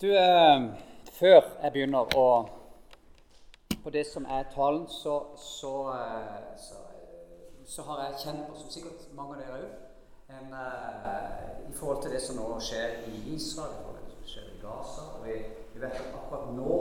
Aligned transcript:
Du, 0.00 0.16
eh, 0.16 0.62
Før 1.12 1.38
jeg 1.62 1.72
begynner 1.72 2.10
å, 2.20 2.24
på 3.80 3.90
det 3.94 4.02
som 4.04 4.26
er 4.28 4.42
talen, 4.52 4.82
så, 4.92 5.14
så, 5.40 5.70
eh, 5.94 6.50
så, 6.60 6.82
så 7.64 7.84
har 7.86 8.02
jeg 8.02 8.18
kjent 8.24 8.42
på, 8.44 8.58
som 8.58 8.74
sikkert 8.74 9.06
mange 9.16 9.38
av 9.38 9.40
dere 9.40 9.56
òg, 9.56 9.70
eh, 10.36 11.70
i 11.70 11.72
forhold 11.78 12.02
til 12.04 12.12
det 12.12 12.20
som 12.20 12.36
nå 12.36 12.50
skjer 12.60 13.08
i 13.08 13.22
Israel, 13.38 13.72
i 13.72 13.80
forhold 13.86 14.02
til 14.02 14.10
det 14.10 14.18
som 14.18 14.34
skjer 14.34 14.50
i 14.50 14.60
Gaza. 14.66 15.06
og 15.14 15.24
vi, 15.24 15.38
vi 15.72 15.80
vet 15.86 15.96
at 16.02 16.12
akkurat 16.20 16.52
nå, 16.58 16.76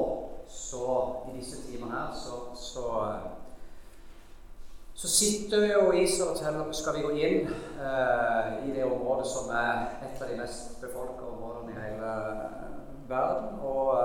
så, 0.52 0.84
i 1.32 1.38
disse 1.38 1.64
timene 1.70 1.96
her, 1.96 2.12
så, 2.20 2.42
så, 2.60 2.86
så 4.92 5.14
sitter 5.16 5.64
vi 5.64 5.72
jo 5.72 5.88
i 5.94 6.04
Israel 6.04 6.36
og 6.36 6.44
teller 6.44 6.76
skal 6.76 7.00
vi 7.00 7.08
gå 7.08 7.16
inn 7.16 7.48
eh, 7.48 8.54
i 8.68 8.76
det 8.76 8.84
området 8.92 9.32
som 9.32 9.56
er 9.56 10.02
et 10.04 10.20
av 10.20 10.28
de 10.28 10.44
mest 10.44 10.82
befolka 10.84 11.32
områdene 11.32 11.80
i 11.80 11.80
hele 11.80 12.65
verden, 13.10 13.60
og 13.60 13.98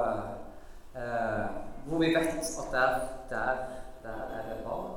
eh, 0.97 1.47
hvor 1.87 1.99
vi 1.99 2.15
vet 2.15 2.29
at 2.63 2.69
der, 2.73 2.89
der, 3.31 3.51
der 4.03 4.19
er 4.37 4.43
det 4.49 4.65
barn, 4.65 4.91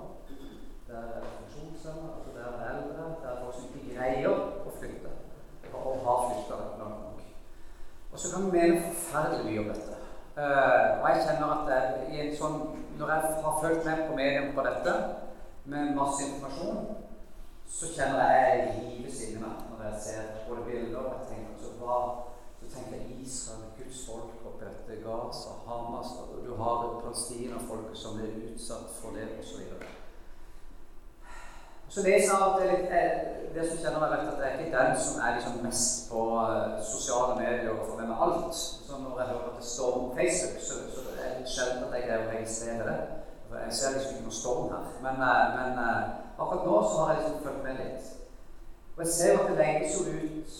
der 0.88 0.98
er 0.98 1.20
det 1.20 1.29
funksjonshemmede, 1.38 2.13
altså 2.16 2.31
der 2.38 2.45
er 2.45 2.52
det 2.57 2.66
eldre, 2.71 3.03
der 3.23 3.29
er 3.29 3.41
folk 3.43 3.55
som 3.55 3.70
ikke 3.76 3.95
greier 3.95 4.29
å 4.67 4.71
flytte, 4.79 5.12
og 5.73 6.05
har 6.05 6.20
flytta 6.29 6.59
langt 6.62 6.99
nok. 7.03 7.21
Og 8.12 8.20
så 8.20 8.35
kan 8.35 8.45
vi 8.45 8.57
mene 8.57 8.81
forferdelig 8.88 9.45
mye 9.45 9.59
om 9.63 9.71
dette. 9.73 9.99
Uh, 10.38 11.01
og 11.01 11.09
jeg 11.09 11.23
kjenner 11.27 11.49
at 11.55 11.67
jeg, 12.09 12.31
sånn, 12.38 12.62
Når 12.98 13.09
jeg 13.09 13.21
har 13.43 13.57
fulgt 13.62 13.85
med 13.85 14.01
på 14.07 14.15
mediene 14.17 14.54
på 14.54 14.63
dette, 14.65 14.91
med 15.65 15.95
masse 15.98 16.26
informasjon, 16.26 17.04
så 17.70 17.90
kjenner 17.95 18.34
jeg 18.35 18.67
hives 18.76 19.21
inni 19.26 19.40
meg 19.41 19.63
når 19.70 19.85
jeg 19.88 20.01
ser 20.04 20.27
både 20.48 20.65
bilder 20.67 20.99
og 20.99 21.15
jeg 21.15 21.29
tenker 21.31 21.55
så 21.62 21.71
hva 21.79 21.95
så 21.98 22.32
tenker 22.73 23.00
Israel, 23.26 23.66
Guds 23.77 24.05
folk 24.08 24.45
oppi 24.48 24.66
dette, 24.66 25.02
Gaza, 25.05 25.52
Hamas 25.68 26.16
og 26.20 26.46
Du 26.46 26.55
har 26.55 27.02
Palestina-folket 27.04 27.98
som 27.98 28.20
er 28.20 28.40
utsatt 28.49 28.90
for 28.99 29.10
det, 29.18 29.27
osv. 29.40 29.62
Så 31.93 32.02
leser 32.02 32.30
jeg 32.32 32.46
at 32.46 32.55
det, 32.60 32.68
litt 32.71 32.93
eh, 32.99 33.10
Det 33.55 33.65
som 33.70 33.82
kjenner 33.82 33.99
meg, 34.02 34.13
rett, 34.13 34.30
at 34.32 34.40
det 34.40 34.46
er 34.48 34.62
ikke 34.62 34.77
den 34.77 34.96
som 35.05 35.20
er 35.21 35.35
liksom 35.35 35.60
mest 35.62 36.07
på 36.10 36.21
uh, 36.41 36.80
sosiale 36.93 37.35
medier 37.38 37.70
og 37.70 37.84
får 37.85 37.99
med 37.99 38.07
meg 38.10 38.24
alt. 38.26 38.55
Så 38.55 38.98
når 38.98 39.20
jeg 39.20 39.27
hører 39.30 39.52
at 39.52 39.60
det 39.60 39.68
står 39.68 39.91
på 39.99 40.15
Facebook, 40.18 40.63
så, 40.68 40.80
så 40.93 41.04
er 41.26 41.35
det 41.37 41.52
sjelden 41.55 41.84
at 41.85 41.93
jeg 41.93 42.08
greier 42.08 42.26
å 42.26 42.32
registrere 42.32 42.87
det. 42.87 42.98
For 43.46 43.62
jeg 43.62 43.77
ser 43.77 43.93
liksom 43.93 44.15
ikke 44.15 44.26
noe 44.26 44.40
storm 44.40 44.74
her. 44.74 44.90
Men, 45.05 45.21
uh, 45.21 45.43
men 45.60 45.77
uh, 45.85 46.02
akkurat 46.41 46.65
nå 46.65 46.80
så 46.87 47.04
har 47.04 47.13
jeg 47.13 47.21
liksom 47.21 47.46
fulgt 47.46 47.63
med 47.68 47.82
litt. 47.84 48.10
Og 48.96 49.05
jeg 49.05 49.13
ser 49.20 49.37
at 49.37 49.52
det 49.52 49.60
legges 49.62 49.99
jo 49.99 50.18
ut 50.18 50.58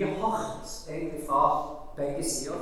mye 0.00 0.20
hardt 0.20 0.88
egentlig 0.88 1.28
fra 1.28 1.68
begge 1.96 2.24
sider. 2.24 2.54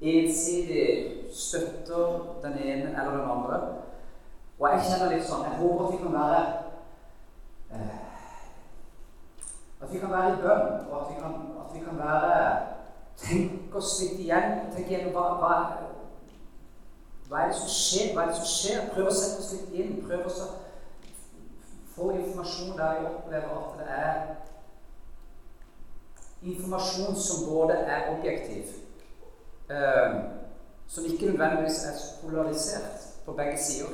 Ensidig 0.00 1.14
støtter 1.34 2.38
den 2.42 2.52
ene 2.52 2.88
eller 2.88 3.10
den 3.10 3.30
andre. 3.30 3.60
Og 4.58 4.68
jeg 4.70 4.86
kjenner 4.88 5.12
litt 5.12 5.26
sånn 5.26 5.44
Jeg 5.46 5.58
håper 5.60 5.84
at 5.84 5.92
vi 5.92 5.98
kan 6.02 6.14
være 6.14 6.38
eh, 7.70 7.98
At 9.78 9.92
vi 9.92 10.00
kan 10.02 10.10
være 10.10 10.32
i 10.32 10.40
bønn, 10.42 10.72
og 10.90 10.96
at 10.98 11.12
vi 11.12 11.20
kan, 11.20 11.36
at 11.62 11.74
vi 11.74 11.82
kan 11.84 12.00
være 12.00 12.40
Tenke 13.18 13.78
oss 13.78 13.92
litt 14.02 14.18
igjen. 14.22 14.58
Tenke 14.74 14.94
igjen 14.94 15.12
hva, 15.14 15.28
hva, 15.38 15.54
hva, 17.28 17.40
er 17.40 17.52
det 17.52 17.58
som 17.58 17.70
skjer? 17.70 18.12
Hva 18.14 18.24
er 18.24 18.32
det 18.32 18.40
som 18.40 18.50
skjer? 18.50 18.84
Prøve 18.94 19.10
å 19.10 19.14
sette 19.14 19.42
oss 19.42 19.54
litt 19.56 19.72
inn. 19.74 19.96
Prøve 20.06 20.30
å 20.30 20.50
få 21.94 22.12
informasjon 22.14 22.76
der 22.78 23.00
vi 23.00 23.08
opplever 23.10 23.56
at 23.58 23.80
det 23.80 23.88
er 23.98 24.20
informasjon 26.42 27.16
som 27.16 27.46
både 27.48 27.74
er 27.74 28.10
objektiv, 28.12 28.64
eh, 29.70 30.14
som 30.86 31.04
ikke 31.04 31.26
nødvendigvis 31.26 31.84
er 31.84 31.96
polarisert 32.22 33.08
på 33.26 33.32
begge 33.32 33.58
sider. 33.58 33.88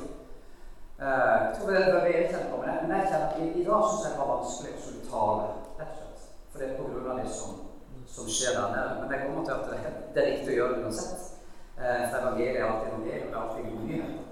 Uh, 0.99 1.05
jeg 1.05 1.55
tror 1.55 1.69
det 1.69 1.77
er 1.77 2.49
på, 2.51 2.57
men 2.57 2.69
jeg, 2.91 3.07
kjenner 3.09 3.27
at 3.27 3.39
i, 3.39 3.61
i 3.61 3.63
dag 3.67 3.81
syns 3.83 4.03
jeg 4.03 4.11
det 4.11 4.19
var 4.19 4.29
vanskelig 4.35 4.75
å 4.75 4.83
skulle 4.83 5.07
tale. 5.09 5.47
For 6.51 6.61
det 6.61 6.67
er 6.69 6.77
pga. 6.77 7.15
det 7.17 7.31
som, 7.35 7.57
som, 8.07 8.29
skjer 8.35 8.55
der 8.55 8.69
nede. 8.75 8.93
Men 9.01 9.11
jeg 9.11 9.25
kommer 9.25 9.43
til 9.43 9.55
at 9.57 9.65
det, 9.71 9.91
det 10.13 10.21
er 10.21 10.29
riktig 10.31 10.53
å 10.53 10.57
gjøre 10.59 10.77
det 10.77 10.85
uansett. 10.85 11.25
Uh, 11.75 12.03
for 12.05 12.17
evangeliet 12.21 12.61
er 12.61 12.67
alltid 12.69 12.93
evangeliet, 12.93 13.25
og 13.25 13.27
det 13.27 13.35
er 13.35 13.41
alltid 13.41 13.67
gode 13.67 13.89
nyheter. 13.89 14.23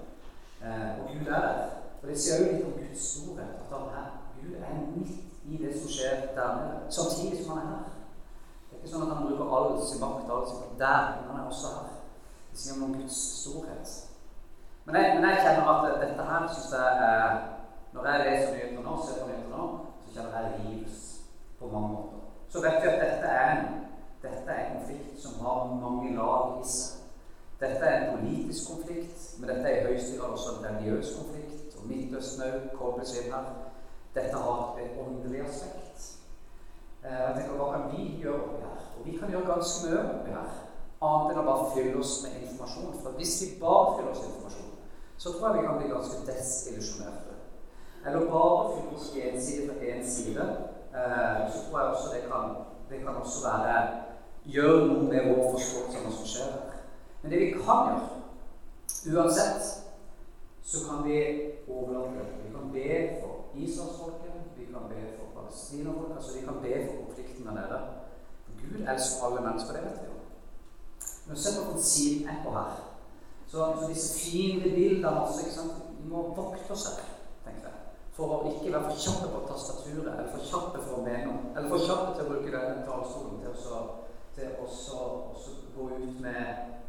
Uh, 0.64 0.88
og 0.94 1.10
Gud 1.10 1.28
er 1.28 1.44
der. 1.44 1.60
Og 1.98 2.08
det 2.08 2.16
sier 2.22 2.40
jo 2.40 2.48
litt 2.48 2.64
om 2.70 2.78
Guds 2.78 3.04
storhet. 3.10 3.52
At 3.60 3.76
han 3.76 3.92
er, 4.00 4.08
Gud 4.38 4.56
er 4.56 4.80
midt 4.94 5.52
i 5.52 5.60
det 5.60 5.74
som 5.76 5.92
skjer 5.98 6.24
der 6.38 6.56
nede, 6.62 6.80
samtidig 6.96 7.42
som 7.42 7.58
han 7.58 7.66
er 7.66 7.70
her. 7.74 7.93
Ikke 8.84 8.98
sånn 8.98 9.06
at 9.06 9.14
han 9.16 9.24
bruker 9.24 9.52
all 9.56 9.78
sin 9.80 10.02
makt 10.02 10.28
all 10.28 10.42
sin 10.44 10.58
makt 10.60 10.80
der, 10.82 11.04
men 11.16 11.28
han 11.30 11.38
er 11.40 11.46
også 11.48 11.70
her. 11.72 11.92
Det 12.50 12.58
sier 12.60 12.82
om 12.84 12.90
Guds 12.92 13.20
storhet. 13.38 13.92
Men 14.84 14.98
jeg, 14.98 15.14
men 15.14 15.24
jeg, 15.30 15.38
kjenner 15.40 15.70
at 15.72 16.02
dette 16.02 16.26
her 16.28 16.48
syns 16.52 16.74
jeg 16.74 17.06
eh, 17.06 17.38
Når 17.94 18.08
jeg 18.10 18.24
leser 18.26 18.50
nyheter 18.52 18.82
nå, 18.84 18.96
ser 19.00 19.22
på 19.22 19.28
nyheter 19.30 19.54
nå, 19.54 19.68
så 20.02 20.12
kjenner 20.18 20.36
jeg 20.36 20.66
livs 20.66 20.98
på 21.60 21.70
mange 21.72 21.88
måter. 21.94 22.20
Så 22.52 22.60
vet 22.66 22.76
vi 22.82 22.90
at 22.90 23.00
dette 23.00 23.30
er, 23.30 23.54
en, 23.54 23.80
dette 24.26 24.52
er 24.52 24.60
en 24.64 24.76
konflikt 24.76 25.16
som 25.22 25.40
har 25.46 25.72
mange 25.80 26.12
lag 26.18 26.58
i 26.60 26.68
seg. 26.74 27.00
Dette 27.62 27.86
er 27.86 27.96
en 28.02 28.18
politisk 28.18 28.74
konflikt, 28.74 29.24
men 29.38 29.48
dette 29.48 29.70
er 29.70 29.78
i 29.78 29.86
høyeste 29.86 30.18
grad 30.18 30.36
også 30.36 30.58
en 30.58 30.66
religiøs 30.66 31.14
konflikt. 31.16 31.78
Og 31.78 31.88
Midtøsten 31.88 32.44
òg 32.50 32.68
kobles 32.76 33.14
inn 33.22 33.32
her. 33.32 33.48
Dette 34.14 34.44
har 34.44 34.82
et 34.82 35.00
åndelig 35.06 35.46
aspekt. 35.46 36.10
Eh, 37.04 37.12
jeg 37.12 37.34
tenker, 37.36 37.56
Hva 37.56 37.70
kan 37.72 37.88
vi 37.92 38.18
gjøre 38.20 38.42
oppi 38.42 38.60
her? 38.66 38.84
Og 38.98 39.06
vi 39.06 39.16
kan 39.18 39.23
gjøre 39.34 39.50
ganske 39.50 39.90
mye 39.90 40.04
oppi 40.04 40.34
her. 40.34 40.52
Annet 41.04 41.32
enn 41.32 41.42
å 41.42 41.46
bare 41.48 41.70
fylle 41.74 42.00
oss 42.00 42.14
med 42.24 42.38
informasjon. 42.42 42.94
For 43.02 43.18
hvis 43.18 43.34
vi 43.42 43.50
bare 43.60 43.96
fyller 43.96 44.12
oss 44.12 44.22
med 44.22 44.30
informasjon, 44.30 44.70
så 45.18 45.32
tror 45.32 45.48
jeg 45.48 45.58
vi 45.58 45.66
kan 45.66 45.80
bli 45.80 45.90
ganske 45.92 46.22
desillusjonerte. 46.28 47.36
Eller 48.04 48.30
bare 48.30 48.72
fylle 48.74 48.96
oss 48.98 49.10
én 49.18 49.38
side 49.40 49.68
for 49.68 49.86
én 49.90 50.02
side. 50.14 50.48
Eh, 50.94 51.38
så 51.52 51.62
tror 51.66 51.80
jeg 51.80 51.92
også 51.92 52.14
det 52.14 52.24
kan, 52.30 52.56
det 52.90 53.00
kan 53.04 53.22
også 53.22 53.46
være 53.48 53.78
gjøre 54.44 54.86
noe 54.90 55.06
med 55.08 55.30
vår 55.30 55.54
forståelse 55.56 55.98
av 55.98 56.04
hva 56.04 56.12
som 56.18 56.28
skjer 56.28 56.52
her. 56.52 56.82
Men 57.22 57.32
det 57.32 57.40
vi 57.40 57.50
kan 57.56 57.90
gjøre, 57.90 58.20
uansett, 59.14 59.70
så 60.64 60.82
kan 60.88 61.04
vi 61.06 61.18
overlate 61.68 62.18
det. 62.18 62.26
Vi 62.44 62.52
kan 62.52 62.70
be 62.72 62.98
for 63.20 63.32
Israelsfolket, 63.54 64.36
vi 64.58 64.68
kan 64.72 64.88
be 64.88 65.02
for 65.16 65.32
palestinerfolket, 65.38 66.16
altså 66.16 66.38
vi 66.38 66.44
kan 66.46 66.60
be 66.62 66.74
for 66.86 67.06
konflikten 67.06 67.46
der 67.48 67.58
nede. 67.60 67.80
Gud 68.70 68.82
elsker 68.94 69.26
alle 69.26 69.46
mennesker, 69.46 69.76
det 69.76 69.84
vet 69.86 70.02
vi 70.02 70.10
jo. 70.10 70.18
Men 71.28 71.40
se 71.40 71.54
på 71.56 71.78
på 72.44 72.54
her. 72.58 72.72
Så, 73.46 73.58
så 73.80 73.88
disse 73.88 74.18
fine 74.18 74.62
bildene 74.62 75.20
også, 75.20 75.40
ikke 75.40 75.56
sant? 75.58 75.82
Vi 76.00 76.08
må 76.10 76.22
vokte 76.36 76.74
her, 76.74 77.12
tenker 77.44 77.68
jeg. 77.68 77.78
For 78.16 78.34
å 78.36 78.40
ikke 78.50 78.72
være 78.72 78.88
for 78.90 79.02
kjappe 79.04 79.30
på 79.32 79.44
tastaturet, 79.48 80.08
eller 80.12 80.32
for 80.32 80.48
kjappe 80.50 80.82
for 80.86 80.98
å 81.00 81.04
mene 81.06 81.28
noe. 81.28 81.52
Eller 81.54 81.70
for 81.70 81.86
kjappe 81.86 82.16
til 82.16 82.26
å 82.26 82.32
bruke 82.32 82.52
denne 82.56 82.84
talerstolen 82.88 83.40
til 83.42 83.54
å 83.54 83.84
til 84.34 84.50
også, 84.58 84.96
også 85.34 85.50
gå 85.76 85.88
ut 85.96 86.20
med, 86.20 86.44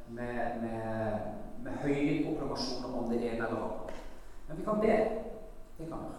med, 0.09 0.62
med, 0.62 1.19
med 1.64 1.72
høye 1.84 2.24
proklamasjoner 2.25 2.97
om 2.97 3.09
det 3.09 3.19
ene 3.22 3.35
eller 3.47 3.62
andre. 3.68 4.00
Men 4.47 4.58
vi 4.58 4.64
kan 4.64 4.81
be. 4.81 4.97
Det 5.78 5.88
kan 5.90 6.08
vi. 6.08 6.16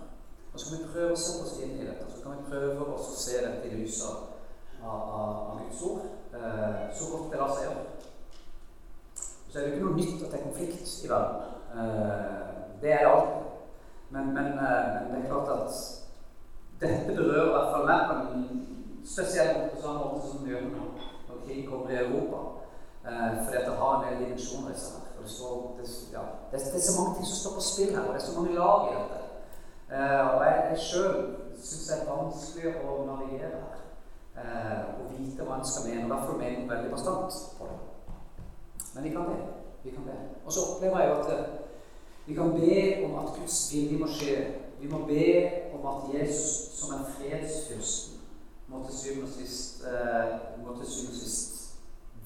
Og 0.53 0.61
så 0.61 0.71
kan 0.71 0.85
vi 0.85 0.93
prøve 0.93 1.13
å 1.13 1.19
sette 1.19 1.47
oss 1.47 1.59
inn 1.63 1.75
i 1.81 1.87
dette. 1.87 2.07
Så 2.13 2.23
kan 2.23 2.39
vi 2.39 2.51
prøve 2.51 2.87
å 2.95 2.99
se 3.03 3.41
dette 3.43 3.67
i 3.71 3.81
lys 3.81 3.99
av, 4.87 5.11
av, 5.21 5.61
Guds 5.61 5.83
ord. 5.91 6.09
Eh, 6.37 6.81
så 6.95 7.13
godt 7.13 7.31
det 7.33 7.43
lar 7.43 7.55
seg 7.55 7.69
gjøre 7.69 7.87
så 9.57 9.63
er 9.63 9.67
det 9.67 9.75
ikke 9.75 9.85
noe 9.87 9.97
nytt 9.97 10.23
at 10.25 10.33
det 10.33 10.39
er 10.39 10.43
konflikt 10.45 10.91
i 11.05 11.09
verden. 11.09 11.37
Eh, 11.81 12.49
det 12.81 12.91
er 12.93 12.99
det 12.99 13.13
alltid. 13.13 13.45
Men, 14.11 14.27
men, 14.35 14.49
eh, 14.65 14.89
men, 14.97 15.15
det 15.15 15.21
er 15.21 15.31
klart 15.31 15.53
at 15.55 15.79
dette 16.81 17.15
berører 17.17 17.47
i 17.47 17.55
hvert 17.55 17.71
fall 17.73 17.87
meg 17.89 18.03
på 18.11 18.17
en 18.17 18.43
spesiell 19.15 19.55
måte, 19.57 19.81
samme 19.81 20.03
måte 20.03 20.29
som 20.29 20.43
det 20.43 20.53
gjør 20.53 20.67
nå, 20.67 20.91
når 21.29 21.41
krig 21.47 21.63
kommer 21.71 21.95
i 21.95 22.03
Europa. 22.03 22.43
Eh, 23.07 23.33
fordi 23.45 23.57
at 23.63 23.71
det 23.71 23.79
har 23.81 23.95
en 23.95 24.05
del 24.05 24.21
dimensjoner 24.27 24.77
i 24.77 24.83
seg. 24.85 25.09
Det, 25.23 25.33
står, 25.39 25.57
det, 25.79 25.89
ja, 26.13 26.27
det, 26.51 26.61
det, 26.61 26.77
er 26.77 26.87
så 26.91 26.99
mange 27.01 27.17
ting 27.17 27.31
som 27.31 27.41
står 27.41 27.57
på 27.57 27.67
spill 27.71 27.97
her, 27.97 28.05
og 28.05 28.13
det 28.13 28.21
er 28.21 28.27
så 28.27 28.37
mange 28.37 28.59
lag 28.61 28.91
i 28.91 28.95
dette. 28.99 29.23
og 30.35 30.41
jeg, 30.45 30.61
jeg 30.71 30.85
sjøl 30.85 31.17
syns 31.57 31.89
det 31.89 31.97
er 31.97 32.09
vanskelig 32.13 32.77
å 32.85 33.03
navigere 33.09 33.57
her. 33.57 33.86
Og 34.37 35.13
vite 35.17 35.45
hva 35.45 35.59
en 35.59 35.69
skal 35.69 35.89
mene. 35.89 36.05
og 36.05 36.11
Derfor 36.11 36.39
mener 36.39 36.61
jeg 36.61 36.71
veldig 36.71 36.91
bastant 36.91 37.39
på 37.59 37.69
det. 37.71 37.79
Men 38.95 39.05
vi 39.05 39.11
kan 39.11 39.25
be. 39.31 39.37
Vi 39.85 39.91
kan 39.91 40.05
be. 40.05 40.13
Og 40.45 40.53
så 40.53 40.61
opplever 40.71 41.01
jeg 41.01 41.11
at 41.11 41.39
eh, 41.39 41.47
vi 42.27 42.35
kan 42.35 42.51
be 42.51 43.05
om 43.05 43.15
at 43.15 43.33
Guds 43.39 43.75
vilje 43.75 43.99
må 43.99 44.07
skje. 44.07 44.37
Vi 44.81 44.89
må 44.89 44.99
be 45.07 45.27
om 45.75 45.87
at 45.87 46.21
Jesus 46.21 46.79
som 46.79 46.95
en 46.95 47.07
fredsfyrsten 47.17 48.21
må 48.69 48.87
til 48.87 48.99
syvende 48.99 49.27
og 49.29 49.33
sist, 49.33 49.85
eh, 49.85 50.33
må 50.67 50.77
til 50.77 50.91
syvende 50.91 51.15
og 51.15 51.21
sist 51.21 51.77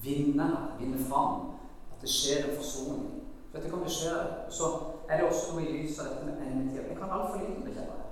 vinne, 0.03 0.47
vinne 0.79 1.05
fram. 1.09 1.51
At 1.91 2.01
det 2.01 2.09
skjer 2.09 2.49
en 2.49 2.57
forsoning. 2.57 3.09
For 3.51 3.57
dette 3.57 3.69
kan 3.69 3.83
det 3.83 3.91
skje. 3.91 4.15
Så 4.49 4.63
er 5.09 5.17
det 5.17 5.27
også 5.27 5.53
noe 5.53 5.67
i 5.67 5.71
lys 5.77 5.99
av 5.99 6.05
dette 6.09 6.25
med 6.25 6.47
endetida. 6.47 6.87
Jeg 6.87 6.97
kan 6.97 7.15
altfor 7.17 7.37
lite 7.39 7.55
om 7.55 7.65
det, 7.65 7.73
kjenner 7.75 7.99
jeg. 7.99 8.09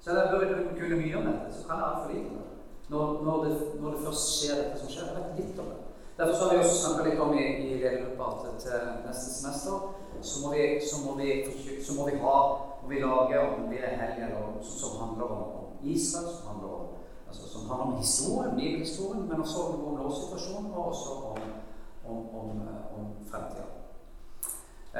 Selv 0.00 0.18
om 0.18 0.42
jeg 0.42 0.54
burde 0.54 0.78
kunne 0.80 1.00
mye 1.02 1.16
om 1.16 1.26
dette, 1.32 1.54
så 1.56 1.68
kan 1.68 1.76
jeg 1.76 1.88
altfor 1.90 2.12
lite 2.14 2.28
om 2.30 2.36
det. 2.40 2.55
Når, 2.88 3.22
når, 3.26 3.44
det. 3.44 3.54
når 3.80 3.90
det 3.90 4.04
først 4.04 4.28
skjer 4.36 4.60
dette 4.62 4.78
som 4.80 4.90
skjer. 4.92 5.08
Jeg 5.10 5.16
vet 5.16 5.40
litt 5.40 5.60
om 5.62 5.72
det. 5.72 5.80
Derfor 6.18 6.44
har 6.44 6.52
vi 6.52 6.62
også 6.62 6.76
snakka 6.80 7.08
litt 7.08 7.20
om 7.20 7.34
i, 7.36 7.46
i 7.66 7.80
ledergruppa 7.80 8.28
at 8.32 8.60
til 8.62 8.86
neste 9.04 9.32
semester 9.34 9.88
så 10.22 10.36
må 10.42 10.52
vi, 10.54 10.62
så 10.80 11.02
må 11.04 11.16
vi, 11.18 11.32
så 11.84 11.96
må 11.96 12.06
vi 12.08 12.20
ha 12.22 12.36
må 12.86 12.94
vi 12.94 13.00
lage 13.00 13.38
det 13.70 13.78
er 13.84 13.96
helger 14.00 14.62
som 14.62 15.00
handler 15.00 15.24
om, 15.24 15.64
Israel, 15.82 16.28
som 16.36 16.46
handler 16.48 16.68
om 16.68 16.86
altså, 17.28 17.48
som 17.52 17.68
handler 17.68 17.86
om 17.86 17.96
historien, 17.96 18.56
bibelhistorien, 18.56 19.28
men 19.28 19.40
også 19.40 19.58
om 19.62 19.94
nåsituasjonen, 19.94 20.72
og 20.74 20.86
også 20.86 21.10
om, 21.10 21.38
om, 22.10 22.16
om, 22.38 22.50
om 22.96 23.04
fremtida. 23.30 23.66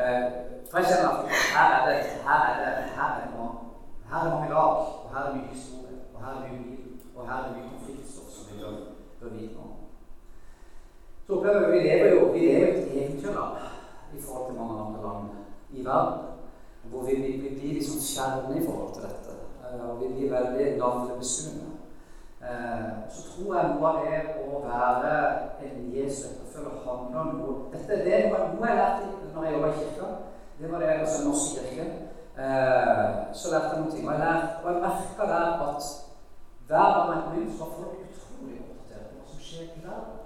Eh, 0.01 0.25
for 0.71 0.79
jeg 0.79 0.87
kjenner 0.89 1.09
at 1.09 1.29
her 1.55 1.69
er 1.77 1.83
det, 1.89 1.99
her 2.27 2.41
er 2.51 2.55
det, 2.61 2.85
her 2.97 3.09
er 3.11 3.21
det, 3.21 3.29
noe, 3.37 3.51
her 4.09 4.19
er 4.19 4.25
det 4.25 4.33
mange 4.35 4.49
lag, 4.49 4.73
og 5.03 5.09
her 5.13 5.23
er 5.27 5.35
mye 5.37 5.55
historie, 5.57 5.97
og 6.15 6.19
her 6.25 6.31
er 6.33 6.41
mye 6.43 6.63
bibel, 6.71 6.86
og 7.17 7.29
her 7.29 7.43
er 7.43 7.53
mye 7.55 7.73
konfliktstoff 7.73 8.31
som 8.33 8.49
vi 8.51 8.63
bør, 8.63 8.73
bør 9.21 9.37
vite 9.39 9.57
om. 9.65 9.73
Så 11.27 11.33
opplever 11.37 11.71
vi, 11.71 11.79
vi 11.79 11.89
lever 11.89 12.15
jo 12.15 12.33
vi 12.33 12.39
lever 12.39 12.69
et 12.69 12.91
eventyrland 13.03 13.57
i 14.17 14.21
forhold 14.23 14.47
til 14.47 14.61
mange 14.61 14.81
andre 14.85 15.01
land 15.07 15.29
i 15.71 15.85
verden. 15.85 16.19
Hvor 16.83 17.03
vi, 17.03 17.15
vi, 17.15 17.49
blir 17.59 17.75
liksom 17.75 18.01
fjerne 18.01 18.61
i 18.61 18.67
forhold 18.67 18.95
til 18.95 19.03
dette. 19.03 19.33
Uh, 19.63 19.91
og 19.91 20.01
vi 20.01 20.13
blir 20.15 20.35
veldig 20.37 20.79
navlebeskuende. 20.79 21.67
Uh, 22.41 22.93
så 23.11 23.21
tror 23.31 23.57
jeg 23.57 23.73
noe 23.75 23.89
av 23.89 23.97
det 24.07 24.21
å 24.45 24.61
være 24.63 25.15
en 25.67 25.91
Jesu 25.97 26.23
etterfølger 26.29 26.85
handler 26.85 27.21
om 27.21 27.39
noe 27.41 27.55
Dette 27.73 28.05
det 28.05 28.21
noe 28.31 28.69
jeg 28.69 28.79
lærte 28.79 29.33
når 29.35 29.45
jeg 29.45 29.55
jobba 29.57 29.73
i 29.73 29.79
kirka. 29.81 30.11
Det 30.61 30.73
var 30.73 30.85
det 30.85 30.93
i 30.95 31.25
norsk 31.27 31.59
kirke. 31.59 31.87
Uh, 32.39 33.09
så 33.35 33.51
lærte 33.51 33.73
jeg 33.73 33.81
noen 33.81 33.95
ting. 33.97 34.07
Og 34.07 34.13
jeg, 34.15 34.23
lærte, 34.23 34.53
og 34.63 34.73
jeg 34.73 34.85
merka 34.87 35.33
der 35.33 35.65
at 35.71 35.95
hver 36.67 36.89
gang 36.95 37.11
jeg 37.15 37.23
kom 37.25 37.37
inn, 37.41 37.53
så 37.53 37.65
var 37.65 37.75
folk 37.79 37.99
utrolig 38.07 38.57
oppdatert 38.63 39.11
på 39.11 39.19
hva 39.19 39.27
som 39.33 39.43
skjer 39.49 39.67
i 39.67 39.85
verden. 39.85 40.23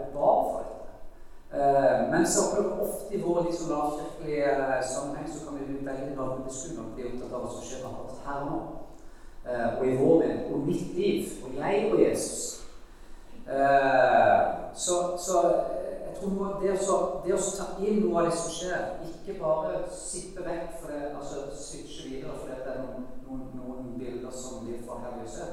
og 0.00 0.06
ba 0.14 0.30
for 0.46 0.62
dette. 0.68 0.92
Eh, 1.52 1.98
men 2.12 2.26
så 2.26 2.40
ofte 2.86 3.14
i 3.14 3.20
vår 3.20 3.42
liksom, 3.46 3.70
lavkirkelige 3.70 4.52
eh, 4.52 4.80
sammenheng 4.92 5.28
så 5.28 5.44
kan 5.44 5.58
vi 5.58 5.68
bli 5.68 5.86
veldig 5.86 6.16
navnebeskuende 6.16 6.84
og 6.84 6.94
bli 6.94 7.10
opptatt 7.10 7.34
av 7.36 7.44
hva 7.44 7.50
som 7.52 7.66
skjer 7.66 7.84
akkurat 7.90 8.24
her 8.28 8.46
nå. 8.48 8.62
Og 9.78 9.86
i 9.86 9.96
vår 9.98 10.20
liv, 10.22 10.42
og 10.54 10.66
mitt 10.66 10.90
liv, 10.94 11.30
og 11.44 11.56
jeg 11.58 11.92
og 11.92 12.00
Jesus. 12.00 12.42
så, 14.84 14.96
så 15.18 15.38
jeg 15.42 15.81
tror 16.22 16.36
noe, 16.36 16.52
det, 16.62 16.76
det 17.26 17.34
å 17.34 17.40
ta 17.58 17.66
inn 17.82 18.00
noe 18.04 18.22
av 18.22 18.28
det 18.28 18.36
som 18.38 18.54
skjer, 18.54 18.86
ikke 19.10 19.38
bare 19.42 19.82
sippe 19.96 20.46
vekk 20.46 20.78
for 20.78 20.94
det, 20.94 21.10
altså 21.18 21.44
switche 21.50 22.08
videre 22.08 22.38
fordi 22.38 22.60
det 22.62 22.72
er 22.72 22.80
noen, 22.86 23.10
noen, 23.26 23.44
noen 23.58 23.92
bilder 23.98 24.32
som 24.32 24.62
blir 24.62 24.80
for 24.86 25.02
herlige 25.02 25.26
å 25.26 25.34
se. 25.34 25.50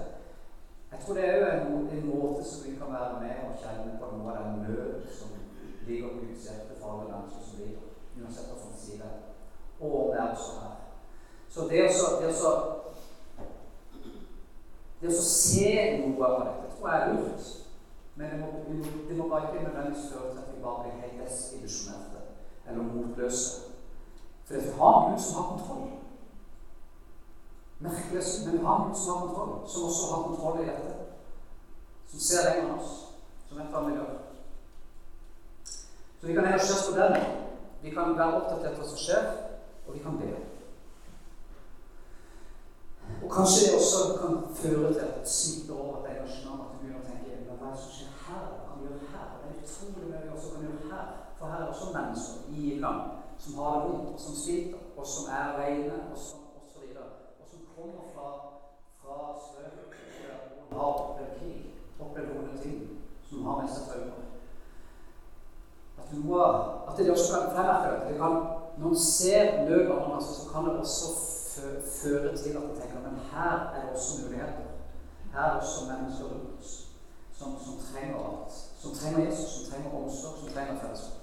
Jeg 0.92 1.04
tror 1.04 1.18
det 1.18 1.26
er 1.26 1.48
en, 1.50 1.90
en 1.90 2.08
måte 2.10 2.46
som 2.46 2.64
vi 2.66 2.78
kan 2.78 2.94
være 2.94 3.20
med 3.24 3.44
og 3.50 3.60
kjenne 3.62 3.98
på 3.98 4.14
noe 4.14 4.32
av 4.34 4.40
den 4.46 4.64
nød 4.70 5.10
som 5.18 5.34
ligger 5.90 6.16
på 6.16 6.30
utsettet 6.30 6.78
for 6.78 6.94
alle 6.94 7.10
mennesker 7.12 7.46
som 7.50 7.62
lider, 7.66 7.90
uansett 8.22 8.50
sier 8.80 9.04
det. 9.04 9.14
Og 9.80 10.14
det 10.14 10.20
er 10.22 10.32
også 10.32 10.52
her. 10.62 10.76
Så 11.50 11.68
det 11.70 11.86
å, 11.90 12.10
det 12.22 12.34
å, 12.46 12.54
det 15.02 15.10
å 15.10 15.24
se 15.24 15.72
noe 16.04 16.30
av 16.30 16.46
dette 16.46 16.76
tror 16.76 16.90
jeg 16.90 17.02
er 17.02 17.14
lurt. 17.16 17.50
Men 18.20 18.32
det 18.32 18.40
må, 18.40 18.48
det 19.10 19.18
må 19.18 19.30
bare 19.30 19.42
ikke 19.42 19.72
føre 19.72 20.32
til 20.32 20.40
at 20.40 20.56
vi 20.56 20.64
bare 20.64 20.82
blir 20.84 21.02
helt 21.02 21.22
desillusjonerte 21.24 22.20
eller 22.68 22.84
motløse. 22.84 23.62
For 24.46 24.54
det 24.56 24.74
har 24.80 25.06
en 25.06 25.12
Gud 25.12 25.22
som 25.22 25.36
har 25.36 25.50
kontroll. 25.52 25.90
Merkelig, 27.80 28.24
men 28.46 28.60
vi 28.60 28.66
har 28.66 28.88
Gud 28.88 28.96
som 28.96 29.18
har 29.18 29.28
kontroll, 29.28 29.70
som 29.70 29.84
også 29.84 30.16
har 30.16 30.24
kontroll 30.24 30.60
i 30.60 30.68
dette. 30.68 30.94
Som 32.08 32.20
ser 32.20 32.50
lenger 32.50 32.66
enn 32.66 32.80
oss, 32.80 32.92
som 33.48 33.62
vet 33.62 33.72
hva 33.72 33.86
vi 33.88 33.96
gjør. 33.96 34.12
Så 36.20 36.28
vi 36.28 36.36
kan 36.36 36.50
heller 36.50 36.66
se 36.66 36.92
på 36.92 36.98
den. 37.00 37.18
Vi 37.82 37.96
kan 37.96 38.18
være 38.20 38.42
opptatt 38.42 38.68
av 38.68 38.76
hva 38.76 38.90
som 38.90 39.00
skjer, 39.00 39.32
og 39.88 39.94
vi 39.96 40.04
kan 40.04 40.20
be. 40.20 40.34
Og 43.24 43.32
kanskje 43.32 43.66
det 43.70 43.80
også 43.80 44.04
kan 44.20 44.42
føre 44.56 44.94
til 44.94 45.06
at 45.08 45.22
det 45.22 45.38
smitter 45.40 45.80
over 45.80 46.04
et 46.04 46.18
engasjement. 46.18 46.66
At 46.66 46.76
du 46.76 46.84
begynner 46.84 47.00
å 47.00 47.08
tenke 47.08 47.30
hva 47.60 47.72
som 47.76 47.92
skjer 47.96 48.12
her? 48.26 48.46
Hva 48.66 48.78
vi 48.78 48.88
gjøre 48.88 49.10
her? 49.14 49.32
Det 49.42 49.50
er 49.50 49.62
utrolig 49.64 50.12
mye 50.12 50.36
også 50.36 50.52
kan 50.54 50.66
gjøre 50.66 50.92
her. 50.92 51.08
For 51.38 51.52
her 51.52 51.64
er 51.64 51.72
også 51.74 51.88
mennesker 51.98 52.38
i 52.62 52.80
land 52.84 53.02
som 53.40 53.58
har 53.60 53.74
det 53.74 53.90
vondt, 53.90 54.14
og 54.14 54.20
som 54.20 54.36
sliter, 54.36 54.80
og 54.98 55.06
som 55.08 55.32
er 55.32 55.44
alene, 55.54 55.98
og 56.12 56.18
som 56.18 56.40
osv. 56.60 56.88
Og 57.42 57.46
som 57.52 57.60
kommer 57.76 58.04
fra, 58.16 58.30
fra 59.02 59.18
strøk 59.46 59.96
og 60.70 60.78
har 60.78 60.88
opplevd 61.04 61.40
krig, 61.40 61.62
opplevd 62.00 62.34
vonde 62.36 62.64
ting, 62.64 62.82
som 63.30 63.46
har 63.46 63.62
med 63.62 63.72
seg 63.76 63.88
traumer 63.92 64.20
noe 66.10 66.46
At 66.90 66.98
det 66.98 67.12
også 67.12 67.34
kan 67.34 67.52
fremmerke 67.54 68.10
det. 68.10 68.18
Kan, 68.18 68.36
når 68.78 68.90
en 68.90 69.00
ser 69.00 69.70
nøden 69.70 69.92
hans, 69.92 70.06
andre, 70.06 70.24
så 70.26 70.50
kan 70.52 70.66
det 70.66 70.80
også 70.80 71.08
føre 72.04 72.38
til 72.38 72.58
at 72.58 72.64
en 72.64 72.76
tenker 72.82 73.02
men 73.04 73.20
her 73.32 73.56
er 73.76 73.82
det 73.82 73.96
også 73.96 74.24
muligheter. 74.24 74.70
Her 75.34 75.42
er 75.42 75.60
også 75.62 75.86
mennesker 75.92 76.26
rundt 76.26 76.60
oss 76.60 76.89
som, 77.40 77.56
som, 77.66 77.76
trenger 77.92 78.16
alt. 78.16 78.54
Som 78.78 78.92
trenger 78.96 79.26
Jesus, 79.26 79.52
som 79.52 79.72
trenger 79.72 79.96
omsorg, 79.96 80.40
som 80.40 80.50
trenger 80.54 80.80
fellesskap. 80.82 81.16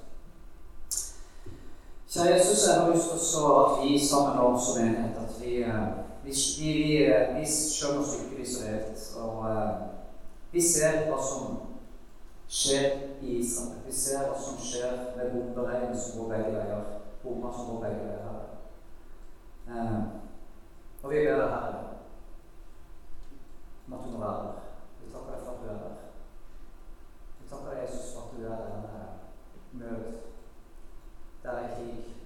Kjære 2.08 2.34
Jesus, 2.34 2.66
jeg 2.66 2.80
har 2.80 2.90
lyst 2.90 3.08
til 3.08 3.44
at 3.60 3.70
vi 3.82 4.08
sammen 4.08 4.36
nå 4.36 4.60
som 4.60 4.82
enhet 4.82 5.16
at 5.24 5.40
vi, 5.40 5.54
eh, 5.56 5.86
vi, 6.24 6.32
vi, 6.58 6.72
vi, 6.72 7.08
vi 7.36 7.46
skjønner 7.46 8.04
stykkevis 8.06 8.56
og 8.58 8.68
delt. 8.68 9.06
Og 9.22 9.38
uh, 9.38 9.70
vi 10.52 10.62
ser 10.62 11.02
hva 11.10 11.18
som 11.20 11.58
skjer 12.48 12.86
i 13.20 13.38
Israel. 13.40 13.82
Vi 13.86 13.92
ser 13.92 14.24
hva 14.28 14.38
som 14.40 14.60
skjer 14.62 14.94
med 15.16 15.34
bomberegn 15.34 15.98
som 15.98 16.20
går 16.20 16.32
begge 16.34 16.54
veier. 16.54 16.84
Bomber 17.24 17.52
som 17.52 17.72
går 17.72 17.82
begge 17.88 18.06
veier. 18.06 18.46
Eh, 19.66 19.98
og 21.02 21.10
vi 21.10 21.26
ber 21.26 21.42
deg, 21.42 21.50
Herre, 21.50 21.82
om 23.86 23.98
at 23.98 24.06
du 24.06 24.14
må 24.14 24.22
være 24.22 24.46
der. 24.46 24.65
Takker 25.16 25.32
deg 25.32 25.44
for 25.44 25.52
at 25.52 25.62
du 25.62 25.68
er 25.68 25.78
der. 25.78 25.94
Vi 27.40 27.48
takker 27.48 27.70
deg, 27.70 27.82
Jesus, 27.82 28.14
for 28.14 28.20
at 28.22 28.36
du 28.36 28.44
er 28.44 28.56
der 28.56 28.76
med 28.82 29.80
nød. 29.80 30.12
Der 31.42 31.50
er 31.50 31.76
krig. 31.76 32.16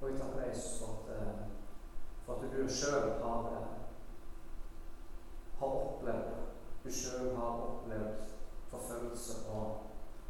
Og 0.00 0.08
vi 0.08 0.18
takker 0.18 0.40
deg, 0.40 0.48
Jesus, 0.48 0.80
for 0.80 0.88
at, 0.94 1.16
eh, 1.16 1.34
for 2.24 2.34
at 2.34 2.52
du 2.52 2.68
sjøl 2.68 3.22
har, 3.22 3.46
eh, 3.52 3.68
har 5.58 5.66
opplevd 5.66 6.34
Du 6.84 6.90
sjøl 6.92 7.36
har 7.36 7.44
opplevd 7.44 8.24
forfølgelse 8.68 9.50
og, 9.50 9.80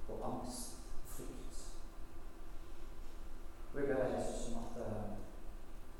og 0.09 0.33
angst 0.33 0.77
og 1.05 1.09
frykt. 1.09 1.73
Og 3.75 3.81
jeg 3.81 3.89
ber 3.89 4.05
Jesus 4.05 4.53
om 4.53 4.59
at 4.65 4.87
uh, 4.87 5.05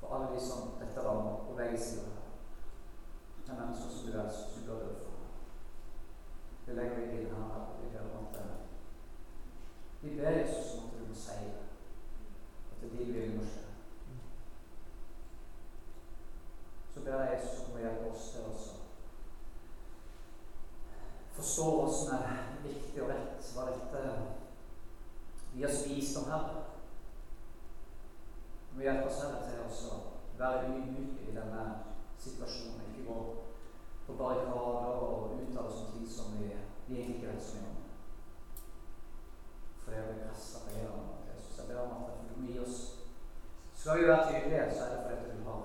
for 0.01 0.15
alle 0.15 0.35
de 0.35 0.41
som 0.47 0.71
dette 0.81 1.09
rammer 1.09 1.45
på 1.49 1.57
begge 1.57 1.81
sider 1.81 2.15
det 3.47 3.53
er 3.53 3.67
mennesker 3.67 3.91
som 3.91 4.07
du 4.07 4.21
elsker, 4.21 4.53
som 4.53 4.63
du 4.63 4.73
har 4.73 4.81
dødd 4.81 5.03
for. 5.03 5.14
Vi 6.67 6.77
legger 6.77 6.99
i 6.99 7.21
inn 7.21 7.35
her. 7.35 7.67
ber 7.93 8.01
om 8.01 8.27
at 8.27 8.39
uh, 8.41 8.55
vi 10.03 10.17
ber 10.21 10.31
Jesus 10.31 10.79
om 10.79 10.87
at 10.87 11.01
du 11.01 11.09
må 11.09 11.15
si 11.15 11.41
det. 11.43 11.67
At 12.71 12.81
det 12.83 12.93
din 12.99 13.15
vilje 13.15 13.37
må 13.37 13.45
skje. 13.45 13.67
Så 16.95 17.01
ber 17.01 17.23
jeg 17.23 17.37
Jesus 17.37 17.69
om 17.69 17.77
å 17.77 17.85
hjelpe 17.85 18.11
oss 18.11 18.33
til 18.33 18.49
også 18.49 18.85
forstår 21.35 21.73
hva 21.77 21.87
som 21.93 22.13
er 22.15 22.43
viktig 22.63 23.03
og 23.03 23.11
rett, 23.11 23.49
hva 23.55 23.67
dette 23.69 24.03
gir 25.55 25.69
oss 25.69 25.83
visdom 25.89 26.31
her. 26.31 26.47
Vi 28.71 28.79
må 28.79 28.87
hjelpe 28.87 29.11
oss 29.11 29.23
Herre 29.23 29.41
til 29.45 29.91
å 29.91 29.99
være 30.39 30.71
ydmyke 30.71 31.29
i 31.29 31.35
denne 31.35 31.65
situasjonen. 32.23 32.87
Ikke 32.91 33.07
gå 33.09 33.19
på 34.07 34.17
barrikader 34.19 35.03
og 35.03 35.37
uttale 35.41 35.67
oss 35.67 35.83
om 35.83 35.93
ting 35.95 36.09
som 36.11 36.35
vi, 36.39 36.51
vi 36.89 37.01
egentlig 37.01 37.19
ikke 37.19 37.35
vet 37.35 37.47
så 37.49 37.61
mye 37.61 37.75
om. 37.75 37.83
For 39.85 39.95
det 39.95 40.03
å 40.03 40.11
bli 40.11 40.25
pressa 40.25 40.65
på 40.65 40.75
en 40.75 40.83
Jesus. 41.29 41.55
Jeg 41.59 41.71
ber 41.71 41.85
om 41.85 41.97
at 41.99 42.19
du 42.25 42.35
må 42.41 42.51
gi 42.51 42.61
oss 42.63 42.83
Skal 43.75 43.99
vi 44.01 44.07
være 44.09 44.29
tydelige, 44.31 44.69
så 44.73 44.85
er 44.85 44.93
det 44.95 45.01
fordi 45.05 45.33
du 45.37 45.49
har 45.49 45.65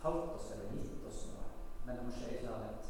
kalt 0.00 0.32
oss 0.34 0.48
eller 0.54 0.72
gitt 0.74 1.04
oss 1.06 1.26
noe. 1.30 1.50
Men 1.84 1.98
det 2.00 2.06
må 2.08 2.14
skje 2.16 2.32
i 2.32 2.40
kjærlighet. 2.42 2.88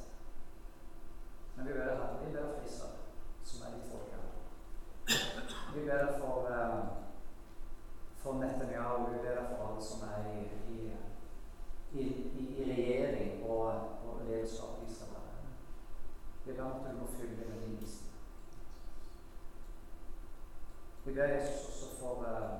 Men 1.58 1.66
vi 1.66 1.72
ber 1.72 1.84
deg, 1.84 1.96
Herre, 1.98 2.18
vi 2.26 2.32
ber 2.32 2.42
deg 2.42 2.50
for 2.54 2.66
Israel, 2.70 2.98
som 3.44 3.62
er 3.66 3.72
ditt 3.74 3.88
folk, 3.90 4.10
Herre. 4.14 4.30
Vi 5.74 5.80
ber 5.88 6.04
deg 6.04 6.20
for, 6.20 6.36
uh, 6.46 6.82
for 8.20 8.38
Netanyahu, 8.38 9.08
vi 9.08 9.22
ber 9.24 9.40
deg 9.40 9.48
for 9.50 9.64
alle 9.66 9.82
som 9.82 10.04
er 10.06 10.28
i, 10.30 10.44
i, 10.70 10.84
i, 11.98 12.06
i 12.60 12.68
regjering 12.70 13.42
og, 13.42 13.66
og 14.06 14.22
lederskap 14.28 14.78
i 14.78 14.86
Israel. 14.86 15.26
Herre. 15.32 15.50
Vi 16.44 16.52
ber 16.52 16.62
om 16.62 16.78
at 16.78 16.92
du 16.92 17.00
må 17.00 17.10
fylle 17.16 17.36
med 17.36 17.66
din 17.66 17.80
visdom. 17.80 18.14
Vi 21.04 21.14
ber 21.14 21.34
Jesus 21.34 21.66
også 21.66 21.96
for, 22.00 22.22
uh, 22.22 22.52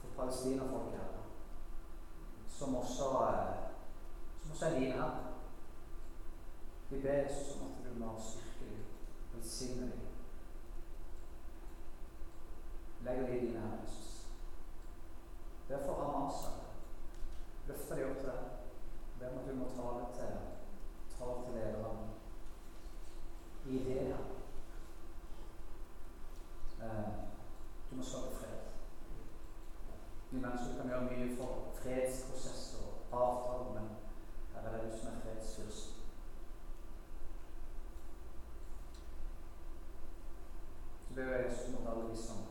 for 0.00 0.22
palestinafolket, 0.22 1.00
Herre, 1.00 1.24
som 2.58 2.76
også, 2.76 3.10
uh, 3.10 3.56
som 4.42 4.50
også 4.50 4.66
er 4.66 4.78
dine, 4.78 4.92
Herre 4.92 5.28
Vi 6.90 7.02
ber 7.02 7.12
Jesus 7.12 7.56
om 7.60 7.66
at 7.66 7.78
du 7.84 8.04
må 8.04 8.12
styrke 8.20 8.64
dem, 8.70 8.84
velsigne 9.34 9.82
dem. 9.82 10.00
Legg 13.00 13.16
dem 13.16 13.26
i 13.26 13.40
dine 13.40 13.60
hender, 13.60 13.82
Jesus. 13.82 14.26
Derfor 15.68 15.94
har 15.94 16.12
Hamas 16.12 16.34
løfta 17.66 17.96
dem 17.96 18.10
opp 18.10 18.16
til 18.16 18.26
deg. 18.26 18.44
Ber 19.18 19.28
om 19.28 19.38
at 19.38 19.48
du 19.48 19.54
må 19.54 19.68
tale 19.76 20.06
til 20.14 20.32
tale 21.18 21.44
til 21.44 21.54
lederne 21.54 22.08
i 23.66 23.78
det. 23.84 24.16
Eh, 26.82 27.08
du 27.98 28.04
å 28.04 28.06
skape 28.06 28.34
fred. 28.38 28.58
Vi 30.30 30.40
mennesker 30.40 30.76
kan 30.78 30.90
gjøre 30.90 31.06
mye 31.08 31.36
for 31.38 31.70
fredsprosesser 31.80 32.84
og 33.10 33.16
avtaler, 33.22 33.72
men 33.74 33.88
her 34.52 34.68
er 34.68 34.76
det 34.76 34.90
du 34.92 34.98
som 34.98 35.08
er 35.10 35.22
fredsfyrsten. 35.24 35.96
Så 41.08 41.16
ber 41.16 41.32
jeg 41.32 41.44
Jesus 41.48 41.74
mot 41.74 41.90
alle 41.90 42.06
de 42.12 42.20
som 42.22 42.44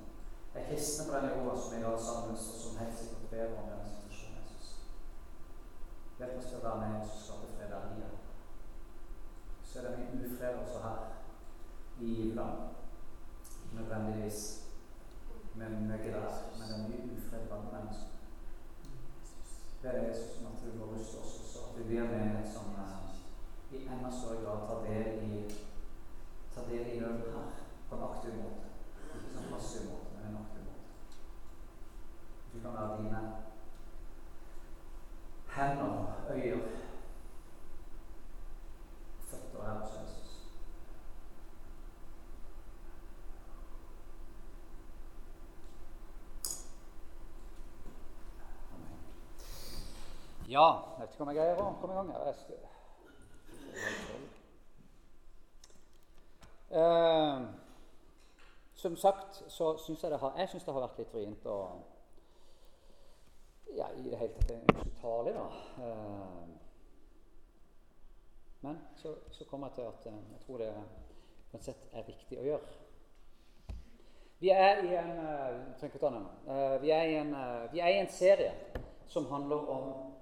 er 0.58 0.68
kristne 0.68 1.08
på 1.08 1.16
denne 1.16 1.32
jorda, 1.38 1.56
som 1.62 1.78
i 1.78 1.84
dag 1.86 2.00
samles, 2.10 2.52
og 2.52 2.62
som 2.66 2.78
helt 2.82 3.00
sikkert 3.00 3.32
ber 3.32 3.56
om 3.62 3.72
denne 3.72 3.90
situasjonen. 3.94 4.44
Jesus. 4.44 4.70
Hjelp 6.20 6.38
oss 6.42 6.52
til 6.52 6.60
å 6.60 6.64
være 6.68 6.84
med 6.84 7.02
og 7.06 7.18
skape 7.24 7.56
fred 7.56 7.72
der 7.72 7.90
er. 8.04 8.22
Så 9.64 9.80
er 9.80 9.88
det 9.88 9.98
mye 10.00 10.28
ufred 10.28 10.64
også 10.66 10.84
her 10.84 11.12
i 12.04 12.32
land. 12.36 12.72
Nødvendigvis 13.78 14.67
med 15.58 15.70
men 15.70 15.90
det 15.90 16.76
er 16.76 16.86
mye 16.90 17.16
ufred 17.16 17.48
blant 17.50 17.74
mennesker. 17.74 18.14
Ber 19.82 19.98
deg 19.98 20.08
Jesus 20.10 20.36
som 20.36 20.50
at 20.52 20.62
du 20.64 20.78
må 20.80 20.92
ruste 20.92 21.22
oss 21.24 21.40
også, 21.42 21.60
at 21.66 21.78
vi 21.78 21.88
blir 21.88 22.04
en 22.04 22.14
menighet 22.14 22.54
som 22.54 22.66
uh, 22.78 23.08
i 23.72 23.84
enda 23.84 24.12
større 24.12 24.44
grad 24.44 24.68
tar 24.68 24.86
del 24.88 25.10
i 25.30 25.44
tar 26.54 26.70
del 26.70 26.88
i 26.94 27.00
nøden 27.00 27.34
her 27.36 27.50
på 27.90 27.96
en 27.96 28.08
aktiv 28.10 28.40
måte. 28.44 28.72
Ikke 29.16 29.34
som 29.34 29.52
passiv 29.54 29.90
måte, 29.90 30.16
men 30.16 30.30
en 30.30 30.40
aktiv 30.44 30.64
måte. 30.70 30.88
Du 32.54 32.60
kan 32.62 32.74
være 32.80 32.98
dine 33.02 33.22
hender, 35.58 36.24
øyer, 36.30 36.58
føtter 39.30 39.64
her 39.66 39.80
hos 39.80 39.92
Jesus. 40.02 40.52
Amen. 48.74 49.00
Ja, 50.48 50.68
jeg 50.98 51.02
vet 51.02 51.14
ikke 51.14 51.24
om 51.26 51.30
jeg 51.32 51.38
greier 51.38 51.60
å 51.60 51.72
komme 51.82 51.94
i 51.94 51.98
gang 51.98 52.12
her. 52.16 52.28
Eh, 56.82 57.42
som 58.76 58.96
sagt 59.00 59.42
så 59.52 59.74
syns 59.84 60.04
jeg 60.04 60.12
det 60.12 60.20
har, 60.22 60.34
jeg 60.40 60.50
synes 60.50 60.64
det 60.64 60.74
har 60.74 60.84
vært 60.86 61.02
litt 61.02 61.14
vrient 61.14 61.46
å 61.52 61.58
ja, 63.76 63.90
i 63.92 64.08
det 64.08 64.18
hele 64.22 64.34
tatt 64.40 64.86
uttalig, 64.86 65.36
da. 65.36 65.46
Eh, 65.84 66.48
men 68.62 68.80
så, 68.96 69.16
så 69.32 69.46
kommer 69.46 69.68
jeg 69.68 69.76
til 69.76 69.82
at 69.82 70.06
eh, 70.06 70.20
jeg 70.32 70.42
tror 70.46 70.58
det 70.64 70.74
uansett 71.54 71.88
er 71.94 72.08
riktig 72.08 72.40
å 72.40 72.46
gjøre. 72.48 72.76
Vi 74.40 74.50
er 74.54 74.84
i 74.86 74.96
en, 74.96 75.12
eh, 75.28 75.88
eh, 75.88 76.76
vi 76.82 76.92
er 76.92 77.04
i 77.04 77.16
en, 77.20 77.36
vi 77.72 77.80
er 77.80 77.94
i 77.94 78.00
en 78.00 78.12
serie 78.12 78.54
som 79.08 79.28
handler 79.32 79.70
om 79.76 80.17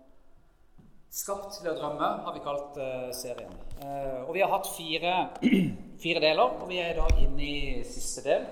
Skapt 1.16 1.62
til 1.62 1.70
å 1.72 1.78
drømme, 1.78 2.08
har 2.26 2.34
vi 2.36 2.42
kalt 2.44 2.76
uh, 2.76 3.08
serien. 3.16 3.54
Uh, 3.80 4.26
og 4.26 4.34
vi 4.36 4.42
har 4.44 4.52
hatt 4.52 4.68
fire, 4.68 5.14
fire 6.04 6.20
deler, 6.20 6.58
og 6.60 6.68
vi 6.68 6.82
er 6.84 6.98
da 6.98 7.06
inne 7.24 7.46
i 7.46 7.84
siste 7.88 8.26
del. 8.26 8.44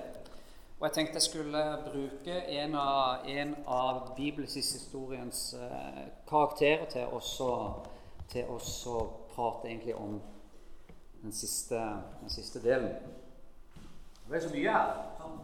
Og 0.78 0.86
jeg 0.88 0.96
tenkte 0.96 1.20
jeg 1.20 1.26
skulle 1.26 1.64
bruke 1.84 2.38
en 2.56 2.78
av, 2.80 3.28
en 3.28 3.52
av 3.68 4.14
bibelshistoriens 4.16 5.42
uh, 5.60 6.06
karakterer 6.30 6.88
til 6.94 7.12
også, 7.20 7.50
til 8.32 8.48
også 8.56 8.96
prate 9.34 9.68
egentlig 9.68 9.98
om 10.00 10.22
den 11.20 11.36
siste, 11.36 11.82
den 12.22 12.32
siste 12.32 12.64
delen. 12.64 12.96
Det 14.30 14.40
er 14.40 14.46
så 14.48 14.54
mye 14.56 14.78
her. 14.78 14.96
Sånn. 15.20 15.36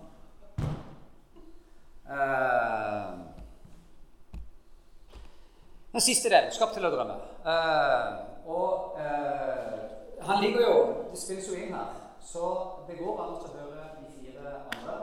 Den 5.91 6.01
siste 6.01 6.29
delen, 6.29 6.51
'Skapt 6.51 6.74
til 6.74 6.86
å 6.86 6.89
drømme'. 6.93 7.15
Eh, 7.51 8.10
og 8.46 8.98
eh, 9.01 9.79
han 10.22 10.43
ligger 10.43 10.62
jo 10.62 10.75
Det 11.12 11.19
spilles 11.19 11.48
jo 11.50 11.55
inn 11.55 11.74
her, 11.74 11.93
så 12.22 12.43
det 12.88 12.98
går 13.00 13.22
an 13.24 13.31
å 13.34 13.53
høre 13.53 13.86
de 13.98 14.05
fire 14.13 14.51
andre. 14.74 14.98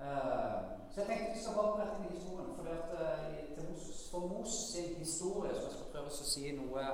Eh, 0.00 0.54
så 0.90 1.00
jeg 1.00 1.06
tenkte 1.08 1.34
vi 1.34 1.42
skal 1.42 1.58
bare 1.58 1.80
rette 1.80 1.98
inn 1.98 2.06
i 2.08 2.16
historien 2.16 2.54
for 2.56 2.64
det 2.64 2.76
at, 2.78 2.92
til 3.54 3.66
Moses. 3.68 3.98
For 4.10 4.18
Moses 4.18 4.72
sin 4.72 4.94
historie, 4.98 5.54
som 5.54 5.66
jeg 5.66 5.74
skal 5.74 5.92
prøve 5.92 6.08
å 6.08 6.30
si 6.30 6.52
noe 6.56 6.84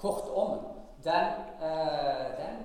kort 0.00 0.26
om, 0.34 0.58
den, 1.04 1.26
den, 2.40 2.56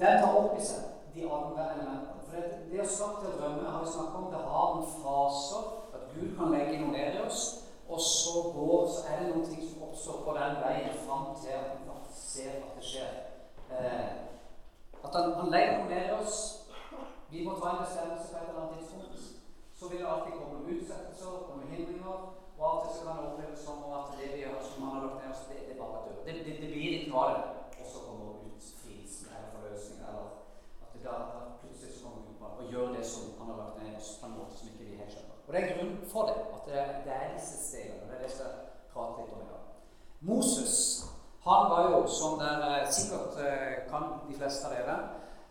den 0.00 0.20
tar 0.20 0.36
opp 0.36 0.58
i 0.58 0.64
seg 0.64 1.14
de 1.14 1.24
andre 1.24 1.70
elementene. 1.72 2.20
For 2.26 2.36
det, 2.36 2.44
det 2.72 2.84
å 2.84 2.90
skape 2.90 3.22
til 3.22 3.32
å 3.32 3.38
drømme 3.40 3.72
har 3.72 3.80
vi 3.84 3.94
snakket 3.94 4.20
om. 4.20 4.28
Det 4.34 4.44
har 4.52 4.76
noen 4.76 4.92
fraser, 4.98 5.72
At 5.94 6.12
Gud 6.12 6.36
kan 6.36 6.52
legge 6.52 6.82
noe 6.82 6.92
ned 6.92 7.16
i 7.16 7.24
oss. 7.24 7.67
Og 7.88 8.00
så, 8.00 8.42
går, 8.54 8.88
så 8.92 9.00
er 9.08 9.20
det 9.20 9.28
noen 9.30 9.46
ting 9.48 9.62
som 9.64 9.84
oppstår 9.88 10.16
på 10.24 10.32
den 10.36 10.56
veien 10.64 10.96
fram 11.06 11.28
til 11.40 11.54
at 11.56 11.70
vi 11.76 11.86
faktisk 11.88 12.24
ser 12.32 12.50
at 12.60 12.74
det 12.76 12.84
skjer. 12.84 13.14
Eh, 13.72 14.08
at 15.04 15.12
han, 15.16 15.32
han 15.40 15.52
legger 15.54 15.78
noe 15.78 15.88
ned 15.92 16.08
i 16.08 16.16
oss. 16.20 16.36
Vi 17.30 17.44
må 17.46 17.54
ta 17.56 17.70
en 17.70 17.84
bestemmelse 17.84 18.28
på 18.28 18.36
et 18.36 18.50
eller 18.50 18.60
annet 18.60 18.76
tidspunkt. 18.76 19.24
Så 19.78 19.88
vil 19.88 20.02
det 20.02 20.10
alltid 20.12 20.36
komme 20.40 20.66
utsettelser, 20.74 21.42
komme 21.48 21.70
hindringer. 21.72 22.18
Og 22.58 22.62
av 22.68 22.76
og 22.76 22.84
til 22.84 22.94
så 22.98 23.06
kan 23.06 23.18
det 23.18 23.26
oppleves 23.30 23.64
som 23.64 23.82
at 23.98 24.14
det 24.20 24.28
vi 24.34 24.42
gjør, 24.42 24.60
som 24.68 24.84
han 24.84 24.94
har 24.94 25.04
lagt 25.06 25.18
ned 25.22 25.32
oss, 25.34 25.44
det, 25.50 25.58
det 25.68 25.80
bare 25.80 26.04
dør. 26.04 26.22
Det, 26.26 26.34
det, 26.46 26.54
det 26.62 26.70
blir 26.72 26.96
ikke 26.96 27.10
noe 27.12 27.24
av 27.24 27.34
det. 27.36 27.44
Og 27.80 27.90
så 27.92 28.04
kommer 28.06 28.40
utfrielsen 28.48 29.32
eller 29.36 29.52
forløsning, 29.54 30.00
eller 30.08 30.26
at 30.82 30.88
det 30.94 31.04
da, 31.06 31.18
plutselig 31.60 32.00
kommer 32.02 32.20
ut 32.28 32.38
og 32.58 32.72
gjør 32.72 32.96
det 32.96 33.04
som 33.12 33.32
han 33.38 33.52
har 33.52 33.60
lagt 33.62 33.78
ned 33.82 33.96
oss, 34.00 34.10
på 34.20 34.26
en 34.26 34.38
måte 34.40 34.58
som 34.58 34.72
ikke 34.72 34.88
vi 34.90 35.00
helt 35.00 35.14
skjønner. 35.14 35.36
Og 35.46 35.54
det 35.54 35.60
er 35.60 35.70
for 36.12 36.30
det. 36.30 36.38
At 36.56 36.66
det, 36.66 36.86
det 37.04 37.12
er 37.12 37.36
disse 37.36 37.60
stegene. 37.66 38.08
Det 38.08 38.16
er 38.16 38.22
det 38.22 38.28
jeg 38.30 38.36
skal 38.38 38.56
prate 38.92 39.22
litt 39.22 39.36
om 39.36 39.44
i 39.44 39.50
dag. 39.52 39.64
Moses 40.20 40.76
han 41.48 41.70
var 41.70 41.90
jo, 41.90 42.06
som 42.06 42.38
dere 42.40 42.92
sikkert 42.92 43.38
eh, 43.40 43.76
kan 43.90 44.02
de 44.28 44.34
fleste 44.36 44.66
av 44.68 44.74
dere, 44.74 44.96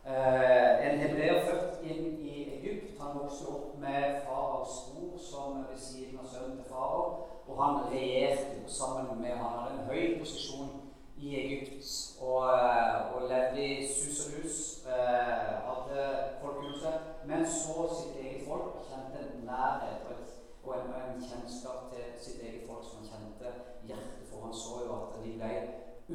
eh, 0.06 0.84
en 0.86 1.00
hebreer 1.02 1.40
født 1.48 1.80
inn 1.90 2.20
i 2.22 2.44
Egypt. 2.58 3.00
Han 3.02 3.16
vokste 3.18 3.48
opp 3.50 3.72
med 3.82 4.20
faraos 4.28 4.76
mor 4.94 5.16
som 5.30 5.64
ved 5.64 5.80
siden 5.82 6.20
av 6.22 6.28
sønnen 6.30 6.60
til 6.60 6.70
farao. 6.70 7.08
Og 7.48 7.64
han 7.64 7.80
regjerte 7.92 8.68
sammen 8.68 9.22
med 9.22 9.38
Han 9.40 9.56
hadde 9.56 9.74
en 9.74 9.90
høy 9.90 10.20
posisjon 10.20 10.70
i 11.18 11.34
Egypt 11.40 11.88
og, 12.22 12.44
eh, 12.46 13.16
og 13.16 13.30
levde 13.30 13.66
i 13.66 13.88
sus 13.88 14.28
og. 14.28 14.92
Eh, 14.94 15.48
hadde 15.68 16.04
folk 16.42 16.62
rundt 16.62 16.82
seg, 16.82 16.94
men 17.26 17.46
så 17.46 17.88
sitt 17.96 18.20
eget 18.22 18.46
folk. 18.48 18.78
Kjente 18.90 19.24
en 19.24 19.46
nærhet 19.50 20.06
og, 20.06 20.12
et, 20.12 20.37
og 20.68 20.76
en, 20.76 20.94
en 21.02 21.22
kjennskap 21.30 21.92
til 21.94 22.06
sitt 22.26 22.42
eget 22.44 22.68
folk 22.68 22.84
som 22.86 23.00
han 23.00 23.10
kjente 23.12 23.52
hjertet 23.88 24.26
for. 24.30 24.46
Han 24.46 24.56
så 24.64 24.82
jo 24.86 24.98
at 25.00 25.20
de 25.24 25.36
ble 25.40 25.52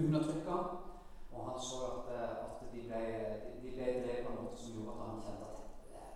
undertrykka, 0.00 0.56
og 1.32 1.40
han 1.49 1.59
så 1.68 1.78
at, 1.90 2.12
at 2.47 2.66
de 2.73 2.85
ble, 2.88 3.02
de 3.62 3.71
ble 3.76 3.87
drevet 4.04 4.26
på 4.26 4.32
en 4.32 4.44
måte 4.44 4.61
som 4.61 4.76
gjorde 4.76 4.92
at 4.94 5.06
han 5.06 5.25
kjente 5.26 5.49
at 5.49 5.62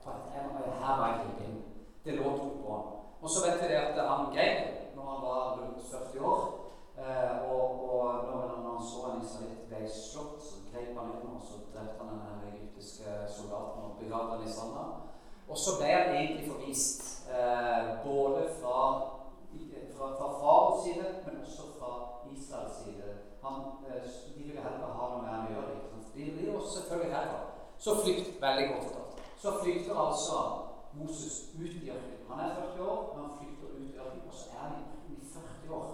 på 0.05 0.11
et, 0.11 0.75
her 0.83 1.01
var 1.01 1.09
jeg 1.09 1.49
inn. 1.49 1.57
Det 2.05 2.19
lå 2.19 2.37
tro 2.37 2.51
på 2.61 2.75
ham. 2.75 2.93
Og 3.23 3.31
så 3.31 3.47
vet 3.47 3.63
vi 3.63 3.73
det 3.73 3.81
at 3.81 4.09
han 4.09 4.31
greip 4.35 4.95
når 4.97 5.05
han 5.11 5.23
var 5.29 5.41
rundt 5.59 5.83
40 5.91 6.21
år. 6.33 6.45
Eh, 6.99 7.51
og, 7.51 7.91
og 7.91 8.05
når 8.25 8.69
han 8.69 8.87
så 8.91 9.01
en 9.11 9.25
israelitt 9.25 9.67
ble 9.69 9.83
slått, 9.91 10.39
så 10.43 10.63
grep 10.71 10.95
han 10.99 11.11
inn 11.17 11.35
og 11.35 11.43
så 11.45 11.59
drepte 11.73 12.05
han 12.05 12.23
den 12.23 12.47
egyptiske 12.53 13.17
soldaten 13.39 13.89
og 13.89 13.99
begravde 14.01 14.37
han 14.37 14.47
i 14.47 14.53
sanda. 14.53 14.85
Og 15.49 15.59
så 15.59 15.77
ble 15.81 15.91
han 15.93 16.15
egentlig 16.15 16.49
forvist, 16.53 17.16
eh, 17.31 17.83
både 18.07 18.43
fra, 18.61 18.79
fra, 19.97 20.07
fra 20.19 20.29
farens 20.41 20.85
side, 20.85 21.07
men 21.25 21.43
også 21.45 21.63
fra 21.79 21.93
Israels 22.33 22.77
side. 22.85 23.09
Han, 23.43 23.55
eh, 23.89 24.03
de 24.37 24.43
ville 24.43 24.63
heller 24.67 24.95
ha 24.99 25.11
noe 25.11 25.23
med 25.23 25.31
han 25.35 25.49
å 25.49 25.55
gjøre. 25.55 25.77
Ikke? 25.77 25.97
De 26.17 26.31
blir 26.37 26.57
også 26.57 26.79
selvfølgelig 26.79 27.13
redda. 27.17 27.39
Så 27.79 28.01
flykt, 28.03 28.43
veldig 28.43 28.69
godt 28.69 28.85
fortalt. 28.85 29.21
Så 29.43 29.53
flykter 29.63 30.07
altså 30.07 30.39
Moses 30.95 31.35
ut 31.59 31.75
i 31.83 31.91
ørkenen. 31.91 32.27
Han 32.31 32.41
er 32.41 32.55
40 32.55 32.91
år, 32.91 33.01
men 33.15 33.25
han 33.25 33.39
flykter 33.39 33.67
ut 33.77 33.95
i 33.95 33.99
ørkenen, 33.99 34.29
og 34.29 34.35
så 34.35 34.51
er 34.55 34.59
han 34.59 34.73
i 35.11 35.17
40 35.35 35.75
år. 35.75 35.89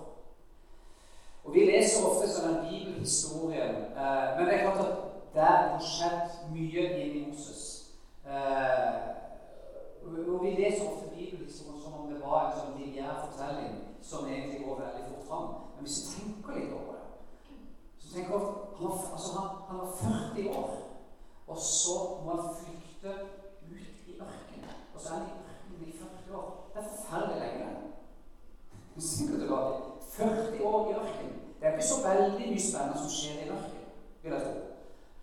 Og 1.45 1.55
Vi 1.55 1.65
leser 1.67 2.07
ofte 2.07 2.29
sånn 2.31 2.53
den 2.53 2.69
bibelhistorien, 2.69 3.75
eh, 3.99 4.29
men 4.37 4.47
det 4.47 4.55
er 4.55 4.63
klart 4.63 4.85
at 4.87 4.99
der 5.35 5.57
har 5.73 5.83
skjedd 5.83 6.37
mye 6.55 6.85
inni 7.03 7.25
Moses. 7.27 7.65
Eh, 8.27 9.01
og 10.07 10.43
Vi 10.45 10.51
leser 10.51 10.87
ofte 10.87 11.11
bibelhistorien 11.17 11.83
som 11.83 11.99
om 11.99 12.13
det 12.13 12.21
var 12.23 12.47
en 12.47 12.59
sånn 12.61 12.79
lineær 12.79 13.25
fortelling 13.27 13.75
som 14.03 14.29
egentlig 14.31 14.63
går 14.65 14.81
veldig 14.85 15.05
fort 15.09 15.27
fram. 15.29 15.49
Men 15.75 15.87
hvis 15.87 15.99
vi 16.05 16.15
tenker 16.15 16.59
litt 16.61 16.73
over 16.79 16.95
det, 16.95 17.05
så 17.99 18.15
tenker 18.15 18.33
jeg 18.33 18.43
at 18.43 19.29
han, 19.35 19.49
han 19.69 19.83
var 19.83 19.93
40 19.99 20.49
år, 20.63 20.71
og 21.63 21.67
så 21.67 21.97
må 22.25 22.31
han 22.43 22.55
flykte 22.61 23.11
ut 23.71 24.09
i 24.11 24.13
ørkenen. 24.21 24.71
Og 24.95 25.01
så 25.01 25.09
er 25.09 25.19
han 25.19 25.27
i 25.27 25.35
ørkenen 25.51 25.89
i 25.89 25.99
40 25.99 26.37
år. 26.37 26.51
Det 26.75 26.81
er 26.81 26.89
forferdelig 26.95 27.37
lenge. 27.43 27.67
Tenk 28.95 29.31
tilbake. 29.41 29.75
40 30.17 30.65
år 30.65 30.91
i 30.91 30.95
ørkenen. 30.95 31.37
Det 31.59 31.67
er 31.67 31.73
ikke 31.73 31.87
så 31.87 32.01
veldig 32.09 32.49
mye 32.51 32.65
spennende 32.69 32.99
som 33.03 33.13
skjer 33.17 33.37
i 33.39 33.45
en 33.45 33.55
ørken. 33.59 33.79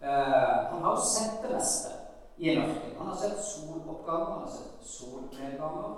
Uh, 0.04 0.60
han 0.72 0.84
har 0.84 0.92
jo 0.96 1.10
sett 1.16 1.42
det 1.44 1.52
meste 1.56 1.92
i 2.38 2.50
en 2.50 2.62
ørken. 2.64 2.96
Han 3.00 3.12
har 3.12 3.18
sett 3.24 3.44
soloppganger, 3.52 4.32
han 4.34 4.46
har 4.46 4.54
sett 4.60 4.94
solnedganger. 4.96 5.94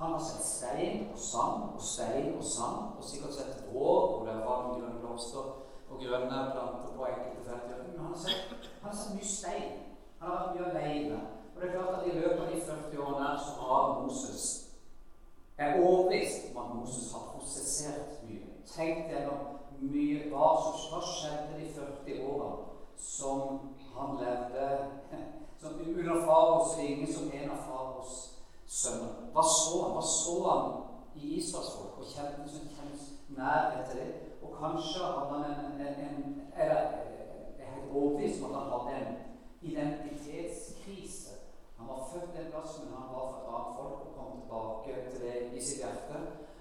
Han 0.00 0.12
har 0.16 0.22
sett 0.28 0.46
stein 0.54 1.04
og 1.12 1.18
sand 1.18 1.68
og 1.76 1.82
stein 1.92 2.32
og 2.38 2.44
sand, 2.54 2.80
og 2.96 3.04
sikkert 3.04 3.36
sett 3.36 3.60
rå, 3.74 3.90
hvor 4.08 4.24
det 4.28 4.40
var 4.40 4.64
noen 4.64 4.80
grønne 4.80 5.04
blomster 5.04 5.52
og 5.92 6.00
grønne 6.00 6.40
planter 6.52 6.96
på 6.96 7.06
enkelte 7.06 7.44
felter. 7.50 7.84
Men 7.86 7.98
han 7.98 8.14
har, 8.14 8.94
sett, 8.96 9.14
mye 9.14 9.28
stein. 9.28 9.78
Han 10.18 10.30
har 10.30 10.42
vært 10.42 10.54
mye 10.56 10.70
alene. 10.70 11.20
Og 11.54 11.60
det 11.60 11.68
er 11.68 11.74
klart 11.76 11.94
at 11.98 12.06
i 12.06 12.18
løpet 12.18 12.40
av 12.40 12.52
de 12.52 12.60
40 12.66 13.02
årene 13.06 13.32
som 13.44 13.64
har 13.68 14.00
Moses 14.00 14.44
er 15.58 15.82
overbevist 15.82 16.50
om 16.50 16.62
at 16.62 16.74
Moses 16.74 17.12
har 17.12 17.26
prosessert 17.34 18.22
mye. 18.28 18.48
Tenkt 18.66 19.12
gjennom 19.12 19.58
mye 19.82 20.28
hva 20.32 20.48
som 20.62 21.04
skjedde 21.06 21.58
de 21.60 21.68
40 21.76 22.24
årene 22.32 22.70
som 23.02 23.58
han 23.92 24.16
levde 24.22 24.68
som 25.60 25.80
under 25.86 26.26
faraos 26.26 26.78
vinge 26.78 27.12
som 27.12 27.30
en 27.32 27.50
av 27.50 27.64
faraos 27.66 28.14
sønner. 28.66 29.14
Hva 29.34 29.44
så 29.46 29.82
han? 29.82 29.96
Hva 29.96 30.04
så 30.06 30.36
han 30.48 30.68
i 31.20 31.36
israelsfolk 31.36 32.00
og 32.00 32.12
kjente 32.14 32.48
som 32.50 32.68
kjent 32.76 33.36
nærhet 33.36 33.90
til 33.90 34.00
det? 34.00 34.31
Og 34.52 34.58
kanskje 34.58 35.04
hadde 35.04 35.26
han 35.32 35.44
en, 35.50 35.80
en, 35.80 35.94
en 36.06 36.42
eller, 36.56 36.80
Jeg 37.58 37.66
er 37.66 37.74
helt 37.74 37.92
overbevist 37.96 38.42
om 38.42 38.54
at 38.54 38.60
han 38.60 38.72
hadde 38.72 39.06
en 39.06 39.16
identitetskrise. 39.62 41.30
Han 41.78 41.88
var 41.88 42.08
født 42.12 42.38
en 42.38 42.50
plass, 42.52 42.80
men 42.80 42.94
han 42.94 43.08
var 43.14 43.26
fra 43.30 43.40
et 43.40 43.48
annet 43.54 43.76
folk 43.76 43.98
og 44.06 44.14
kom 44.16 44.40
tilbake 44.40 45.10
til 45.10 45.20
det 45.20 45.56
i 45.56 45.64
sitt 45.64 45.78
hjerte. 45.78 46.18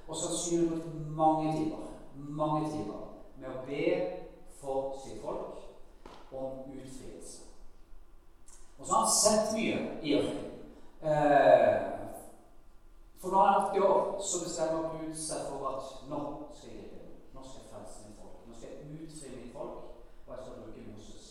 Og 0.07 0.15
sannsynligvis 0.15 0.83
brukt 0.83 1.15
mange 1.17 1.57
timer, 1.57 1.83
mange 2.15 2.71
timer 2.71 3.01
med 3.37 3.49
å 3.49 3.65
be 3.65 3.85
for 4.61 4.95
sitt 5.03 5.21
folk 5.21 5.57
om 6.31 6.71
utfrielse. 6.71 7.43
Og 8.79 8.87
så 8.87 8.93
har 8.93 9.01
han 9.01 9.15
sett 9.19 9.53
mye 9.57 9.77
i 10.01 10.15
ørkenen. 10.19 10.47
Eh, 11.01 11.91
for 13.21 13.35
han 13.35 13.53
er 13.53 13.69
80 13.71 13.85
år, 13.85 14.21
så 14.21 14.43
bestemmer 14.43 14.89
Gud 14.95 15.15
seg 15.15 15.45
for 15.49 15.69
at 15.69 16.09
nå 16.09 16.21
skal 16.53 16.75
jeg. 16.75 17.00
Nå 17.41 17.47
skal 17.49 17.63
jeg 17.63 17.71
frelse 17.73 18.05
mitt 18.05 18.19
folk. 18.21 18.37
Nå 18.47 18.53
skal 18.53 18.69
jeg 18.69 19.01
utfri 19.01 19.33
mitt 19.37 19.53
folk, 19.57 19.77
og 20.25 20.31
jeg 20.35 20.43
skal 20.43 20.59
bruke 20.59 20.85
Moses. 20.91 21.25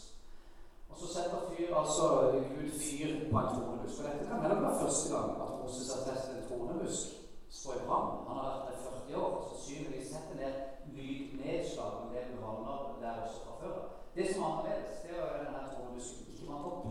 Og 0.90 0.94
så 1.00 1.06
setter 1.14 1.48
fyr, 1.50 1.70
altså 1.80 2.04
Gud 2.50 2.70
fyr 2.84 3.10
på 3.30 3.36
en 3.38 3.50
tornebusk. 3.54 4.02
Og 4.02 4.06
dette 4.08 4.28
kan 4.28 4.44
være 4.44 4.80
første 4.82 5.06
gang 5.14 5.30
at 5.44 5.56
Moses 5.62 5.94
har 5.94 6.02
testet 6.08 6.36
en 6.36 6.48
tornebusk 6.50 7.20
står 7.50 7.74
i 7.74 7.86
brann. 7.86 8.10
Han 8.28 8.36
har 8.36 8.46
vært 8.50 8.66
der 8.68 8.78
40 8.90 9.22
år. 9.22 9.30
og 9.36 9.44
Sannsynligvis 9.48 10.08
setter 10.12 10.34
ned 10.42 10.54
lydnedslag 10.96 11.92
og 11.96 12.02
en 12.04 12.14
del 12.14 12.28
branner 12.40 12.78
der 13.02 13.22
også 13.24 13.40
fra 13.44 13.54
før. 13.62 13.76
Det 14.16 14.26
som 14.32 14.42
er 14.42 14.48
annerledes, 14.50 15.00
det 15.02 15.10
jo 15.16 15.26
denne 15.44 15.62
tornebusken 15.72 16.26
ikke 16.30 16.46
brant 16.48 16.68
opp. 16.70 16.84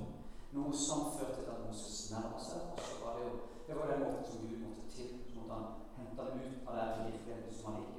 Noe 0.56 0.74
som 0.88 1.00
førte 1.16 1.40
til 1.42 1.54
at 1.54 1.64
Moses 1.66 2.12
nærmer 2.14 2.42
seg. 2.50 2.62
Og 2.74 2.80
så 2.90 2.96
var 3.04 3.12
det 3.16 3.24
jo 3.28 3.34
det 3.68 3.78
var 3.78 3.92
den 3.92 4.04
måten 4.04 4.26
som 4.30 4.42
Gud 4.44 4.60
måtte 4.66 4.84
til. 4.96 5.10
mot 5.36 5.52
han 5.56 5.66
hente 5.98 6.22
ut 6.22 6.68
av 6.68 6.74
den 6.80 7.06
virkeligheten 7.08 7.54
som 7.58 7.74
han 7.74 7.82
gikk 7.82 7.96
i. 7.96 7.99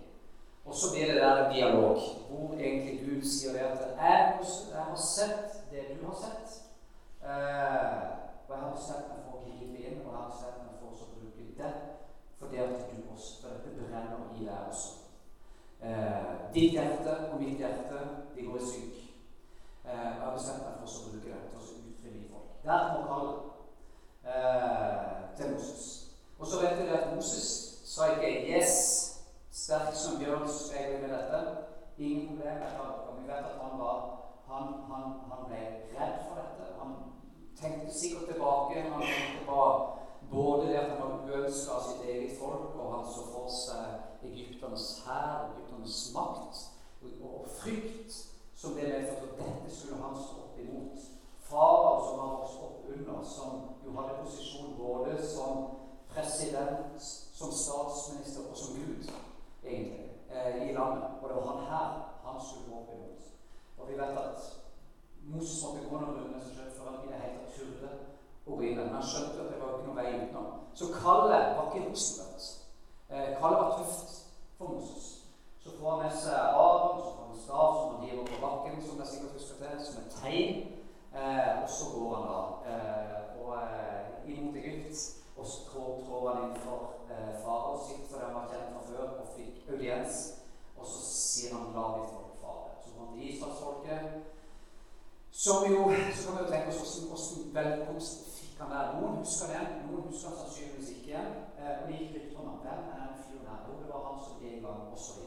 Og 0.70 0.76
så 0.76 0.86
blir 0.92 1.06
det 1.06 1.22
der 1.22 1.36
en 1.36 1.54
dialog 1.54 1.98
hvor 2.28 2.54
egentlig 2.54 3.00
Gud 3.06 3.22
sier 3.22 3.52
det 3.52 3.58
at 3.58 3.80
jeg, 3.98 4.38
jeg 4.74 4.82
har 4.90 4.96
sett 4.96 5.70
det 5.70 5.82
du 5.90 6.06
har 6.06 6.14
sett. 6.24 6.48
uh, 7.22 8.06
og 8.46 8.54
jeg 8.54 8.62
har 8.62 8.76
bestemt 8.76 9.08
meg 9.10 9.24
for 9.24 9.40
å 9.40 9.42
gripe 9.46 9.82
inn, 9.82 9.98
og 10.04 10.12
jeg 10.12 10.20
har 10.20 10.30
bestemt 10.30 10.62
meg 10.62 10.78
for 10.78 10.86
å 10.94 11.10
bruke 11.16 11.48
det. 11.58 11.72
For 12.38 12.54
det 12.54 12.62
at 12.62 12.86
du 12.92 13.02
også, 13.16 13.34
for 13.42 13.48
dette 13.56 13.74
brenner 13.80 14.30
i 14.38 14.46
deg 14.46 14.70
også. 14.70 14.90
Uh, 15.82 16.30
ditt 16.54 16.78
hjerte 16.78 17.18
og 17.32 17.42
mitt 17.42 17.58
hjerte, 17.58 18.06
de 18.36 18.46
går 18.46 18.62
i 18.62 18.70
synk. 18.70 19.04
Uh, 19.84 19.90
jeg 19.90 20.22
har 20.22 20.38
bestemt 20.38 20.64
meg 20.68 20.80
for 20.86 20.94
å 20.94 21.10
bruke 21.10 21.34
det 21.34 21.44
til 21.50 21.58
å 21.58 21.84
utfri 21.90 22.26
folk. 22.30 22.50
Der 22.62 22.88
kommer 22.94 23.10
kallet 23.10 23.50
eh, 24.30 25.36
til 25.36 25.52
Moses. 25.52 25.84
Og 26.38 26.46
så 26.46 26.60
vet 26.62 26.78
vi 26.78 26.88
at 26.94 27.14
Moses 27.14 27.48
sa 27.84 28.12
ikke 28.14 28.30
'yes, 28.46 29.09
sterk 29.50 29.94
som 29.94 30.18
bjørn', 30.18 30.48
så 30.48 30.72
med 31.02 31.10
dette. 31.16 31.56
Ingen 31.98 32.28
problem. 32.28 32.58
Vi 33.20 33.26
vet 33.26 33.44
at 33.50 33.58
han, 33.62 33.78
var, 33.78 33.98
han, 34.48 34.64
han, 34.90 35.02
han 35.30 35.44
ble 35.46 35.62
redd 35.96 36.16
for 36.26 36.34
dette. 36.40 36.64
Han 36.80 36.90
tenkte 37.60 37.98
sikkert 37.98 38.28
tilbake. 38.28 38.82
Han 38.82 39.02
tenkte 39.02 39.46
på 39.46 39.60
både 40.30 40.68
det 40.68 40.78
at 40.78 40.90
han 40.90 41.00
var 41.00 41.28
uønska 41.28 41.72
av 41.72 41.82
sitt 41.88 42.08
eget 42.08 42.38
folk, 42.38 42.74
og 42.80 42.94
han 42.94 43.06
så 43.14 43.22
for 43.34 43.48
seg 43.64 44.26
egypternes 44.30 44.88
hær, 45.06 45.48
egypternes 45.50 46.00
makt 46.14 46.60
og, 47.02 47.10
og 47.24 47.48
frykt 47.60 48.12
som 48.56 48.76
det 48.76 48.88
medførte. 48.88 49.32
Dette 49.40 49.76
skulle 49.76 50.02
han 50.02 50.16
stå 50.16 50.44
opp 50.44 50.58
imot 50.60 51.10
farao 51.50 51.94
som 52.06 52.20
han 52.20 52.36
vokste 52.36 52.58
opp 52.68 52.84
under, 52.94 53.24
som 53.24 53.52
jo 53.84 53.94
hadde 53.96 54.18
posisjon 54.22 54.76
både 54.78 55.16
som 55.34 55.66
president, 56.14 57.02
som 57.32 57.52
statsminister 57.52 58.46
og 58.50 58.56
som 58.56 58.76
Gud, 58.78 59.10
egentlig, 59.70 60.10
eh, 60.30 60.70
i 60.70 60.72
landet. 60.78 61.08
Og 61.20 61.28
det 61.28 61.36
var 61.36 61.46
han 61.50 61.66
her 61.70 61.88
han 62.24 62.40
skulle 62.40 62.66
gå 62.68 62.76
opp 62.80 62.90
imot. 62.94 63.22
Og 63.78 63.88
vi 63.88 63.98
vet 64.00 64.18
at 64.24 64.40
Moses 65.32 65.64
måtte 65.64 65.88
gå 65.90 66.00
noen 66.00 66.16
runder 66.16 66.40
som 66.40 66.56
selv 66.56 66.72
før 66.76 66.90
han 66.90 67.04
i 67.04 67.12
det 67.12 67.20
hele 67.22 67.38
tatt 67.38 67.54
turde 67.56 67.90
å 68.46 68.60
inn. 68.60 68.76
Men 68.78 68.94
han 68.96 69.08
skjønte 69.10 69.44
at 69.44 69.52
det 69.52 69.60
var 69.60 69.76
ikke 69.76 69.86
noen 69.88 70.00
vei 70.00 70.08
utenom. 70.16 70.50
Så 70.74 70.90
kallet 70.96 71.56
var 71.56 71.70
ikke 71.70 71.86
rosenrødt. 71.88 72.50
Eh, 73.10 73.30
kallet 73.40 73.62
var 73.62 73.78
tøft 73.78 74.10
for 74.58 74.74
Moses. 74.74 75.06
Så 75.62 75.78
får 75.78 75.90
han 75.90 76.02
med 76.04 76.20
seg 76.24 76.36
Aron, 76.64 77.00
så 77.00 77.14
får 77.14 77.24
han 77.28 77.40
stav 77.44 77.72
som 77.78 77.94
han 77.94 78.04
hiver 78.08 78.28
på 78.30 78.42
bakken, 78.46 78.82
som 78.82 79.00
jeg 79.00 79.10
sikkert 79.12 79.38
husker 79.38 79.64
til, 79.64 79.86
som 79.86 80.02
et 80.04 80.20
tegn 80.22 80.80
Eh, 81.14 81.62
og 81.62 81.68
så 81.70 81.84
går 81.94 82.14
han 82.16 82.26
da 82.32 82.40
eh, 82.70 83.42
og, 83.42 83.54
eh, 83.54 84.30
imot 84.30 84.56
Egypt. 84.56 84.96
Og 85.36 85.46
så 85.46 85.58
trår, 85.68 86.00
trår 86.06 86.34
han 86.34 86.54
for 86.56 86.90
eh, 87.14 87.32
farao 87.42 87.78
sitt, 87.86 88.04
for 88.10 88.24
han 88.24 88.34
var 88.34 88.50
kjent 88.50 88.72
fra 88.74 88.82
før, 88.90 89.06
og 89.20 89.32
fikk 89.36 89.70
audiens. 89.72 90.18
Og 90.78 90.86
så 90.86 91.00
sier 91.04 91.54
han 91.54 91.72
'la 91.74 91.86
ditt 91.96 92.12
folk 92.14 92.34
fare'. 92.42 92.76
Så 92.82 92.88
kom 92.96 93.08
til 93.14 93.28
israelsfolket. 93.30 94.02
Som 95.30 95.58
jo, 95.72 95.82
så 96.16 96.22
kan 96.26 96.36
vi 96.36 96.42
jo 96.44 96.52
tenke 96.52 96.68
oss 96.68 96.98
hvordan, 96.98 97.08
hvordan 97.08 97.54
velkomst 97.60 98.16
fikk 98.38 98.56
han 98.60 98.70
der. 98.74 98.86
Noen 98.96 99.18
husker 99.22 99.46
det, 99.52 99.62
noen 99.88 100.06
husker 100.08 100.28
han 100.28 100.38
sannsynligvis 100.38 100.90
ikke. 100.98 101.20
Eh, 101.58 101.74
og 101.78 101.82
det 101.86 101.98
gikk 101.98 102.14
rykter 102.14 102.40
om 102.40 102.60
hvem 102.64 102.82
er 102.92 102.98
den 103.04 103.20
fyren 103.24 103.50
her? 103.50 103.60
Jo, 103.66 103.72
det 103.82 103.88
var 103.92 104.02
han 104.08 104.18
som 104.24 104.36
en 104.50 104.62
gang, 104.66 104.80
osv. 104.96 105.20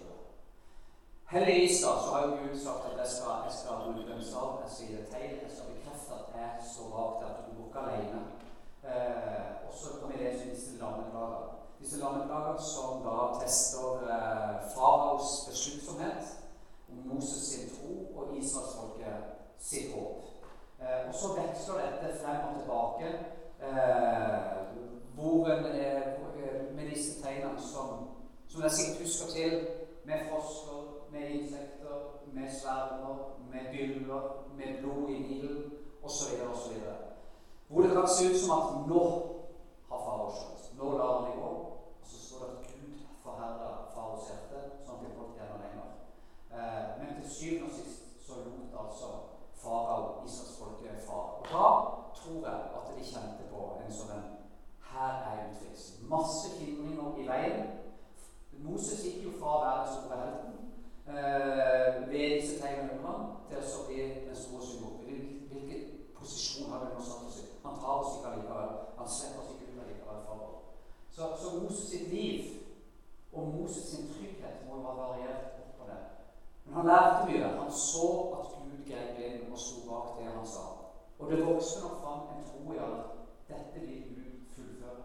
Heldigvis 1.33 1.81
da, 1.83 1.91
så 2.01 2.09
har 2.13 2.21
jo 2.25 2.35
Gud 2.41 2.57
sagt 2.65 2.83
at 2.89 2.97
jeg 3.01 3.09
skal, 3.15 3.31
jeg 3.45 3.53
skal 3.59 3.79
bruke 3.83 4.13
en 4.13 4.25
stav, 4.29 4.49
jeg 4.63 4.71
skal 4.71 4.87
gi 4.87 4.97
deg 5.13 5.23
jeg 5.43 5.53
skal 5.53 5.71
bekrefte 5.73 6.13
at 6.19 6.27
jeg 6.39 6.67
står 6.73 6.87
bak 6.95 7.13
det, 7.19 7.29
at 7.31 7.45
du 7.45 7.51
ikke 7.65 7.79
alene. 7.83 8.21
Eh, 8.89 9.49
og 9.67 9.73
så 9.79 9.87
kan 9.99 10.11
vi 10.11 10.23
lese 10.23 10.49
disse 10.51 10.77
lammeplager. 10.81 11.62
Disse 11.83 11.99
landeplager 11.99 12.61
som 12.63 13.01
da 13.03 13.39
tester 13.41 14.05
eh, 14.07 14.69
faraos 14.71 15.47
besluttsomhet, 15.49 16.29
Moses 16.87 17.43
sin 17.49 17.69
tro 17.75 17.95
og 18.15 18.37
israelsfolket 18.37 19.33
sitt 19.59 19.91
håp. 19.91 20.23
Eh, 20.79 21.07
og 21.09 21.13
så 21.13 21.33
veksler 21.35 21.81
dette 21.83 22.15
frem 22.21 22.47
og 22.47 22.61
tilbake 22.61 23.09
eh, 23.59 24.63
hvor 25.15 25.51
eh, 25.51 26.71
med 26.75 26.89
disse 26.89 27.19
tegnene 27.19 27.59
som, 27.59 28.07
som 28.47 28.63
jeg 28.63 28.71
sikkert 28.71 29.03
husker 29.03 29.35
til, 29.35 29.67
med 30.05 30.29
frosker 30.29 30.93
med 31.13 31.29
insekter, 31.29 31.95
med 32.33 32.47
svermer, 32.61 33.15
med 33.51 33.63
byller, 33.71 34.23
med 34.57 34.81
blod 34.81 35.09
i 35.09 35.19
Nilen 35.19 35.73
osv. 36.03 36.31
osv. 36.53 36.73
Hvor 37.67 37.81
det 37.81 37.91
kan 37.91 38.07
se 38.07 38.29
ut 38.29 38.39
som 38.39 38.57
at 38.57 38.87
nå 38.87 39.03
har 39.89 39.99
farao 40.05 40.31
skjønt. 40.37 40.63
Nå 40.77 40.97
lar 40.97 41.13
han 41.13 41.25
det 41.27 41.35
gå. 41.41 41.51
Og 42.01 42.05
så 42.09 42.17
står 42.25 42.39
det 42.39 42.57
at 42.57 42.67
Gud 42.71 42.93
forherda 43.23 43.69
faraos 43.93 44.29
hjerte, 44.29 44.61
sånn 44.85 44.97
at 44.97 45.05
de 45.05 45.13
holdt 45.17 45.41
enda 45.43 45.57
lenger. 45.63 45.89
Eh, 46.53 46.83
men 46.99 47.15
til 47.19 47.29
syvende 47.43 47.65
og 47.69 47.75
sist 47.77 48.27
så 48.27 48.33
lot 48.35 48.85
altså 48.85 49.05
farao 49.61 50.25
Israelsfolket 50.25 51.05
far. 51.07 51.25
Og 51.39 51.45
da 51.53 51.65
tror 52.17 52.39
jeg 52.47 52.59
at 52.77 52.83
de 52.97 53.03
kjente 53.11 53.43
på 53.51 53.61
en 53.85 53.93
sånn 53.99 54.29
Her 54.93 55.13
er 55.29 55.39
utfrielsen. 55.49 56.03
Masse 56.09 56.49
hindringer 56.59 57.15
i 57.21 57.23
veien. 57.27 57.63
Moses 58.63 59.01
gikk 59.03 59.23
jo 59.25 59.31
fra 59.39 59.53
å 59.57 60.03
være 60.11 60.27
den 60.43 60.59
eh, 61.09 61.87
ved 62.11 62.35
disse 62.37 62.59
tegnene 62.61 62.99
under 62.99 63.23
til 63.49 63.63
å 63.79 63.85
bli 63.87 64.03
den 64.27 64.37
store 64.37 64.67
symbol. 64.67 64.99
Hvilken 65.07 65.81
posisjon 66.19 66.69
har 66.71 66.85
han 66.85 66.93
nå 66.93 67.07
satt 67.07 67.25
oss 67.27 67.41
i? 67.41 67.47
Han 67.65 67.81
tar 67.81 68.03
oss 68.03 68.19
ikke 68.19 68.35
allikevel. 68.35 68.77
Han 68.99 69.09
slipper 69.15 69.41
oss 69.41 69.55
ikke 69.55 69.71
ut 69.71 69.81
allikevel 69.87 70.21
for 70.29 70.61
Så, 71.15 71.31
så 71.41 71.57
Moses 71.57 71.89
sitt 71.89 72.13
liv 72.13 72.61
og 73.33 73.49
Moses 73.57 73.89
sin 73.89 74.07
trygghet 74.13 74.63
må 74.67 74.77
jo 74.77 74.85
ha 74.85 74.95
variert. 75.01 75.52
Men 76.65 76.75
han 76.75 76.85
lærte 76.85 77.25
mye. 77.27 77.47
Han 77.59 77.71
så 77.71 78.07
at 78.39 78.53
Gud 78.55 78.77
grep 78.87 79.19
inn 79.19 79.51
og 79.51 79.59
sto 79.59 79.83
bak 79.89 80.17
det 80.19 80.31
han 80.31 80.47
sa. 80.47 80.65
Og 81.19 81.31
det 81.31 81.45
vokste 81.45 81.81
nok 81.83 81.99
fram 82.01 82.21
en 82.33 82.45
tro 82.49 82.73
i 82.73 82.81
at 82.87 82.95
dette 83.49 83.85
vil 83.87 84.03
Gud 84.09 84.31
fullføre. 84.55 85.03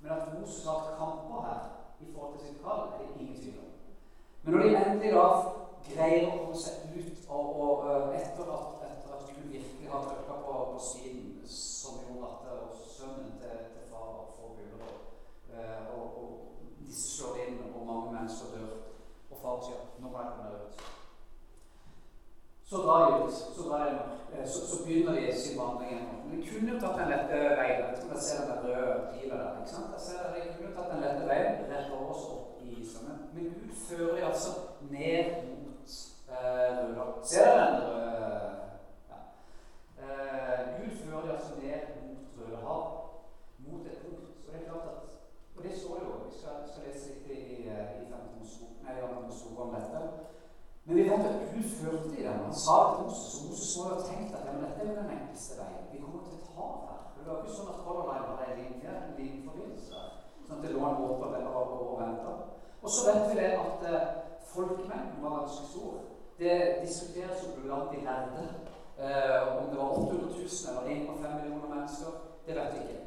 Men 0.00 0.12
at 0.16 0.34
Moses 0.34 0.64
har 0.64 0.96
kamper 0.98 1.40
her 1.48 1.62
i 2.00 2.12
forhold 2.12 2.38
til 2.38 2.46
sitt 2.46 2.62
kall, 2.64 2.80
er 2.88 2.98
det 2.98 3.20
ingen 3.20 3.36
tvil 3.40 3.58
om. 3.58 3.72
Men 4.42 4.54
når 4.54 4.62
de 4.62 4.76
endelig 4.76 5.12
da 5.12 5.26
greier 5.88 6.28
å 6.28 6.36
komme 6.38 6.60
seg 6.64 6.94
ut 6.96 7.24
og, 7.28 7.48
og 7.64 8.14
etter, 8.16 8.52
at, 8.56 8.84
etter, 8.88 9.16
at, 9.16 9.32
Gud 9.36 9.48
virkelig 9.52 9.90
har 9.92 10.06
trykka 10.06 10.36
på, 10.44 10.54
på 10.72 10.82
siden, 10.90 11.26
som 11.46 12.00
gjorde 12.06 12.30
at 12.30 12.84
sønnen 12.96 13.34
til, 13.40 13.66
til 13.74 13.88
far 13.92 14.30
får 14.36 14.54
guler, 14.58 14.94
og, 15.96 16.04
og, 16.22 16.30
disse 16.80 17.16
slår 17.16 17.42
inn, 17.44 17.60
og 17.70 17.86
mange 17.86 18.14
mennesker 18.16 18.54
dør, 18.56 18.89
far 19.42 19.60
sier 19.64 19.84
nå 20.00 20.08
må 20.08 20.22
jeg 20.22 20.32
komme. 20.36 20.50
Så 22.70 22.76
drar 22.76 23.10
de 23.10 23.24
ut. 23.24 23.32
Så, 23.32 23.62
de, 24.32 24.48
så, 24.48 24.66
så 24.66 24.84
begynner 24.84 25.12
de 25.12 25.38
sin 25.38 25.58
vandring. 25.58 26.24
Men 26.24 26.40
de 26.40 26.48
kunne 26.48 26.72
jo 26.72 26.80
tatt 26.80 26.98
den 27.00 27.08
lette 27.10 27.38
veien. 27.60 27.80
Jeg 27.88 27.96
tror 28.00 28.12
jeg 28.14 28.22
ser 28.26 28.44
den 28.50 28.60
røde 28.64 28.92
pila 29.12 29.34
der. 29.42 29.56
ikke 29.58 29.70
sant? 29.70 29.94
Jeg 29.96 30.02
ser 30.06 30.18
De 30.34 30.52
kunne 30.56 30.74
tatt 30.76 30.92
den 30.92 31.02
lette 31.04 31.24
veien 31.30 31.64
rett 31.72 31.90
over 31.96 32.12
oss 32.14 32.28
opp 32.34 32.60
i 32.62 32.76
isene. 32.82 33.16
Men 33.34 33.44
Gud 33.56 33.74
fører 33.88 34.14
de 34.16 34.22
altså 34.30 34.52
ned 34.94 35.24
mot 35.48 35.96
eh, 36.34 36.70
Rødal. 36.78 37.10
Ser 37.32 37.50
dere 37.50 37.66
den 37.72 37.82
røde 37.88 38.30
ja. 39.10 39.18
eh, 40.04 40.60
Gud 40.78 40.92
fører 41.00 41.22
de 41.26 41.32
altså 41.36 41.52
ned 41.64 41.80
mot 42.04 42.38
Rødehav. 42.38 42.84
Mot 43.66 43.82
et 43.90 43.98
punkt. 44.04 44.30
Så 44.44 44.52
det 44.52 44.60
er 44.60 44.68
klart 44.70 44.88
at 44.94 45.10
Og 45.56 45.62
det 45.64 45.78
står 45.80 45.96
jo. 46.04 46.10
Vi 46.26 46.38
skal, 46.38 46.54
skal 46.70 46.86
lese 46.86 47.06
litt 47.10 47.26
i, 47.34 47.40
i, 47.56 47.60
i 47.66 48.06
15 48.14 48.30
Mosebok 49.26 49.66
om 49.66 49.74
dette. 49.74 50.00
Men 50.84 50.96
vi 50.96 51.02
vet 51.02 51.26
at 51.30 51.42
Gud 51.54 51.66
førte 51.80 52.20
i 52.20 52.22
den. 52.26 52.38
Han 52.46 52.54
sa 52.54 52.76
til 52.88 53.04
Moses, 53.04 53.34
og 53.38 53.48
Moses 53.48 53.76
må 53.76 53.82
jo 53.88 53.94
ha 53.94 54.06
tenkt 54.10 54.34
at 54.36 54.46
ja, 54.46 54.52
men 54.52 54.64
dette 54.64 54.80
er 54.80 54.88
jo 54.90 54.96
den 55.00 55.12
enkleste 55.16 55.58
veien. 55.60 55.84
Vi 55.92 56.02
kommer 56.02 56.22
til 56.24 56.38
et 56.38 56.48
hav 56.56 56.72
her. 56.88 57.02
Det 57.16 57.26
ikke 57.40 57.56
sånn 57.56 57.72
at 57.72 57.82
Color 57.84 58.08
Line 58.10 58.30
var 58.30 58.46
en 58.46 58.58
linje, 58.60 58.94
en 59.00 59.14
linjeforbindelse 59.18 59.92
der. 59.94 60.08
Sånn 60.46 60.56
at 60.56 60.64
det 60.64 60.72
lå 60.74 60.82
en 60.86 60.98
båt 61.00 61.24
og, 61.40 61.74
og 61.86 62.00
venta. 62.00 62.32
Og 62.82 62.90
så 62.94 63.06
vet 63.08 63.26
vi 63.30 63.38
det 63.40 63.50
at 63.58 63.86
eh, 63.90 64.08
folkemengden 64.54 65.22
var 65.22 65.36
ganske 65.38 65.66
stor. 65.72 66.00
Det 66.40 66.56
diskuteres 66.84 67.44
jo 67.44 67.56
blant 67.62 67.92
de 67.92 68.04
lærde. 68.04 68.44
Eh, 69.00 69.40
om 69.58 69.70
det 69.70 69.78
var 69.80 69.90
800 69.98 70.28
000 70.28 70.70
eller 70.70 70.84
1,5 70.94 71.36
millioner 71.38 71.68
mennesker, 71.74 72.10
det 72.46 72.56
vet 72.56 72.74
vi 72.74 72.80
ikke. 72.84 73.00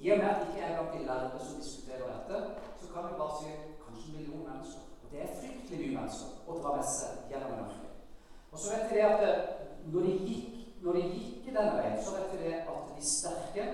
I 0.00 0.12
og 0.12 0.18
med 0.18 0.28
at 0.28 0.46
ikke 0.46 0.66
er 0.66 0.76
blant 0.76 0.92
de 0.94 1.06
lærde 1.06 1.38
som 1.44 1.60
diskuterer 1.60 2.06
dette, 2.12 2.36
så 2.80 2.92
kan 2.92 3.02
vi 3.08 3.18
bare 3.20 3.38
si 3.38 3.50
kanskje 3.84 4.06
en 4.08 4.16
million 4.18 4.48
mennesker. 4.50 4.82
Og 5.02 5.06
Det 5.12 5.22
er 5.22 5.36
fryktelig 5.40 5.80
mye 5.80 5.96
mennesker 6.00 6.28
å 6.48 6.58
dra 6.62 6.76
med 6.76 6.86
seg 6.96 7.32
gjennom 7.32 7.52
en 7.54 7.64
ørken. 7.64 7.90
Og 8.52 8.58
så 8.58 8.72
vet 8.74 8.90
vi 8.90 8.96
det 8.98 9.08
at 9.12 9.22
eh, 9.28 9.42
når 9.92 10.06
de 10.08 10.14
gikk, 10.30 10.59
når 10.80 10.98
de 10.98 11.02
gikk 11.02 11.48
den 11.50 11.72
veien, 11.76 11.96
så 12.04 12.16
vet 12.16 12.32
vi 12.32 12.44
det 12.44 12.54
at 12.72 12.92
de 12.96 13.06
sterke 13.06 13.66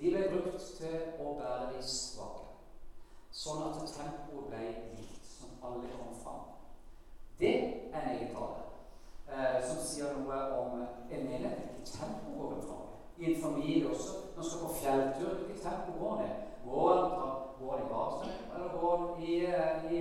de 0.00 0.10
ble 0.10 0.22
brukt 0.32 0.64
til 0.78 0.96
å 1.22 1.34
bære 1.38 1.68
de 1.76 1.82
svake. 1.86 2.48
Sånn 3.32 3.62
at 3.68 3.78
tempoet 3.94 4.48
ble 4.50 4.62
likt, 4.96 5.28
som 5.30 5.52
alle 5.62 5.90
kom 5.94 6.16
fram. 6.24 6.48
Det 7.38 7.52
er 7.54 8.00
en 8.00 8.08
egen 8.16 8.32
tale 8.34 8.64
eh, 9.30 9.60
som 9.62 9.78
sier 9.86 10.18
noe 10.18 10.40
om 10.58 10.82
en 10.82 10.88
menighet. 11.12 11.62
Hvilket 11.68 11.94
tempo 11.98 12.34
går 12.36 12.56
den 12.56 12.66
fram 12.66 12.90
I 13.18 13.30
en 13.30 13.40
familie 13.42 13.88
også. 13.90 14.18
Når 14.34 14.42
man 14.42 14.50
skal 14.50 14.64
på 14.66 14.74
fjelltur, 14.80 15.32
hvilket 15.38 15.62
tempo 15.64 15.96
går 16.00 16.24
det? 16.24 16.32
Går 16.66 16.92
Går 17.62 17.78
i 17.78 17.88
basen, 17.94 18.30
eller 18.54 18.68
går 18.80 18.96
den 19.06 19.22
i, 19.22 19.34
i, 19.96 19.98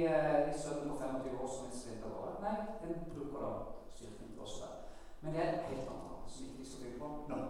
i 0.50 0.54
sønnen 0.62 0.90
på 0.90 0.96
25 0.98 1.42
år 1.42 1.48
som 1.48 1.66
en 1.66 1.80
sprinter 1.80 2.10
går? 2.10 2.32
Nei, 2.42 2.56
den 2.82 3.04
bruker 3.14 3.40
da 3.46 3.52
styrken 3.96 4.32
til 4.32 4.42
oss 4.42 4.56
der. 4.62 4.72
Men 5.22 5.34
det 5.34 5.42
er 5.42 5.60
helt 5.68 5.92
annet 5.92 6.08
tall 6.08 6.32
som 6.34 6.48
ikke 6.48 6.58
vi 6.58 6.66
skal 6.70 6.82
bygge 6.82 6.91
på 7.02 7.12
No. 7.30 7.42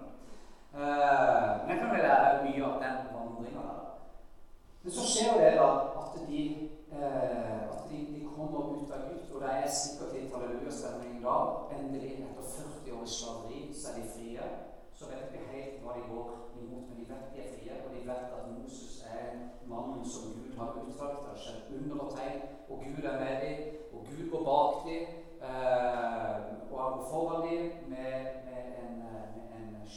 Uh, 0.73 1.67
men 1.67 1.79
kan 1.79 1.89
vel 1.91 2.03
lære 2.07 2.43
mye 2.43 2.65
av 2.65 2.75
den 2.83 2.99
vandringa 3.13 3.63
der. 3.69 3.79
Men 4.83 4.93
så 4.97 5.03
skjer 5.11 5.33
det 5.41 5.49
da 5.59 5.69
at 6.01 6.13
de, 6.27 6.43
uh, 6.93 7.61
at 7.73 7.81
de, 7.89 7.97
de 8.13 8.21
kommer 8.35 8.59
ut 8.75 8.93
av 8.95 9.01
Egypt, 9.01 9.33
og 9.33 9.41
det 9.43 9.51
er 9.51 9.73
sikkert 9.79 10.13
litt 10.15 10.35
hallelujastemning 10.35 11.17
da. 11.25 11.35
Endelig, 11.75 12.13
etter 12.29 12.47
40 12.55 12.95
år 12.97 13.03
i 13.03 13.15
slaveri, 13.17 13.61
så 13.75 13.91
er 13.91 13.99
de 13.99 14.13
frie. 14.15 14.47
Så 14.95 15.11
vet 15.11 15.33
vi 15.33 15.43
helt 15.51 15.83
hva 15.83 15.97
de 15.97 16.07
går 16.07 16.31
imot, 16.61 16.87
men 16.87 17.01
de 17.01 17.09
vet 17.11 17.35
de 17.35 17.43
er 17.43 17.51
frie, 17.57 17.81
og 17.83 17.91
de 17.95 18.07
vet 18.07 18.35
at 18.37 18.49
Moses 18.53 19.03
er 19.17 19.29
mannen 19.73 20.05
som 20.13 20.31
Gud 20.37 20.55
har 20.59 20.79
utvalgt. 20.85 21.23
Det 21.25 21.33
har 21.33 21.41
skjedd 21.43 21.75
under 21.81 22.05
og 22.05 22.15
tegn, 22.15 22.41
og 22.69 22.83
Gud 22.85 23.03
er 23.11 23.19
med 23.23 23.35
dem, 23.43 23.57
og 23.93 23.99
Gud 24.07 24.23
går 24.31 24.47
bak 24.51 24.73
dem. 24.87 25.03
uh, 25.41 26.51
og 26.71 26.77
han 26.83 26.91
går 26.97 27.07
foran 27.11 27.47
dem 27.47 27.63
med, 27.91 28.13
med, 28.47 28.50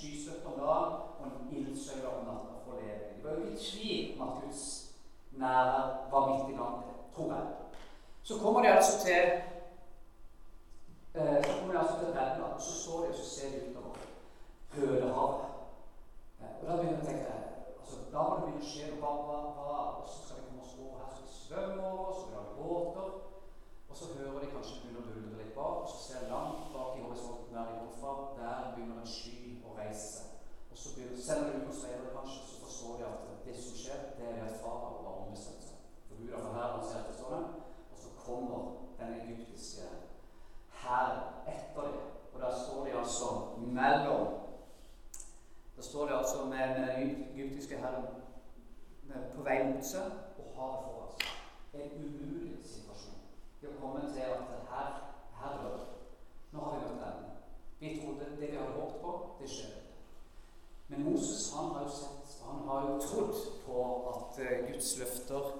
med 0.02 0.46
om 0.46 0.58
dagen 0.58 0.92
og 1.18 1.26
en 1.26 1.56
ildsøyle 1.56 2.08
om 2.08 2.24
natta 2.26 2.54
for 2.64 2.74
å 2.74 2.80
leve. 2.80 3.10
De 3.16 3.24
var 3.24 3.36
jo 3.36 3.44
ikke 3.46 3.66
tvil 3.70 4.14
om 4.14 4.28
at 4.28 4.40
Guds 4.42 4.64
nærvær 5.42 5.84
var 6.12 6.28
midt 6.30 6.50
iblant 6.50 6.86
dem, 6.86 6.96
tror 7.14 7.34
jeg. 7.34 7.46
Så 8.22 8.38
kommer 8.42 8.62
de 8.62 8.68
altså 8.68 8.94
til 9.04 9.24
eh, 11.14 11.38
så 11.46 11.52
kommer 11.58 11.72
de 11.72 11.78
altså 11.80 11.96
til 11.98 12.12
bredden, 12.12 12.42
og 12.42 12.60
så 12.60 12.72
står 12.82 13.00
de 13.02 13.08
og 13.08 13.18
så 13.20 13.26
ser 13.34 13.48
de 13.50 13.70
utover 13.70 13.96
Hølehavet. 14.74 15.46
Eh, 16.40 16.52
og 16.60 16.66
da 16.66 16.76
begynner 16.76 16.98
jeg 16.98 17.04
å 17.04 17.08
tenke 17.10 17.32
altså, 17.80 17.96
Da 18.12 18.22
må 18.22 18.34
det 18.34 18.42
begynne 18.44 18.66
å 18.66 18.72
skje 18.72 18.90
noe. 18.90 19.00
Hva, 19.00 19.38
hva, 19.58 19.78
og 20.00 20.08
så 20.10 20.18
skal 20.22 20.40
vi 20.40 20.48
komme 20.48 20.64
oss 20.66 20.76
over 20.80 20.96
her? 21.02 21.10
så 21.14 21.22
vi 21.22 21.38
svømmer 21.38 21.86
over? 21.92 22.12
så 22.18 22.26
vi 22.26 22.36
lage 22.36 22.56
båter? 22.58 23.08
Og 23.90 23.96
så 23.98 24.10
hører 24.18 24.40
de 24.42 24.52
kanskje 24.56 24.80
begynner 24.82 25.04
å 25.04 25.08
buldre 25.12 25.38
litt 25.38 25.54
bak, 25.54 25.82
og 25.84 25.90
så 25.92 25.98
ser 26.02 26.24
de 26.24 26.32
langt 26.34 26.70
bak 26.74 26.98
i 26.98 27.04
horisonten 27.06 27.54
der 27.54 27.68
de 27.70 27.78
kom 27.78 27.92
fra, 28.00 28.14
der 28.40 28.72
begynner 28.74 29.02
en 29.04 29.12
sky 29.18 29.44
å 29.74 29.80
reise. 29.80 30.30
Og 30.70 30.78
så 30.78 30.94
begynner, 30.94 31.22
Selv 31.22 31.44
om 31.44 31.50
de 31.50 31.66
er 31.66 31.76
speidere, 31.80 32.14
kanskje, 32.16 32.46
så 32.46 32.60
forstår 32.64 32.96
de 32.98 33.04
at 33.10 33.44
det 33.44 33.56
som 33.56 33.76
skjer, 33.76 34.00
det 34.18 34.30
er 34.30 34.44
at 34.44 34.60
farao 34.62 35.02
har 35.04 35.20
ombestemt 35.26 35.62
seg. 35.62 35.78
For 36.08 36.18
Gud 36.20 36.32
har 36.34 36.42
forherdet 36.46 37.06
det, 37.08 37.14
står 37.18 37.36
det. 37.36 37.44
Og 37.92 37.96
så 38.02 38.08
kommer 38.26 38.60
den 38.98 39.20
egyptiske 39.20 39.86
hæren 40.84 41.20
etter 41.46 41.82
dem. 41.82 42.00
Og 42.34 42.40
der 42.40 42.54
står 42.64 42.84
de 42.84 42.98
altså 42.98 43.26
mellom 43.58 44.26
Der 45.76 45.82
står 45.82 46.06
de 46.06 46.14
altså 46.18 46.44
med, 46.44 46.74
den 46.76 46.88
egyptiske 47.34 47.76
hæren 47.76 48.04
på 49.34 49.42
vei 49.42 49.58
mot 49.68 49.84
seg 49.86 50.10
og 50.38 50.54
havet 50.56 50.84
foran 50.84 51.10
seg. 51.18 51.32
En 51.74 51.90
umulig 51.98 52.58
situasjon. 52.66 53.20
De 53.60 53.66
har 53.66 53.80
kommet 53.80 54.14
til 54.14 54.20
at 54.20 54.38
her, 54.70 54.90
her 55.40 55.62
dør. 55.62 55.84
Nå 56.52 56.60
har 56.60 56.78
vi 56.78 56.84
møtt 56.84 57.06
enden. 57.08 57.33
Vi 57.84 58.00
trodde 58.00 58.24
det 58.40 58.50
vi 58.50 58.56
hadde 58.56 58.72
håpet 58.72 59.00
på, 59.02 59.10
det 59.40 59.48
skjer. 59.50 59.72
Men 60.88 61.02
Moses 61.04 61.50
han 61.52 61.66
har 61.74 61.82
jo 61.84 61.90
sett, 61.92 62.30
han 62.46 62.62
har 62.68 62.86
jo 62.88 62.94
trodd 63.02 63.42
på 63.66 63.82
at 64.12 64.38
uh, 64.40 64.54
Guds 64.70 64.88
løfter 64.98 65.50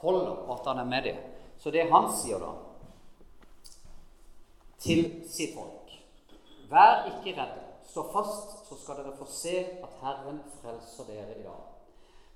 holder, 0.00 0.30
og 0.30 0.54
at 0.54 0.70
han 0.70 0.80
er 0.80 0.88
med 0.88 1.04
dem. 1.10 1.18
Så 1.58 1.70
det 1.74 1.84
han 1.92 2.08
sier 2.16 2.40
da 2.40 2.54
til 4.78 5.04
sitt 5.28 5.56
folk 5.58 5.92
Vær 6.70 7.04
ikke 7.10 7.36
redde. 7.36 7.62
Stå 7.88 8.06
fast, 8.12 8.56
så 8.68 8.76
skal 8.80 9.02
dere 9.02 9.16
få 9.16 9.28
se 9.32 9.54
at 9.84 10.00
Herren 10.00 10.40
frelser 10.60 11.08
dere 11.08 11.36
i 11.36 11.44
dag. 11.44 11.62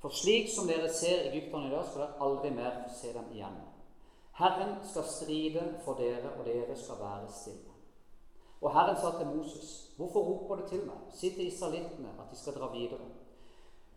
For 0.01 0.12
slik 0.12 0.49
som 0.53 0.68
dere 0.68 0.92
ser 0.92 1.29
egypterne 1.31 1.68
i 1.68 1.75
dag, 1.75 1.85
skal 1.88 2.05
dere 2.05 2.25
aldri 2.29 2.53
mer 2.57 2.81
få 2.85 2.97
se 3.01 3.16
dem 3.16 3.29
igjen. 3.33 3.61
Herren 4.40 4.79
skal 4.88 5.09
stride 5.09 5.68
for 5.85 6.01
dere, 6.01 6.33
og 6.37 6.49
dere 6.49 6.77
skal 6.77 7.01
være 7.01 7.29
stille. 7.33 7.72
Og 8.62 8.72
Herren 8.72 8.96
sa 8.96 9.11
til 9.18 9.27
Moses, 9.27 9.90
hvorfor 9.96 10.20
roper 10.20 10.62
du 10.62 10.68
til 10.68 10.85
meg? 10.87 10.98
Si 11.11 11.31
til 11.35 11.46
israelittene 11.46 12.14
at 12.18 12.31
de 12.31 12.38
skal 12.38 12.55
dra 12.55 12.70
videre. 12.72 13.07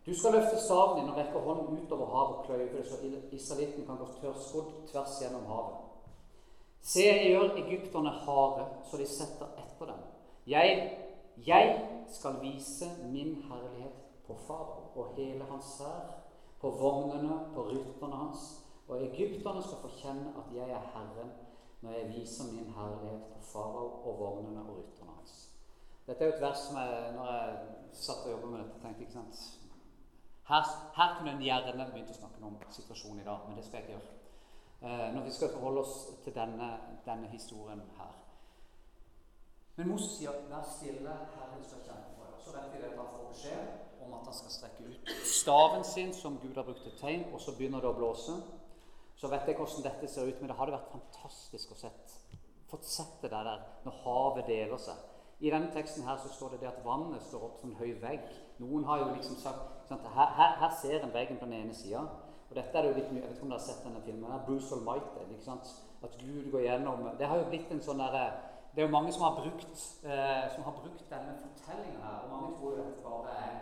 Du 0.06 0.14
skal 0.14 0.32
løfte 0.36 0.58
staven 0.62 1.00
din 1.00 1.10
og 1.10 1.16
rekke 1.18 1.38
hånden 1.38 1.78
utover 1.82 2.06
havet 2.14 2.36
og 2.36 2.44
kløyve 2.46 2.78
det, 2.78 2.86
så 2.86 2.98
israelittene 3.32 3.86
kan 3.86 3.98
gå 3.98 4.06
tørrskodd 4.20 4.72
tvers 4.90 5.18
gjennom 5.22 5.46
havet. 5.50 5.82
Se, 6.82 7.02
jeg 7.02 7.30
gjør 7.30 7.56
egypterne 7.62 8.10
harde, 8.10 8.66
så 8.90 8.96
de 8.96 9.06
setter 9.06 9.56
etter 9.62 9.90
dem. 9.90 10.04
Jeg 10.46 10.92
jeg 11.46 11.88
skal 12.08 12.38
vise 12.42 12.86
min 13.12 13.42
herlighet 13.48 13.96
på 14.26 14.34
farao 14.46 14.90
og 14.96 15.14
hele 15.16 15.44
hans 15.50 15.78
hær, 15.78 16.14
på 16.60 16.70
vognene, 16.70 17.40
på 17.54 17.62
rytterne 17.62 18.16
hans. 18.16 18.62
Og 18.88 19.02
egypterne 19.04 19.62
skal 19.62 19.82
få 19.82 19.88
kjenne 19.98 20.32
at 20.38 20.54
jeg 20.56 20.70
er 20.70 20.86
Herren 20.94 21.32
når 21.82 21.92
jeg 21.92 22.08
viser 22.14 22.52
min 22.52 22.72
herlighet 22.76 23.22
på 23.32 23.42
farao 23.52 23.86
og 24.08 24.18
vognene 24.18 24.64
og 24.64 24.78
rytterne 24.78 25.16
hans. 25.18 25.34
Dette 26.06 26.24
er 26.24 26.28
jo 26.28 26.34
et 26.36 26.42
vers 26.42 26.58
som 26.58 26.76
jeg, 26.76 27.12
når 27.16 27.32
jeg 27.32 27.56
satt 27.92 28.26
og 28.26 28.30
jobbet 28.30 28.50
med 28.50 28.58
dette, 28.64 28.80
tenkte 28.82 29.06
ikke 29.06 29.12
sant? 29.12 29.40
Her, 30.48 30.68
her 30.96 31.16
kunne 31.16 31.32
en 31.34 31.42
gjerne 31.42 31.88
begynt 31.90 32.12
å 32.14 32.20
snakke 32.20 32.44
om 32.46 32.60
situasjonen 32.70 33.24
i 33.24 33.26
dag, 33.26 33.48
men 33.48 33.58
det 33.58 33.64
skal 33.66 33.80
jeg 33.80 33.88
ikke 33.88 33.96
gjøre. 33.96 34.12
Eh, 34.86 35.14
når 35.14 35.24
vi 35.24 35.32
skal 35.34 35.52
forholde 35.52 35.80
oss 35.80 35.96
til 36.24 36.34
denne, 36.34 36.68
denne 37.06 37.28
historien 37.32 37.82
her. 37.96 38.12
Men 39.76 39.88
Moses 39.88 40.10
sier 40.18 40.30
'vær 40.30 40.62
stille, 40.76 41.10
Herren 41.36 41.64
skal 41.64 41.80
kjempe 41.86 42.14
for 42.16 42.24
deg'. 42.24 42.44
Så 42.44 42.52
vet 42.52 42.72
vi 42.72 42.84
at 42.84 42.96
han 42.98 43.06
får 43.16 43.28
beskjed 43.32 43.66
om 44.06 44.14
at 44.14 44.24
han 44.24 44.34
skal 44.34 44.50
strekke 44.50 44.84
ut 44.88 45.08
staven 45.24 45.84
sin, 45.84 46.14
som 46.14 46.38
Gud 46.42 46.54
har 46.54 46.62
brukt 46.62 46.82
til 46.82 46.98
tegn, 47.00 47.24
og 47.32 47.40
så 47.40 47.52
begynner 47.56 47.80
det 47.80 47.88
å 47.88 47.98
blåse. 47.98 48.32
Så 49.16 49.30
vet 49.32 49.48
jeg 49.48 49.56
hvordan 49.56 49.84
dette 49.86 50.08
ser 50.12 50.28
ut, 50.28 50.40
men 50.40 50.50
det 50.50 50.56
hadde 50.58 50.74
vært 50.76 50.92
fantastisk 50.92 51.72
å 51.72 51.78
sett, 51.80 52.16
fått 52.68 52.88
sett 52.88 53.22
det 53.22 53.30
der 53.32 53.62
når 53.86 54.00
havet 54.04 54.48
deler 54.50 54.80
seg 54.82 55.40
I 55.40 55.52
denne 55.52 55.70
teksten 55.72 56.04
her 56.04 56.18
så 56.20 56.28
står 56.32 56.54
det 56.54 56.64
det 56.64 56.68
at 56.68 56.84
vannet 56.84 57.24
står 57.24 57.46
opp 57.48 57.58
som 57.60 57.72
en 57.72 57.80
høy 57.80 57.94
vegg. 58.00 58.22
Noen 58.60 58.84
har 58.88 59.02
jo 59.02 59.10
liksom 59.14 59.36
sagt 59.40 59.88
sant, 59.88 60.06
her, 60.16 60.30
her, 60.38 60.54
her, 60.62 60.72
ser 60.80 61.02
en 61.04 61.12
veggen 61.12 61.40
på 61.40 61.48
den 61.48 61.58
ene 61.60 61.74
sida. 61.76 62.04
Og 62.48 62.54
dette 62.56 62.78
er 62.78 62.88
jo 62.88 62.94
litt 62.96 63.10
mye, 63.12 63.22
Jeg 63.22 63.28
vet 63.28 63.36
ikke 63.36 63.44
om 63.44 63.52
dere 63.52 63.60
har 63.60 63.66
sett 63.66 63.84
denne 63.84 64.02
filmen. 64.06 64.30
her, 64.32 64.44
Bruce 64.46 64.74
Almighty. 64.74 65.26
ikke 65.26 65.44
sant? 65.44 65.72
At 66.02 66.16
Gud 66.20 66.50
går 66.52 66.60
gjennom 66.60 67.08
Det 67.18 67.26
har 67.26 67.36
jo 67.36 67.48
blitt 67.50 67.70
en 67.72 67.82
sånn 67.82 68.00
derre 68.00 68.24
Det 68.74 68.82
er 68.82 68.86
jo 68.86 68.92
mange 68.92 69.12
som 69.12 69.22
har 69.24 69.36
brukt, 69.40 69.76
eh, 70.04 70.44
som 70.54 70.64
har 70.64 70.74
brukt 70.80 71.04
denne 71.10 71.36
fortellinga 71.42 72.00
her. 72.04 72.18
Og 72.24 72.30
mange 72.34 72.56
tror 72.56 72.76
jo 72.76 72.84
dette 72.84 73.04
bare 73.04 73.36
er 73.36 73.54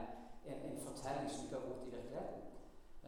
en, 0.46 0.58
en, 0.70 0.80
fortelling 0.86 1.30
som 1.30 1.44
ikke 1.44 1.58
har 1.58 1.68
gått 1.68 1.86
i 1.86 1.92
virkeligheten. 1.94 2.53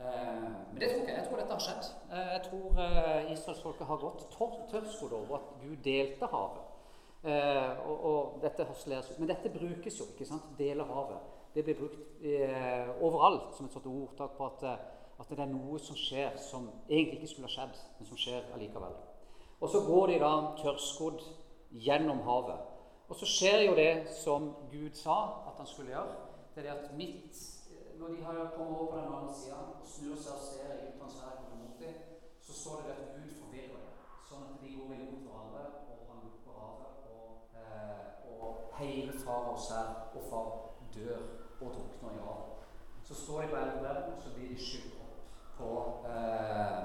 Eh, 0.00 0.42
men 0.72 0.80
det 0.80 0.90
tror 0.90 1.00
ikke 1.00 1.12
jeg. 1.12 1.18
Jeg 1.18 1.28
tror 1.28 1.40
dette 1.40 1.56
har 1.56 1.64
skjedd. 1.64 1.86
Eh, 2.12 2.32
jeg 2.34 2.42
tror 2.46 2.80
eh, 2.84 3.30
israelsfolket 3.32 3.86
har 3.90 4.02
gått 4.02 4.26
tørrskodd 4.70 5.14
over 5.16 5.38
at 5.38 5.54
Gud 5.62 5.76
delte 5.84 6.32
havet. 6.32 6.64
Og, 7.26 8.04
og 8.06 8.42
dette 8.42 8.66
Men 9.18 9.28
dette 9.28 9.50
brukes 9.50 9.98
jo. 9.98 10.04
ikke 10.12 10.24
sant? 10.24 10.44
Dele 10.58 10.84
havet. 10.84 11.18
Det 11.54 11.64
blir 11.64 11.74
brukt 11.74 11.98
overalt 13.00 13.56
som 13.56 13.66
et 13.66 13.72
sånt 13.72 13.86
ordtak 13.86 14.36
på 14.36 14.46
at, 14.46 14.62
at, 15.18 15.28
det 15.30 15.40
er 15.40 15.50
noe 15.50 15.78
som 15.78 15.96
skjer 15.96 16.36
som 16.38 16.68
egentlig 16.88 17.16
ikke 17.22 17.32
skulle 17.32 17.48
ha 17.48 17.54
skjedd, 17.56 17.80
men 17.98 18.06
som 18.06 18.16
skjer 18.16 18.46
allikevel. 18.54 18.94
Og 19.60 19.68
så 19.68 19.80
går 19.88 20.06
de 20.06 20.20
da 20.22 20.32
tørrskodd 20.60 21.24
gjennom 21.72 22.20
havet. 22.28 22.62
Og 23.08 23.16
så 23.16 23.26
skjer 23.26 23.66
jo 23.66 23.74
det 23.74 24.06
som 24.22 24.52
Gud 24.70 24.94
sa 24.94 25.48
at 25.48 25.58
han 25.58 25.66
skulle 25.66 25.96
gjøre. 25.96 26.14
Det 26.54 26.62
er 26.62 26.68
det 26.68 26.78
at 26.78 26.94
midt 26.94 27.55
når 27.98 28.08
de 28.08 28.22
har 28.22 28.52
kommet 28.56 28.78
over 28.78 28.90
på 28.90 28.98
den 28.98 29.14
andre 29.14 29.34
sida 29.34 29.56
og 29.56 29.86
snur 29.94 30.16
seg 30.22 30.32
og 30.38 30.44
ser 30.48 30.72
i 30.86 30.98
transverket 30.98 31.54
mot 31.60 31.78
dem, 31.80 31.94
så 32.46 32.52
står 32.60 32.82
det 32.84 32.92
at 32.96 33.08
Gud 33.14 33.30
forvirrer 33.40 33.78
dem, 33.84 33.94
sånn 34.28 34.44
at 34.48 34.60
de 34.62 34.74
går 34.76 34.92
imot 34.96 35.22
hverandre, 35.26 35.62
og 35.92 36.02
han 36.10 36.20
lukker 36.26 36.58
havet, 36.60 36.92
og, 37.14 37.56
eh, 37.62 38.04
og 38.34 38.76
hele 38.80 39.16
far 39.24 39.48
og 39.54 39.58
sær 39.68 39.88
og 40.12 40.28
far 40.30 40.52
dør 40.96 41.24
og 41.60 41.72
drukner 41.78 42.18
i 42.18 42.22
havet. 42.26 42.68
Så 43.08 43.18
står 43.22 43.42
de 43.42 43.50
på 43.54 43.64
elven, 43.64 44.12
og 44.12 44.22
så 44.22 44.34
blir 44.34 44.52
de 44.52 44.68
skylt 44.68 44.94
opp 45.00 45.18
på 45.58 45.72
eh, 46.12 46.80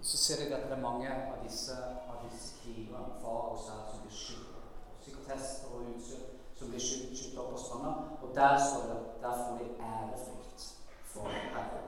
Så 0.00 0.16
ser 0.16 0.36
de 0.40 0.54
at 0.56 0.62
det 0.68 0.76
er 0.76 0.80
mange 0.82 1.08
av 1.12 1.42
disse, 1.44 1.74
av 2.08 2.22
disse 2.24 2.54
krigerne, 2.62 3.18
far 3.20 3.50
og 3.52 3.58
sær, 3.60 3.82
som 3.90 4.04
blir 4.06 4.16
skylt 4.16 4.54
opp. 4.56 4.70
Psykotester 5.02 5.74
og 5.76 5.90
utstyr 5.92 6.39
som 6.60 6.68
blir 6.68 6.80
skylt 6.80 7.38
opp 7.38 7.52
på 7.52 7.58
stranda. 7.58 7.92
Og 8.22 8.34
der 8.34 8.58
står 8.68 8.82
det 8.90 8.98
der 9.22 9.32
får 9.40 9.58
de 9.58 9.66
ærefrykt 9.92 10.60
for 11.04 11.28
Herren. 11.28 11.86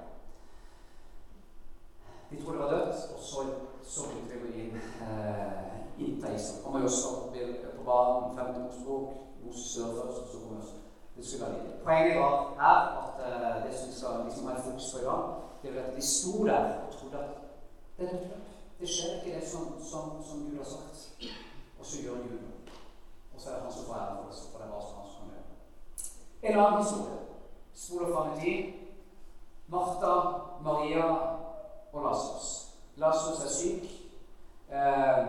De 2.30 2.42
trodde 2.42 2.58
det 2.58 2.64
var 2.64 2.70
dødt, 2.70 2.94
og 3.14 3.20
så, 3.20 3.38
så 3.84 4.00
begynte 4.08 4.38
vi 4.40 4.48
å 4.48 4.62
inn, 4.62 4.76
eh, 5.04 6.00
inn 6.00 6.24
isen. 6.34 6.62
Kommer 6.64 6.80
jo 6.80 6.88
også 6.88 7.08
på 7.76 7.84
banen, 7.84 8.38
50 8.38 8.62
Mosebok, 8.64 9.12
Moses 9.44 9.74
dør 9.76 9.92
først, 9.98 10.32
så 10.32 10.38
kommer 10.38 10.64
det 11.16 11.26
skulle 11.26 11.46
være 11.46 11.58
litt. 11.58 11.82
Poenget 11.84 12.20
var 12.20 12.32
her 12.62 12.80
at 13.02 13.20
eh, 13.26 13.58
det 13.66 13.74
som 13.76 13.88
vi 13.88 13.98
skal 13.98 14.24
liksom 14.24 14.48
ha 14.48 14.54
fokus 14.60 14.92
på 14.92 15.02
i 15.02 15.04
dag, 15.04 15.24
det 15.62 15.70
er 15.76 15.82
at 15.82 15.96
de 15.96 16.06
sto 16.06 16.46
der 16.46 16.64
og 16.86 16.94
trodde 16.96 17.18
at 17.18 17.28
det. 17.98 18.20
Det 18.80 18.88
skjer 18.88 19.18
ikke 19.18 19.40
det 19.40 19.48
som, 19.48 19.76
som, 19.90 20.24
som 20.28 20.46
Gud 20.48 20.56
har 20.56 20.64
sagt. 20.64 21.12
Og 21.78 21.86
så 21.86 22.02
gjør 22.02 22.24
Gud 22.24 22.40
noe. 22.40 22.61
Og 23.34 23.40
så 23.40 23.50
er 23.50 23.54
det 23.54 23.62
han 23.62 23.72
som 23.72 23.84
får 23.84 23.94
æren 23.94 24.16
for 24.16 24.24
det. 24.28 24.36
Så 24.36 24.50
får 24.50 24.58
det 24.58 24.68
være 24.72 24.82
som 24.82 24.98
han 25.00 25.10
som 25.10 25.20
kan 25.20 25.30
gjøre. 25.34 25.52
En 26.42 26.58
annen 26.58 26.82
historie. 26.82 27.18
Spol 27.74 28.14
fram 28.14 28.32
i 28.32 28.40
tid. 28.40 28.72
Martha, 29.68 30.14
Maria 30.62 31.04
og 31.92 32.02
Lasarus. 32.02 32.74
Lasarus 32.96 33.44
er 33.44 33.48
syk. 33.48 33.84
Eh, 34.70 35.26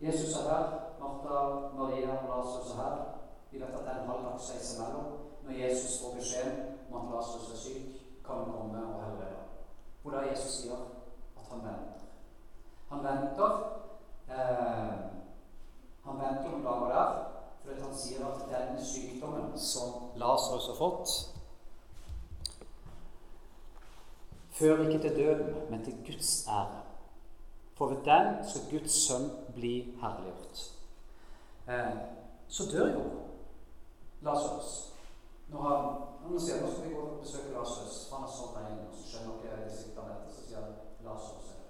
Jesus 0.00 0.36
er 0.36 0.48
her. 0.50 0.64
Martha, 1.00 1.36
Maria 1.78 2.10
og 2.16 2.28
Lasarus 2.30 2.70
er 2.70 2.82
her. 2.82 2.96
Vi 3.50 3.60
vet 3.60 3.68
at 3.68 3.80
det 3.80 3.88
er 3.88 4.02
en 4.02 4.08
halv 4.08 4.24
dagsreise 4.24 4.82
mellom. 4.82 5.04
Når 5.44 5.52
Jesus 5.52 6.02
får 6.02 6.14
beskjed 6.16 6.52
om 6.92 6.96
at 6.96 7.14
Lasarus 7.14 7.52
er 7.52 7.56
syk, 7.56 7.86
kan 8.26 8.34
han 8.34 8.44
komme 8.44 8.86
og 8.94 9.04
helbrede. 9.04 9.42
Hvor 10.02 10.10
da 10.10 10.18
Jesus 10.30 10.50
sier 10.50 10.74
at 11.36 11.44
han 11.50 11.58
venter. 11.58 12.02
Han 12.88 13.04
venter. 13.04 13.50
Eh, 14.28 15.21
han 16.04 16.18
venter 16.18 16.50
noen 16.50 16.64
dager 16.66 16.94
der, 16.94 17.18
fordi 17.62 17.80
han 17.80 17.94
sier 17.94 18.26
at 18.26 18.46
denne 18.50 18.84
sykdommen 18.84 19.52
som 19.58 20.10
Lasarus 20.18 20.66
har 20.72 20.78
fått, 20.78 21.12
fører 24.52 24.88
ikke 24.88 25.02
til 25.08 25.16
døden, 25.16 25.70
men 25.70 25.84
til 25.84 25.94
Guds 26.06 26.32
ære. 26.48 26.82
For 27.78 27.86
ved 27.86 28.02
den 28.04 28.42
skal 28.48 28.70
Guds 28.70 28.96
sønn 29.06 29.30
bli 29.54 29.74
herliggjort. 30.02 30.64
Eh, 31.68 31.94
så 32.48 32.66
dør 32.72 32.92
jo 32.92 33.04
Lasarus. 34.22 34.92
Når 35.48 35.62
han, 35.62 35.86
han 36.26 36.40
sier 36.40 36.60
nå 36.62 36.70
skal 36.70 36.84
vi 36.88 36.94
gå 36.94 37.00
og 37.06 37.22
besøke 37.22 37.54
Lasarus, 37.54 37.96
han 38.12 38.26
har 38.26 38.34
sånn 38.34 38.54
regn, 38.58 38.84
og 38.88 38.98
så 38.98 39.08
skjønner 39.08 39.40
dere 39.46 39.70
disiplene 39.70 40.18
dette, 40.18 40.34
så 40.34 40.46
sier 40.46 40.66
han 40.66 40.76
Lasarus 41.06 41.54
er. 41.54 41.64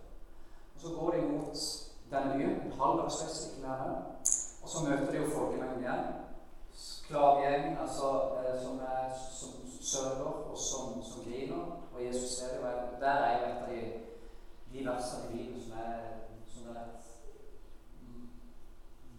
Og 0.74 0.82
så 0.82 0.94
går 0.96 1.16
de 1.16 1.22
mot 1.30 1.64
den 2.12 2.28
nye, 2.38 2.50
en 2.64 2.72
ikke 2.72 3.62
mer 3.62 3.84
og 4.62 4.68
så 4.68 4.84
møter 4.84 5.10
de 5.10 5.16
jo 5.16 5.30
folkemengden 5.34 5.84
igjen. 5.84 6.04
Klagegjeng 7.08 7.78
altså, 7.80 8.08
eh, 8.38 8.62
som, 8.62 8.80
som 9.40 9.50
sørger, 9.80 10.32
og 10.50 10.58
som, 10.58 11.02
som 11.04 11.24
griner. 11.24 11.64
Og 11.94 12.06
Jesus 12.06 12.30
ser 12.30 12.48
det. 12.48 12.58
Og 12.64 13.00
der 13.00 13.08
er 13.10 13.38
jo 13.38 13.46
et 13.46 13.62
av 13.62 13.68
de, 13.72 13.82
de 14.72 14.86
versene 14.86 15.24
i 15.28 15.36
Bibelen 15.36 15.62
som 15.62 15.72
er, 15.72 15.98
som 16.54 16.68
er 16.70 16.78
rett 16.80 17.08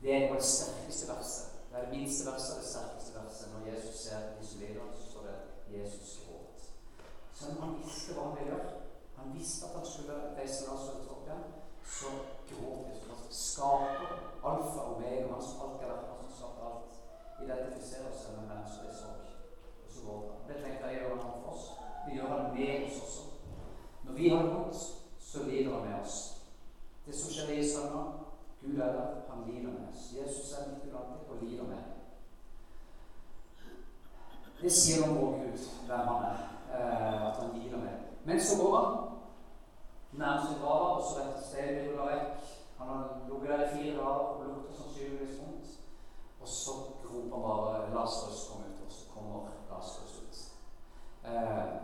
Det 0.02 0.16
er 0.16 0.28
jo 0.28 0.36
det 0.36 0.44
sterkeste 0.44 1.12
verset. 1.14 1.50
Det 1.70 1.78
er 1.78 1.86
det 1.86 2.00
minste 2.00 2.32
verset 2.32 2.56
og 2.56 2.62
det 2.64 2.70
sterkeste 2.70 3.20
verset. 3.20 3.52
Når 3.54 3.72
Jesus 3.72 3.96
ser 3.96 4.20
disse 4.40 4.58
liderne, 4.60 4.96
så 4.98 5.12
står 5.12 5.22
det 5.30 5.38
'Jesus 5.72 6.20
gråt'. 6.24 6.66
Så 7.34 7.46
han 7.62 7.76
visste 7.84 8.14
hva 8.14 8.24
han 8.24 8.38
ville 8.38 8.52
gjøre. 8.54 8.72
Han 9.18 9.38
visste 9.40 9.66
at 9.66 9.76
han 9.78 9.86
skulle 9.86 10.16
reise 10.38 10.64
Lasarus 10.68 11.12
opp 11.14 11.24
igjen. 11.28 11.44
Så 11.86 12.10
gråt 12.50 12.88
Jesus. 12.90 13.13
Skaper 13.34 14.12
alfa 14.44 14.80
og 14.80 14.96
omega, 14.96 15.28
han 15.34 15.42
som 15.42 15.62
alltid 15.66 15.88
har 15.88 15.96
vært, 15.96 16.10
han 16.10 16.26
som 16.26 16.34
skapte 16.38 16.68
alt, 16.70 16.98
identifiserer 17.44 18.12
seg 18.18 18.36
med 18.38 18.52
mennesker 18.52 18.90
i 18.92 18.98
sorg. 18.98 19.32
Og 19.86 19.94
så 19.94 20.04
går 20.08 20.20
det. 20.26 20.36
Det 20.50 20.60
tenker 20.64 20.92
jeg 20.92 21.00
gjør 21.02 21.16
han 21.16 21.40
for 21.40 21.54
oss. 21.54 21.66
Det 22.06 22.18
gjør 22.18 22.36
han 22.36 22.54
med 22.58 22.86
oss 22.88 23.00
også. 23.08 23.24
Når 24.04 24.20
vi 24.20 24.30
har 24.30 24.44
det 24.44 24.54
vondt, 24.54 24.84
så 25.20 25.44
lider 25.48 25.74
han 25.74 25.88
med 25.90 26.00
oss. 26.02 26.20
Det 27.06 27.16
som 27.16 27.34
skjer 27.34 27.56
i 27.56 27.60
Israel 27.60 27.92
nå 27.96 28.04
Gud 28.64 28.78
er 28.80 28.92
der, 28.96 29.16
han 29.30 29.44
lider 29.48 29.72
med 29.72 29.88
oss. 29.90 30.04
Jesus 30.16 30.54
er 30.54 30.70
midt 30.70 30.86
iblant 30.86 31.06
dem 31.06 31.36
og 31.36 31.44
lider 31.44 31.64
med. 31.64 31.82
Det 34.62 34.72
sier 34.72 35.02
noe 35.02 35.10
om 35.12 35.18
vår 35.20 35.34
Gud, 35.42 35.66
hvem 35.88 36.12
han 36.12 36.28
er, 36.30 36.44
eh, 36.72 37.28
at 37.28 37.42
han 37.42 37.58
lider 37.58 37.78
med. 37.78 38.06
Men 38.26 38.40
så 38.42 38.62
går 38.62 38.78
han 38.78 38.94
nærmest 40.12 40.48
til 40.52 40.62
grava, 40.62 40.86
og 40.96 41.04
så 41.04 41.20
retter 41.20 41.42
stedet 41.48 41.96
la 41.98 42.06
vekk. 42.12 42.53
Han 42.88 42.98
har 42.98 43.08
ligget 43.30 43.50
der 43.50 43.66
i 43.66 43.74
fire 43.76 43.96
dager 43.98 44.28
og 44.34 44.46
lukter 44.46 44.74
sannsynligvis 44.74 45.40
vondt. 45.42 45.68
Og 46.42 46.48
så 46.48 46.72
roper 47.12 47.36
han 47.36 47.44
bare 47.44 47.90
'Lasarus, 47.94 48.50
kom 48.50 48.62
ut', 48.68 48.86
og 48.86 48.92
så 48.92 49.04
kommer 49.14 49.40
Lasarus 49.70 50.16
ut. 50.24 50.38
Eh, 51.30 51.84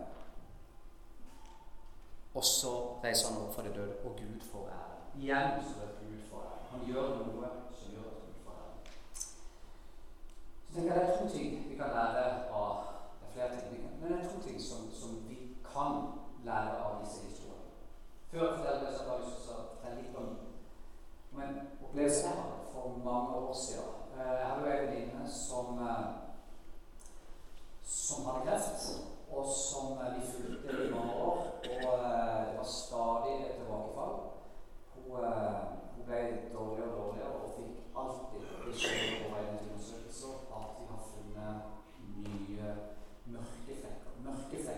og 2.34 2.44
så 2.44 2.72
reiser 3.04 3.28
han 3.34 3.42
opp 3.44 3.54
fra 3.54 3.64
de 3.64 3.74
døde, 3.74 3.96
og 4.06 4.12
Gud 4.20 4.42
får 4.52 4.66
ære. 4.80 4.96
Igjen 5.22 5.64
så 5.70 5.76
er 5.82 5.88
det 5.88 5.96
Gud 6.00 6.22
får 6.30 6.42
ære. 6.50 6.60
Han 6.72 6.82
gjør 6.88 7.08
noe 7.20 7.48
som 7.80 7.92
gjør 7.94 8.10
at 8.12 8.20
Gud 8.26 8.38
får 8.44 8.54
ære. 8.64 8.76
Så 10.66 10.74
tenker 10.74 10.94
jeg 10.94 11.02
Det 11.02 11.14
er 11.14 11.18
to 11.22 11.30
ting 11.38 11.70
vi 11.70 11.76
kan 11.76 11.90
lære 11.98 12.52
av 12.52 12.76
Det 13.20 13.44
er 13.44 13.50
flere 13.50 13.70
ting, 13.70 14.00
men 14.02 14.12
det 14.12 14.20
er 14.20 14.30
to 14.34 14.42
ting 14.48 14.62
som, 14.62 14.92
som 14.92 15.30
vi 15.30 15.38
kan 15.74 15.92
lære 16.44 16.78
av 16.86 17.04
disse 17.04 17.26
historiene. 17.26 17.74
Før 18.32 18.40
jeg 18.48 18.58
forteller 18.58 18.86
det, 18.86 18.98
så 18.98 19.04
har 19.04 19.14
jeg 19.14 19.26
lyst 19.26 19.42
til 19.44 19.54
å 19.54 19.68
fortelle 19.72 20.02
litt 20.02 20.16
om 20.22 20.49
men 21.32 21.50
opplevelse 21.84 22.28
jeg 22.28 22.36
hadde 22.36 22.72
for 22.74 23.02
mange 23.04 23.30
år 23.36 23.54
siden. 23.65 23.94
Eh, 24.15 24.34
jeg 24.39 24.48
hadde 24.48 24.65
jo 24.65 24.72
en 24.72 24.88
venninne 24.88 25.30
som, 25.30 25.65
eh, 25.89 26.06
som 27.84 28.26
hadde 28.26 28.46
kreft, 28.48 28.82
og 29.32 29.46
som 29.46 29.98
eh, 29.98 30.13
vi 30.15 30.28
fulgte 30.32 30.88
i 30.88 30.92
mange 30.92 31.13
år. 31.13 31.38
Og 31.63 31.94
det 32.48 32.58
var 32.58 32.63
stadig 32.63 33.36
et 33.46 33.56
tilbakefall. 33.60 34.15
Hun, 34.96 35.26
hun 35.96 36.04
ble 36.06 36.20
dårligere 36.54 36.92
og 36.92 36.98
dårligere 36.98 37.34
og 37.42 37.50
fikk 37.58 37.74
alltid 38.02 38.42
beskjed 38.65 39.15
på 39.22 39.36
veien 39.36 39.58
til 39.58 39.72
undersøkelser 39.72 40.34
at 40.58 40.68
de 40.78 40.84
har 40.92 41.02
funnet 41.12 41.56
nye 42.26 42.76
mørke 43.26 44.63
flekker. 44.63 44.69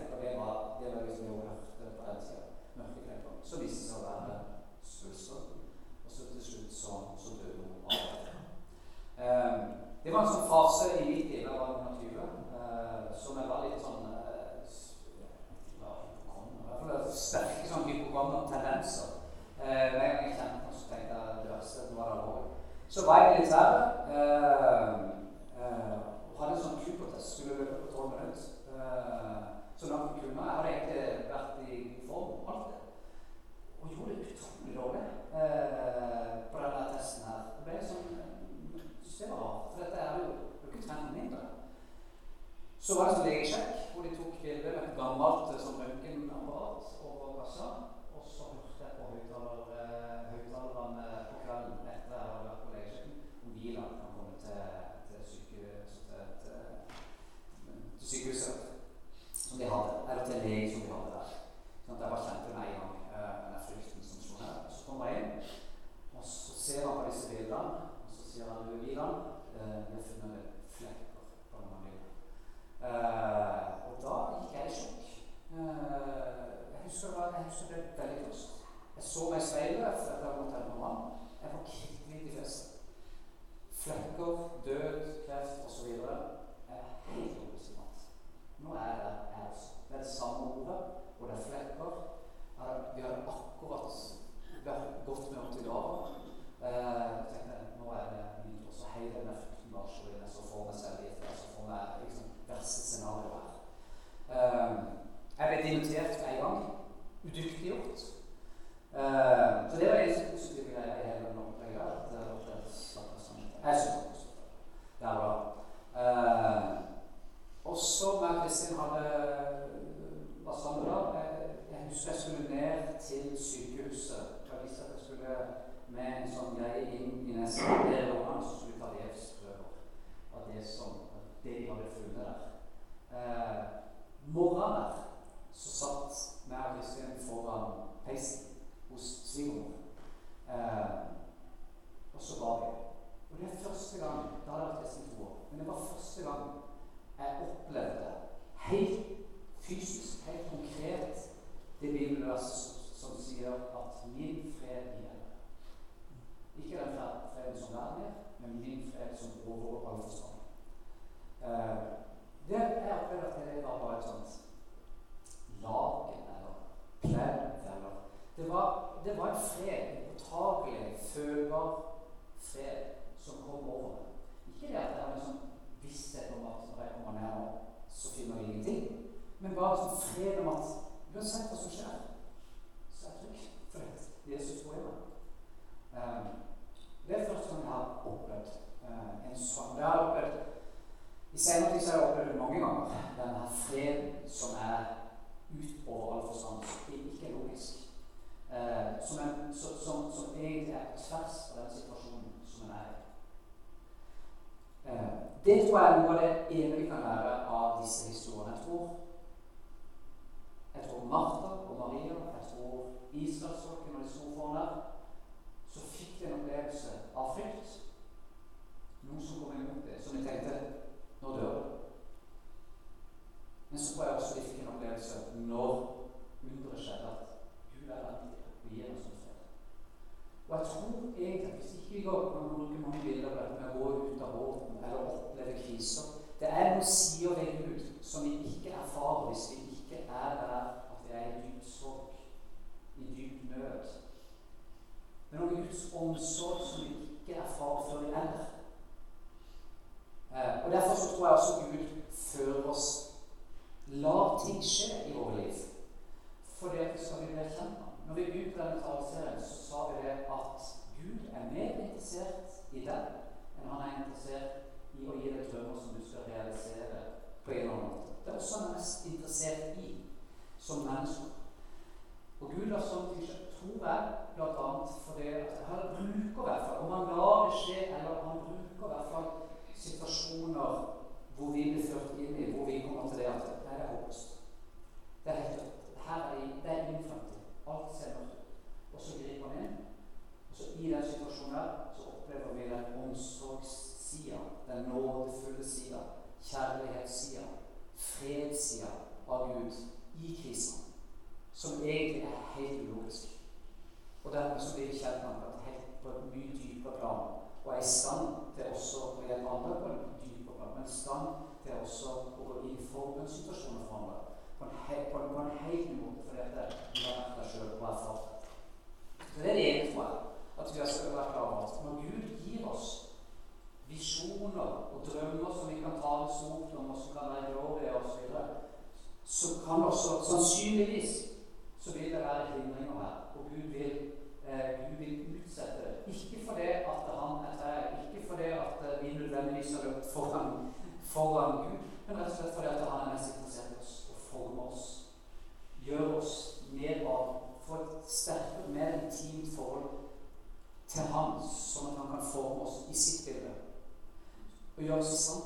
Og 354.92 354.98
gjøre 354.98 355.16
sant 355.16 355.44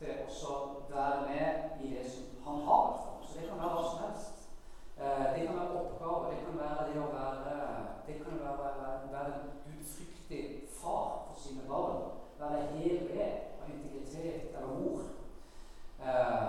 det. 0.00 0.12
Til 0.30 0.50
å 0.54 0.58
være 0.90 1.22
med 1.26 1.80
i 1.82 1.88
det 1.96 2.02
som 2.10 2.26
han 2.44 2.60
har. 2.66 2.90
Så 3.22 3.38
det 3.40 3.48
kan 3.48 3.58
være 3.58 3.70
hva 3.74 3.88
som 3.88 4.02
helst. 4.04 4.44
Eh, 4.98 5.24
det 5.34 5.46
kan 5.46 5.56
være 5.58 5.80
oppgaver, 5.80 6.28
det 6.30 6.44
kan 6.44 6.60
være 6.60 6.84
det 6.90 7.00
å 7.02 7.08
være 7.10 7.56
Det 8.06 8.14
kan 8.20 8.38
være, 8.44 8.84
være 9.14 9.32
en 9.38 9.48
gudfryktig 9.64 10.42
far 10.76 11.08
for 11.26 11.40
sine 11.42 11.64
barn. 11.70 12.04
Være 12.38 12.68
hel 12.76 13.02
ved 13.08 13.32
av 13.62 13.72
integritet 13.72 14.54
eller 14.54 14.78
ord. 14.90 15.10
Eh, 15.98 16.46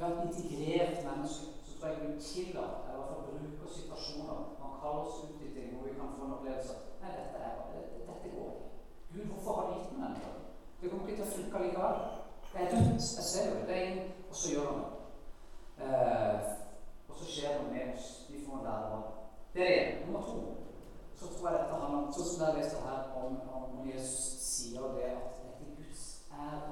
være 0.00 0.12
et 0.14 0.24
integrert 0.30 1.04
menneske. 1.10 1.52
Så 1.66 1.76
tror 1.76 1.92
jeg 1.92 2.00
Gud 2.06 2.20
tillater, 2.20 2.88
eller 2.88 2.94
i 2.94 3.02
hvert 3.02 3.12
fall 3.12 3.28
bruker 3.28 3.76
situasjoner 3.76 4.40
Man 4.62 4.80
kaller 4.80 5.04
oss 5.04 5.20
ut 5.24 5.44
i 5.44 5.52
ting 5.52 5.76
hvor 5.76 5.88
vi 5.88 5.98
kan 5.98 6.16
få 6.16 6.24
en 6.24 6.36
opplevelse 6.38 6.80
Nei, 7.02 7.12
dette, 7.20 7.36
er, 7.36 7.54
dette 8.08 8.32
går 8.32 8.48
ikke. 8.48 8.74
Gud, 9.12 9.24
hvorfor 9.32 9.60
har 9.60 9.66
du 9.66 9.78
gitt 9.78 9.96
meg 9.98 10.08
denne? 10.08 10.45
Det 10.86 10.92
kommer 10.92 11.08
ikke 11.10 11.22
til 11.22 11.30
å 11.30 11.36
funke 11.36 11.60
likevel. 11.64 11.96
Det 12.52 12.60
er 12.62 12.68
dødt. 12.72 13.06
Jeg 13.18 13.24
ser 13.28 13.46
jo 13.50 13.62
det. 13.68 13.78
inn, 13.86 13.96
og 14.28 14.34
så 14.40 14.50
gjør 14.52 14.66
han 14.66 14.82
det. 14.82 14.90
Eh, 15.86 16.44
og 17.08 17.16
så 17.18 17.26
skjer 17.30 17.56
det 17.58 17.72
med 17.72 17.94
oss. 17.94 18.06
Vi 18.28 18.42
får 18.44 18.58
en 18.58 18.68
lære 18.68 18.92
av 18.96 19.00
det. 19.54 19.64
Er 19.64 19.72
det. 19.72 20.04
Nummer 20.04 20.22
to. 20.28 20.44
Så 21.18 21.32
tror 21.32 21.48
jeg 21.48 21.58
dette 21.58 21.80
handler 21.80 21.98
om 22.02 22.12
Sånn 22.12 22.28
som 22.28 22.44
jeg 22.44 22.58
leste 22.60 22.84
her, 22.84 23.00
om, 23.22 23.40
om 23.58 23.88
Jesus 23.88 24.46
sier 24.52 24.86
det 24.94 25.10
at 25.16 25.40
det 25.40 25.50
er 25.56 25.74
Guds 25.80 26.06
ære. 26.44 26.70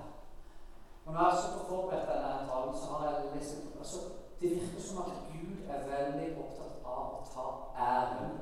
Og 1.06 1.10
når 1.10 1.20
jeg 1.20 1.42
har 1.42 1.66
forberedt 1.72 2.08
denne 2.12 2.46
talen, 2.52 2.78
så 2.78 2.92
har 2.92 3.10
jeg 3.10 3.34
lest 3.34 3.66
altså, 3.78 4.06
Det 4.40 4.54
virker 4.54 4.86
som 4.86 5.02
at 5.02 5.20
Gud 5.32 5.66
er 5.74 5.90
veldig 5.90 6.30
opptatt 6.44 6.86
av 6.86 7.18
å 7.18 7.20
ta 7.34 7.50
æren 7.90 8.38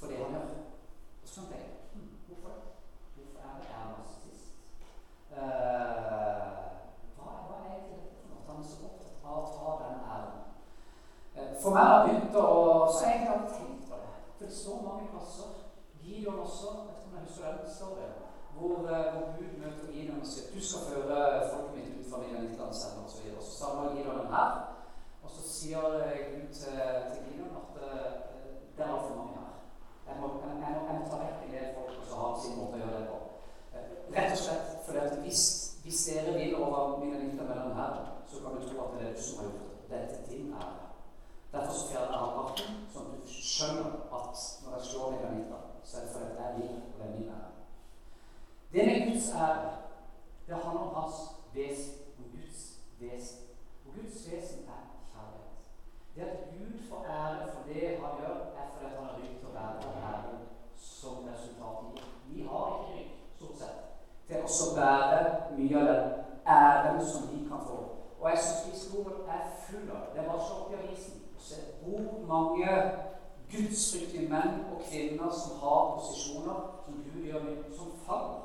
for 0.00 0.08
det 0.08 0.24
han 0.24 0.40
gjør. 0.40 0.58
Og 1.20 1.28
så 1.28 1.44
kan 1.44 1.60
jeg 1.60 1.68
tenke 1.68 1.86
hm, 1.92 2.10
hvorfor, 2.26 2.60
hvorfor 3.14 3.48
er 3.50 3.60
det 3.60 3.72
æren? 3.76 4.00
Uh, 4.00 4.21
hva, 5.34 7.30
hva 7.46 7.58
er 7.58 7.68
egentlig 7.70 7.98
dette? 8.02 8.40
Han 8.48 8.60
er 8.60 8.68
så 8.68 8.88
opptatt 8.88 9.24
av 9.24 9.38
å 9.38 9.52
ta 9.56 9.76
den 9.82 10.00
æren. 10.16 10.42
Eh, 11.34 11.54
for 11.62 11.76
meg 11.76 11.88
har 11.90 12.06
begynt 12.06 12.36
å 12.36 12.48
Så 12.92 13.04
jeg 13.08 13.28
har 13.28 13.46
tenkt 13.48 13.88
på 13.88 14.00
det. 14.02 14.10
For 14.36 14.44
det 14.44 14.56
står 14.56 14.82
mange 14.88 15.08
plasser. 15.12 15.54
Gideon 16.02 16.42
også. 16.44 16.72
Jeg 17.14 17.28
tror 17.30 17.46
jeg 17.46 17.58
husker 17.62 17.94
den. 18.00 18.12
Hvor, 18.56 18.76
eh, 18.90 19.12
hvor 19.14 19.26
Gud 19.38 19.52
møter 19.62 19.92
Gideon 19.92 20.20
og 20.20 20.26
sier 20.26 20.52
du 20.54 20.60
skal 20.60 20.86
føre 20.90 21.18
folket 21.52 21.74
mitt 21.76 22.00
ut 22.00 22.10
fra 22.10 22.20
Midianitlandsenden 22.22 23.04
osv. 23.06 23.24
Så, 23.30 23.46
så 23.46 23.52
samler 23.58 23.96
Gideon 23.96 24.34
her. 24.34 24.50
Og 25.22 25.30
så 25.30 25.42
sier 25.48 25.86
eh, 26.04 26.18
Gud 26.34 26.48
til, 26.58 26.78
til 27.12 27.24
Gideon 27.26 27.56
at 27.62 27.80
det 28.76 28.84
er 28.84 28.92
altfor 28.92 29.16
mange 29.16 29.36
her. 29.40 29.54
Jeg 30.06 30.14
må, 30.20 30.26
jeg, 30.44 30.56
må, 30.60 30.86
jeg 30.88 31.00
må 31.00 31.04
ta 31.08 31.16
vekk 31.24 31.44
en 31.46 31.54
del 31.56 31.74
folk 31.76 31.98
og 32.00 32.06
så 32.08 32.20
ha 32.20 32.30
sin 32.42 32.58
måte 32.60 32.76
å 32.76 32.82
gjøre 32.82 33.00
det 33.00 33.08
på. 33.08 33.18
Rett 34.12 34.34
og 34.34 34.40
slett 34.44 34.72
fordi 34.86 34.98
at 34.98 35.18
hvis, 35.24 35.42
hvis 35.82 36.00
dere 36.10 36.32
vil 36.36 36.56
over 36.56 36.98
Midianitlandsenden 37.00 37.76
her, 37.80 37.92
så 38.30 38.31
kan 38.42 38.56
du 38.56 38.68
tro 38.68 38.84
at 38.84 38.94
det 38.94 39.08
er 39.08 39.14
du 39.16 39.22
som 39.22 39.38
har 39.38 39.50
gjort 39.50 39.60
det. 39.70 39.90
Det 39.90 39.98
er 39.98 40.08
til 40.14 40.30
din 40.30 40.52
ære. 40.52 40.82
Derfor 41.52 41.72
skal 41.72 41.98
jeg 42.00 42.18
halvparten, 42.20 42.76
sånn 42.92 43.08
at 43.12 43.24
du 43.28 43.32
skjønner 43.52 43.88
at 44.18 44.44
når 44.64 44.76
jeg 44.76 44.86
slår 44.88 45.16
deg 45.20 45.34
midten, 45.36 45.66
så 45.84 45.98
er 45.98 46.04
det 46.04 46.12
fordi 46.14 46.28
jeg 46.42 46.54
vil, 46.56 46.76
og 46.92 46.94
det 46.98 47.06
er 47.06 47.16
min 47.16 47.32
ære. 47.36 47.50
Det 48.72 48.86
med 48.88 49.02
Guds 49.08 49.28
ære, 49.46 49.72
det 50.46 50.54
handler 50.64 50.80
om 50.86 50.94
hans 50.94 51.18
vesen, 51.54 51.98
om 52.18 52.30
Guds 52.36 52.62
vesen. 53.00 53.42
Og 53.84 53.92
Guds 53.96 54.16
vesen 54.30 54.64
er 54.76 54.82
kjærlighet. 55.12 55.52
Det 56.14 56.22
at 56.30 56.38
Gud 56.54 56.88
får 56.88 57.04
ære 57.18 57.48
for 57.52 57.62
det 57.68 57.82
han 58.00 58.18
gjør, 58.20 58.36
er 58.60 58.66
fordi 58.72 58.94
han 58.94 59.04
har 59.04 59.16
rygg 59.18 59.38
til 59.38 59.50
å 59.50 59.56
bære 59.58 59.92
æren 60.08 60.42
som 60.76 61.24
resultat 61.28 61.84
gir. 61.92 62.08
Vi 62.30 62.46
har 62.48 62.66
ikke 62.72 62.92
rygg, 62.94 63.12
stort 63.36 63.58
sett, 63.60 63.78
til 64.26 64.40
å 64.40 64.74
bære 64.80 65.20
mye 65.58 65.82
av 65.82 65.90
den 65.92 66.22
æren 66.46 67.04
som 67.12 67.28
vi 67.32 67.44
kan 67.48 67.68
få. 67.68 68.01
Og 68.22 68.30
jeg 68.30 68.38
syns 68.38 68.70
historien 68.74 69.28
er 69.34 69.50
full 69.66 69.90
av 69.90 70.00
det. 70.02 70.14
Det 70.16 70.28
var 70.28 70.38
så 70.38 70.60
opp 70.62 70.72
i 70.72 70.80
avisen 70.80 71.22
se 71.42 71.54
hvor 71.82 72.26
mange 72.26 72.68
gudsfryktige 73.52 74.28
menn 74.28 74.62
og 74.72 74.82
kvinner 74.88 75.30
som 75.40 75.58
har 75.62 75.80
posisjoner 75.96 76.58
som 76.84 77.04
Gud 77.06 77.24
gjør 77.26 77.42
med, 77.42 77.56
som 77.76 77.92
faller. 78.06 78.42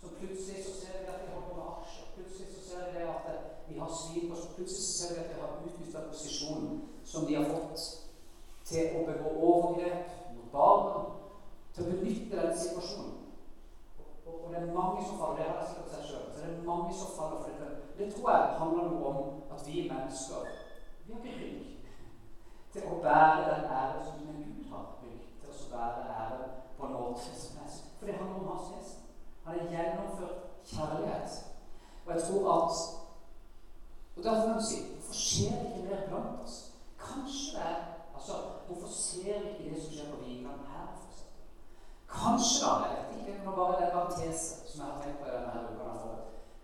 Så 0.00 0.08
plutselig 0.18 0.64
så 0.64 0.72
ser 0.80 0.94
vi 1.00 1.10
at 1.12 1.20
de 1.20 1.32
holder 1.32 1.48
på 1.48 1.56
med 1.58 1.68
aksjer. 1.74 2.06
Plutselig 2.14 2.48
så 2.54 2.62
ser 2.70 2.84
vi 2.92 3.02
at 3.14 3.28
de 3.68 3.78
har 3.80 3.90
svin 4.00 4.32
Og 4.32 4.38
Plutselig 4.54 4.84
så 4.84 4.92
ser 4.98 5.14
vi 5.14 5.20
at 5.20 5.30
de 5.30 5.40
har 5.40 5.60
utnytta 5.66 6.08
posisjonen 6.08 6.82
som 7.04 7.26
de 7.26 7.34
har 7.34 7.44
fått, 7.54 7.80
til 8.64 8.96
å 8.96 9.04
begå 9.06 9.30
overgrep 9.50 10.10
mot 10.34 10.48
barna. 10.52 11.04
Til 11.74 11.84
å 11.84 11.92
benytte 11.92 12.40
den 12.40 12.58
situasjonen. 12.58 13.14
Og, 14.26 14.34
og, 14.44 14.50
det 14.50 14.58
er 14.60 14.74
mange 14.74 15.04
som 15.06 15.20
faller. 15.20 15.38
Det 15.38 15.48
har 15.48 15.60
jeg 15.60 15.70
sikkert 15.70 15.94
sett 15.94 16.10
sjøl. 16.10 16.26
det 16.36 16.44
er 16.48 16.66
mange 16.66 16.94
som 16.98 17.14
faller 17.16 17.44
for 17.44 17.50
dette. 17.52 17.81
Det 18.02 18.14
tror 18.14 18.30
jeg 18.30 18.58
handler 18.58 18.88
noe 18.90 19.06
om 19.06 19.18
at 19.54 19.66
vi 19.66 19.90
mennesker 19.90 20.46
vi 21.06 21.12
har 21.12 21.20
ikke 21.22 21.38
rygg 21.38 21.68
til 22.72 22.86
å 22.90 22.96
bære 23.04 23.42
den 23.46 23.68
ære 23.78 24.00
som 24.06 24.24
en 24.32 24.40
Gud 24.46 24.64
har 24.72 24.88
bygd, 25.02 25.28
til 25.42 25.52
å 25.52 25.68
bære 25.70 26.16
ære 26.22 26.48
på 26.78 26.86
en 26.86 26.96
måte. 26.96 27.34
For 27.98 28.06
det 28.06 28.16
handler 28.18 28.40
om 28.40 28.48
hans 28.48 28.72
gjest. 28.72 28.98
Han 29.44 29.58
har 29.58 29.70
gjennomført 29.74 30.40
kjærlighet. 30.72 31.38
Og 32.06 32.12
jeg 32.14 32.22
tror 32.22 32.50
at 32.56 32.74
Og 34.16 34.24
derfor 34.24 34.42
kan 34.46 34.58
du 34.58 34.66
si 34.66 34.80
Hvorfor 34.94 35.14
skjer 35.14 35.54
det 35.58 35.68
ikke 35.68 35.88
mer 35.88 36.08
blant 36.08 36.42
oss? 36.44 36.56
Kanskje 36.98 37.54
det 37.54 37.62
er 37.68 37.76
altså, 38.14 38.32
Hvorfor 38.66 38.88
ser 38.88 39.40
vi 39.40 39.48
ikke 39.48 39.70
det 39.70 39.82
som 39.82 39.92
skjer 39.92 40.10
på 40.10 40.24
Vigeland 40.24 40.66
her? 40.72 40.88
Kanskje 42.18 42.66
da 42.66 42.74
Jeg 42.82 42.98
vet 42.98 43.16
ikke, 43.20 43.32
det 43.32 43.86
er 43.86 43.94
bare 43.94 44.06
en 44.06 44.12
tese 44.18 44.68
som 44.68 44.80
jeg 44.80 44.92
har 44.92 45.02
tenkt 45.02 45.22
på 45.22 45.30
i 45.30 45.36
denne 45.36 45.68
uka. 45.70 45.91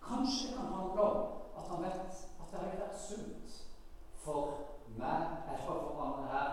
Kanskje 0.09 0.47
det 0.47 0.55
kan 0.57 0.73
handle 0.77 1.01
om 1.01 1.17
at 1.57 1.65
han 1.69 1.83
vet 1.83 1.99
at 2.41 2.47
det 2.51 2.59
har 2.59 2.81
vært 2.83 3.01
sunt 3.07 3.49
for 4.23 4.41
meg 5.01 5.21
eller 5.47 5.63
for 5.65 6.01
andre 6.05 6.25
her 6.33 6.49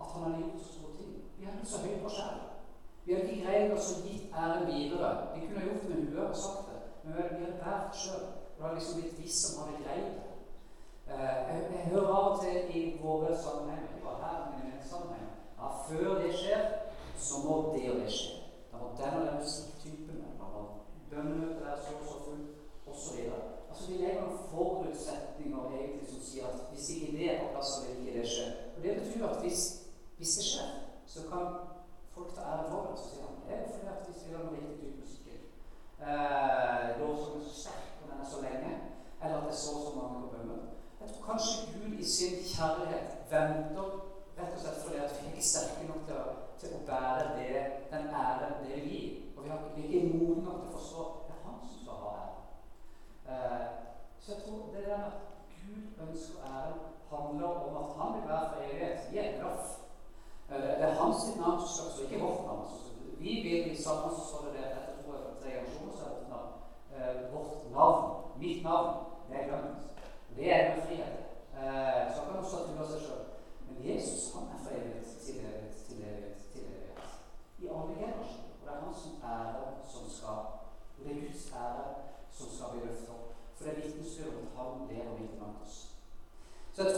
at 0.00 0.08
han 0.12 0.22
har 0.22 0.38
gjort 0.40 0.60
så 0.60 0.72
store 0.72 0.96
ting. 0.98 1.14
Vi 1.38 1.44
er 1.44 1.52
ikke 1.52 1.72
så 1.72 1.82
høye 1.84 2.02
på 2.02 2.08
selv. 2.08 2.40
Vi 3.04 3.12
har 3.12 3.20
ikke 3.20 3.44
greid 3.44 3.72
oss 3.76 3.92
å 3.94 4.00
gi 4.06 4.16
æren 4.34 4.66
videre. 4.72 5.10
Vi 5.34 5.46
kunne 5.46 5.66
gjort 5.66 5.84
det 5.86 5.90
med 5.94 6.08
huet 6.10 6.30
og 6.30 6.40
sagt 6.42 6.70
det, 6.70 6.80
men 7.04 7.14
vi 7.14 7.44
har 7.44 7.60
båret 7.62 8.00
sjøl. 8.02 8.24
Det 8.56 8.64
har 8.64 8.74
liksom 8.74 9.00
blitt 9.00 9.18
vi 9.20 9.28
som 9.30 9.60
hadde 9.62 9.84
greid 9.84 10.08
det. 10.16 10.32
Uh, 11.06 11.22
jeg, 11.22 11.58
jeg, 11.70 11.84
hører 11.92 12.08
av 12.10 12.32
og 12.32 12.40
til 12.42 12.70
i 12.74 12.80
våre 13.02 13.36
sammenhenger, 13.38 13.92
ikke 13.94 14.06
bare 14.08 14.22
her, 14.24 14.38
men 14.50 14.64
i 14.66 14.72
en 14.74 14.88
sammenheng, 14.90 15.28
ja, 15.58 15.68
før 15.88 16.16
det 16.22 16.32
skjer, 16.34 16.64
så 17.26 17.42
må 17.44 17.58
det 17.76 17.84
og 17.92 18.00
det 18.02 18.10
skje. 18.10 18.40
Da 18.72 18.80
må 18.80 18.88
den 18.98 19.20
og 19.20 19.26
den 19.28 19.38
musikktypen, 19.44 20.24
må 20.40 20.64
bønnemøtet 21.10 21.62
er 21.62 21.78
så 21.84 21.94
og 22.00 22.08
så 22.10 22.18
fullt, 22.24 22.55
osv. 22.96 23.18
Altså, 23.70 23.86
vi 23.90 23.98
legger 24.00 24.22
noen 24.24 24.44
forutsetninger 24.50 25.70
egentlig 25.78 26.08
som 26.10 26.22
sier 26.28 26.48
at 26.48 26.66
hvis 26.72 26.90
ikke 26.94 27.12
det 27.18 27.30
er 27.32 27.40
på 27.42 27.52
plass, 27.54 27.72
så 27.74 27.84
vil 27.84 28.00
ikke 28.00 28.18
det 28.18 28.28
skje. 28.32 28.46
Og 28.76 28.82
Det 28.82 28.96
betyr 29.00 29.26
at 29.28 29.40
hvis, 29.44 29.62
hvis 30.16 30.36
det 30.38 30.46
skjer, 30.50 30.70
så 31.06 31.28
kan 31.30 31.44
folk 32.14 32.34
ta 32.34 32.48
ære 32.52 32.70
for 32.70 32.88
det. 32.88 32.98
Så 33.00 33.08
sier 33.10 33.26
han 33.28 33.42
det 33.46 33.58
er 33.58 33.68
fordi 33.72 33.92
at 33.94 34.08
vi 34.08 34.18
spiller 34.18 34.44
noe 34.44 34.56
riktig 34.56 34.78
type 34.80 35.02
musikk 35.02 35.26
eh, 36.06 36.86
Lovsangen 37.00 37.40
er 37.40 37.46
så 37.48 37.54
sterk, 37.60 37.86
og 38.00 38.10
den 38.10 38.24
er 38.24 38.30
så 38.32 38.38
lenge, 38.46 38.72
eller 39.22 39.36
at 39.36 39.46
det 39.46 39.54
er 39.54 39.62
så 39.66 39.76
mange 39.98 40.16
på 40.22 40.32
bønnen. 40.34 40.62
Jeg 41.00 41.08
tror 41.08 41.26
kanskje 41.30 41.72
Gud 41.74 41.98
i 41.98 42.08
sin 42.16 42.36
kjærlighet 42.52 43.08
venter 43.30 43.90
rett 44.38 44.54
og 44.54 44.60
slett 44.60 44.82
fordi 44.84 44.98
at 45.04 45.14
vi 45.16 45.26
er 45.26 45.32
ikke 45.32 45.48
sterke 45.50 45.84
nok 45.88 46.02
til 46.08 46.16
å, 46.20 46.26
til 46.60 46.74
å 46.76 46.80
bære 46.88 47.28
det, 47.38 47.60
den 47.92 48.08
æren 48.22 48.58
det 48.60 48.72
vil 48.72 48.88
gi. 48.90 49.02
Og 49.36 49.44
vi, 49.44 49.52
har, 49.52 49.60
vi 49.76 49.84
er 49.84 49.94
ikke 50.00 50.18
modne 50.18 50.44
nok 50.44 50.58
til 50.62 50.68
å 50.70 50.76
forstå 50.78 51.06
det 51.28 51.36
er 51.36 51.44
han 51.46 51.60
som 51.62 51.78
skal 51.82 52.02
ha 52.02 52.10
æren. 52.16 52.34
Eh, 52.34 53.15
så 54.22 54.32
jeg 54.32 54.42
tror 54.42 54.60
det 54.74 54.86
der 54.86 54.98
med 54.98 55.10
at 55.12 55.18
Gud 55.62 55.82
ønsker 56.04 56.38
æren, 56.54 56.78
handler 57.10 57.48
om 57.66 57.76
at 57.82 57.88
han 57.98 58.08
vil 58.14 58.28
være 58.30 58.48
for 58.50 58.58
evighet. 58.66 58.98
Vi 59.10 59.18
et 59.18 59.40
blaff. 59.40 59.66
Eh, 60.50 60.56
det 60.78 60.84
er 60.86 61.00
hans 61.02 61.36
navn 61.40 61.60
som 61.60 61.68
skal, 61.74 61.90
stå, 61.92 62.02
ikke 62.02 62.24
vårt 62.24 62.44
navn. 62.46 62.66
vi 63.18 63.30
vil 63.44 63.72
i 63.72 63.82
sammen 63.82 64.10
så 64.16 64.22
står 64.28 64.40
det 64.44 64.52
der 64.56 64.66
etter 64.70 64.94
to 65.02 65.08
eller 65.16 65.32
tre 65.40 65.48
generasjoner 65.50 65.94
så 65.98 66.04
er 66.04 66.28
navn. 66.34 66.50
Eh, 66.94 67.14
vårt 67.32 67.54
navn, 67.76 68.02
mitt 68.42 68.62
navn, 68.68 68.90
det 69.28 69.36
er 69.38 69.46
glemt. 69.48 69.80
Det 70.36 70.46
er 70.54 70.62
med 70.74 70.82
frihet. 70.86 71.16
Så 72.14 72.16
så 72.16 72.20
kan 72.26 72.38
også 72.42 72.56
tro 72.66 72.84
seg 72.90 73.00
sjøl. 73.06 73.24
Men 73.66 73.76
Jesus 73.88 74.34
han 74.34 74.44
er 74.54 74.60
for 74.64 74.72
evighet 74.78 75.08
til 75.24 75.34
evighet 75.46 75.76
til 75.88 75.96
evighet 76.08 76.38
til 76.52 76.62
evighet. 76.62 77.00
I 77.58 77.64
jeg 78.02 78.05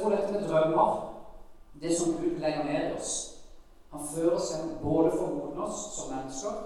tror 0.09 0.17
dette 0.17 0.33
med 0.33 0.49
drømmer, 0.49 1.15
det 1.81 1.99
som 1.99 2.13
Gud 2.13 2.39
legger 2.39 2.65
ned 2.65 2.91
i 2.91 2.97
oss 2.97 3.35
Han 3.91 4.09
fører 4.15 4.35
oss 4.37 4.53
både 4.83 5.11
for 5.11 5.25
å 5.27 5.35
modne 5.35 5.65
oss 5.65 5.79
som 5.97 6.11
mennesker 6.13 6.57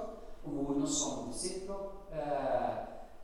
og 0.42 0.54
modne 0.56 0.82
oss 0.82 0.96
som 0.98 1.28
disipler. 1.30 1.84
Eh, 2.10 2.72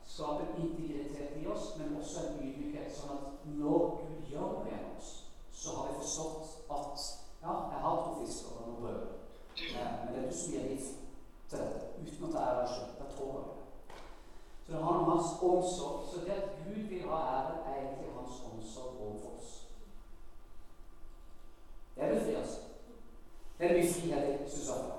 skape 0.07 0.45
en 0.45 0.61
integritet 0.63 1.35
i 1.35 1.47
oss, 1.51 1.73
men 1.77 1.97
også 1.99 2.21
en 2.21 2.37
ydmykhet, 2.39 2.93
sånn 2.95 3.17
at 3.17 3.43
når 3.59 3.83
Gud 3.99 4.31
gjør 4.31 4.53
noe 4.53 4.69
gjennom 4.71 4.95
oss, 4.95 5.11
så 5.51 5.75
har 5.75 5.89
vi 5.89 5.99
forstått 5.99 6.71
at 6.77 7.03
ja, 7.43 7.57
jeg 7.73 7.83
har 7.83 7.99
to 8.05 8.15
fisker 8.21 8.55
og 8.55 8.69
noen 8.69 8.79
brød, 8.79 9.03
eh, 9.67 9.93
men 9.99 10.13
det 10.13 10.23
er 10.23 10.31
du 10.31 10.37
som 10.39 10.55
gir 10.55 10.67
liv 10.69 10.89
til 11.51 11.59
dette, 11.59 11.85
uten 11.99 12.29
at 12.29 12.39
jeg 12.39 12.47
er 12.47 12.59
der 12.61 12.73
sjøl. 12.73 12.91
Jeg 13.03 13.15
tror 13.17 13.39
det. 13.39 13.97
Så 14.63 14.71
det 14.71 14.83
handler 14.83 15.03
om 15.03 15.11
hans 15.11 15.31
omsorg. 15.41 16.07
Så 16.07 16.23
det 16.23 16.39
at 16.39 16.49
Gud 16.63 16.83
vil 16.87 17.09
ha 17.11 17.19
ære, 17.35 17.55
er 17.67 17.81
egentlig 17.81 18.15
hans 18.15 18.43
omsorg 18.47 18.95
overfor 19.01 19.35
oss. 19.35 19.68
Det 21.99 22.07
er 22.07 22.19
befrielse. 22.19 22.59
Det 23.57 23.65
er 23.67 23.73
mye 23.75 23.93
frihet 23.93 24.29
i, 24.29 24.49
syns 24.49 24.69
jeg. 24.69 24.91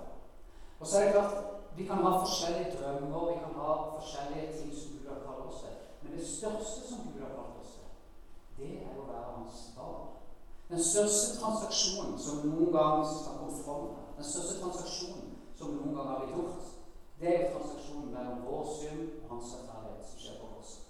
Og 0.81 0.87
så 0.87 0.99
er 0.99 1.05
det 1.05 1.13
klart, 1.13 1.35
vi 1.77 1.87
kan 1.87 1.97
ha 1.97 2.11
forskjellige 2.25 2.77
drømmer, 2.77 3.29
vi 3.33 3.39
kan 3.45 3.55
ha 3.61 3.71
forskjellige 3.97 4.53
ting 4.57 4.75
som 4.79 4.93
Gud 4.93 5.09
har 5.09 5.21
kalt 5.27 5.47
oss 5.49 5.61
til. 5.63 5.77
Men 6.03 6.19
det 6.19 6.27
største 6.29 6.89
som 6.89 6.99
Gud 7.07 7.23
har 7.25 7.33
kalt 7.39 7.61
oss 7.63 7.73
til, 7.77 7.89
det 8.59 8.69
er 8.83 8.99
å 9.01 9.07
være 9.13 9.37
hans 9.37 9.63
barn. 9.77 10.11
Den 10.71 10.83
største 10.91 11.39
transaksjonen 11.41 12.19
som 12.25 12.45
noen 12.51 12.73
gang 12.77 13.07
skal 13.13 13.39
komme 13.39 13.63
fram, 13.65 13.87
den 14.19 14.29
største 14.33 14.59
transaksjonen 14.61 15.33
som 15.59 15.73
noen 15.79 15.97
gang 15.97 16.11
har 16.11 16.21
blitt 16.21 16.37
gjort, 16.37 16.69
det 17.21 17.33
er 17.33 17.49
transaksjonen 17.55 18.13
mellom 18.13 18.45
vår 18.45 18.69
synd 18.77 19.03
og 19.23 19.33
hans 19.33 19.57
rettferdighet 19.57 20.13
som 20.13 20.21
skjer 20.27 20.39
på 20.43 20.53
korset. 20.53 20.85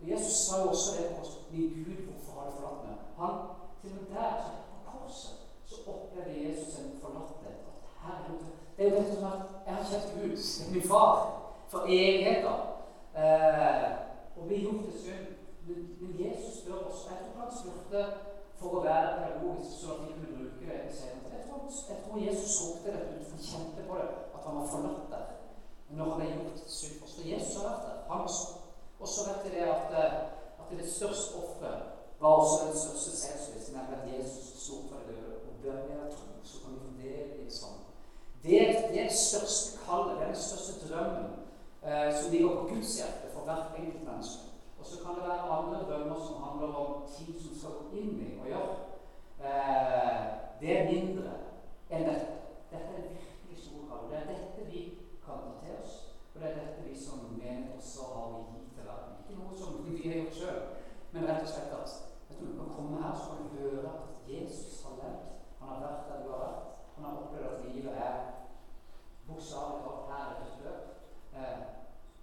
Og 0.00 0.10
Jesus 0.14 0.40
sa 0.46 0.62
jo 0.62 0.72
også 0.72 0.96
det 0.96 1.06
på 1.10 1.20
korset. 1.20 1.46
Min 1.52 1.70
Gud, 1.76 2.02
hvorfor 2.08 2.40
har 2.40 2.50
du 2.50 2.58
forlatt 2.58 2.82
meg? 2.88 3.06
Han, 3.20 3.38
til 3.82 3.94
og 3.98 4.02
med 4.02 4.16
der, 4.16 4.50
korset, 5.10 5.36
så 5.66 5.76
opplevde 5.86 6.48
Jesus 6.48 6.78
en 6.78 7.00
forlatthet. 7.02 7.58
At 7.70 8.02
Herre, 8.04 8.38
det 8.76 8.86
er 8.86 8.90
jo 8.90 8.96
dette 8.96 9.14
som 9.14 9.24
er 9.24 9.38
jeg 9.66 9.74
har 9.74 9.84
kjent 9.90 10.14
Gud, 10.14 10.72
min 10.72 10.88
far, 10.88 11.16
for 11.68 11.80
evigheter. 11.88 12.58
Eh, 13.16 13.90
og 14.36 14.48
vi 14.48 14.62
gjort 14.62 14.84
til 14.84 15.02
synd. 15.02 15.26
Men, 15.66 16.16
Jesus 16.18 16.54
spør 16.60 16.78
oss 16.90 17.06
Jeg 17.10 17.18
tror 17.24 17.44
han 17.44 17.52
spurte 17.60 18.00
for 18.58 18.78
å 18.78 18.82
være 18.84 19.12
pedagogisk, 19.20 19.76
så 19.80 19.92
at 19.94 20.00
vi 20.06 20.16
kunne 20.16 20.38
bruke 20.38 20.78
det 20.86 20.96
senere. 20.96 21.36
Jeg 21.36 21.44
tror, 21.46 21.60
jeg 21.90 21.98
tror 22.04 22.24
Jesus 22.26 22.56
ropte 22.62 22.94
dette 22.96 23.12
ut, 23.20 23.30
han 23.34 23.46
kjente 23.50 23.86
på 23.88 24.00
det, 24.00 24.08
at 24.34 24.42
han 24.46 24.58
var 24.58 24.66
forlatt 24.74 25.06
der. 25.14 25.28
Når 25.98 26.10
han 26.12 26.24
er 26.24 26.34
gjort 26.34 26.64
synd 26.66 26.98
for. 27.00 27.14
For 27.14 27.30
Jesus 27.32 27.56
har 27.56 27.68
vært 27.68 27.86
der. 27.86 28.02
Han 28.10 28.26
også. 28.26 28.46
Og 29.00 29.08
så 29.08 29.28
vet 29.28 29.44
vi 29.44 29.54
det 29.56 29.66
at, 29.76 29.88
eh, 30.02 30.18
at 30.60 30.76
det 30.78 30.92
største 30.98 31.38
offeret 31.42 31.82
var 32.20 32.32
også 32.40 32.58
den 32.66 32.78
største 32.84 33.16
seiersvisen, 33.22 33.76
nemlig 33.76 33.96
at 34.00 34.08
Jesus 34.18 34.39
døde. 35.06 35.34
Og 35.46 35.86
vi 35.86 35.92
ha 36.00 36.06
tro, 36.10 36.26
så 36.42 36.56
kan 36.62 36.72
vi 36.74 36.80
få 36.80 36.90
del 37.02 37.40
i 37.40 37.44
det 37.44 37.52
samme. 37.52 37.82
Det, 38.42 38.54
er 38.68 38.88
det 38.92 39.12
største 39.12 39.78
kallet, 39.84 40.16
det 40.16 40.22
er 40.22 40.32
den 40.32 40.42
største 40.48 40.72
drømmen 40.88 41.26
eh, 41.86 42.10
som 42.18 42.32
ligger 42.32 42.48
på 42.48 42.68
Guds 42.70 42.96
hjerte 42.96 43.26
for 43.34 43.40
hvert 43.44 43.78
enkelt 43.78 44.04
menneske. 44.08 44.42
Og 44.78 44.86
så 44.86 44.96
kan 45.02 45.14
det 45.16 45.28
være 45.28 45.50
andre 45.58 45.78
drømmer 45.88 46.18
som 46.26 46.42
handler 46.44 46.68
om 46.82 46.90
ting 47.16 47.32
som 47.42 47.52
skal 47.58 47.76
gå 47.78 47.84
inn 48.00 48.14
i 48.26 48.28
og 48.40 48.46
gjøre. 48.52 48.76
Eh, 49.48 50.22
det 50.60 50.70
er 50.76 50.90
mindre 50.92 51.32
enn 51.90 52.06
dette. 52.08 52.28
Dette 52.72 52.90
er 52.96 53.08
virkelig 53.16 53.58
store 53.64 53.84
kall. 53.88 54.08
Det 54.10 54.18
er 54.20 54.30
dette 54.32 54.68
vi 54.72 54.82
kan 55.24 55.44
ta 55.44 55.52
til 55.62 55.76
oss. 55.82 55.94
Og 56.32 56.40
det 56.40 56.48
er 56.50 56.58
dette 56.60 56.86
vi 56.86 56.94
som 57.04 57.18
mener 57.42 57.76
også 57.76 58.08
har 58.14 58.36
å 58.38 58.44
gi 58.48 58.62
til 58.74 58.88
verden. 58.88 59.18
Ikke 59.20 59.40
noe 59.40 59.60
som 59.62 59.82
vi 59.84 59.98
har 60.04 60.16
gjort 60.20 60.38
sjøl, 60.40 60.60
men 61.12 61.28
rett 61.28 61.44
og 61.44 61.52
slett 61.52 61.76
at 61.76 61.96
vet 62.28 62.40
du, 62.40 62.46
du 62.46 62.58
kan 62.60 62.72
komme 62.76 63.02
her 63.02 63.16
så 63.18 63.34
kan 63.34 63.50
du 63.52 63.56
høre 63.66 63.92
at 63.92 64.19
Jesus 64.32 64.82
har 64.84 64.96
levd. 65.02 65.24
Han 65.60 65.68
har 65.68 65.80
vært 65.86 66.08
der 66.08 66.22
du 66.24 66.30
har 66.32 66.42
vært. 66.46 66.66
Han 66.94 67.04
har 67.04 67.18
opplevd 67.22 67.46
at 67.50 67.64
livet 67.64 67.94
er 68.06 68.14
bokstavelig 69.28 69.82
talt 69.84 70.10
her 70.12 70.26
et 70.36 70.62
løp 70.64 70.84
eh, 71.40 71.58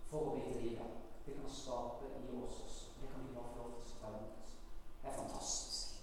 for 0.09 0.19
å 0.19 0.35
bli 0.35 0.43
til 0.47 0.61
livet. 0.65 0.91
Det 1.25 1.35
kan 1.39 1.49
skape 1.51 2.11
i 2.21 2.29
oss 2.43 2.61
også. 2.65 2.93
Det 3.01 3.09
kan 3.11 3.25
vi 3.25 3.35
bare 3.35 3.51
få 3.53 3.63
lov 3.63 3.71
til 3.81 3.97
å 3.97 4.01
ta 4.01 4.13
imot. 4.13 4.55
Det 5.01 5.11
er 5.11 5.19
fantastisk. 5.19 5.99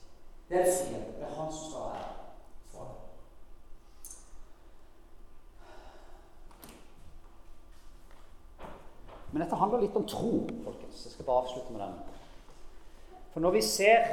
Det 0.49 0.61
er 0.61 0.71
frihet. 0.73 1.17
Det 1.19 1.27
er 1.29 1.37
han 1.39 1.53
som 1.53 1.71
skal 1.71 1.83
være 1.95 2.13
for 2.75 2.85
det. 2.91 3.01
Men 9.33 9.43
dette 9.43 9.59
handler 9.59 9.83
litt 9.83 9.97
om 9.99 10.05
tro, 10.07 10.35
folkens. 10.65 11.07
Jeg 11.07 11.13
skal 11.17 11.27
bare 11.27 11.43
avslutte 11.43 11.73
med 11.75 11.81
den. 11.83 11.95
For 13.33 13.43
når 13.43 13.57
vi 13.57 13.63
ser, 13.67 14.05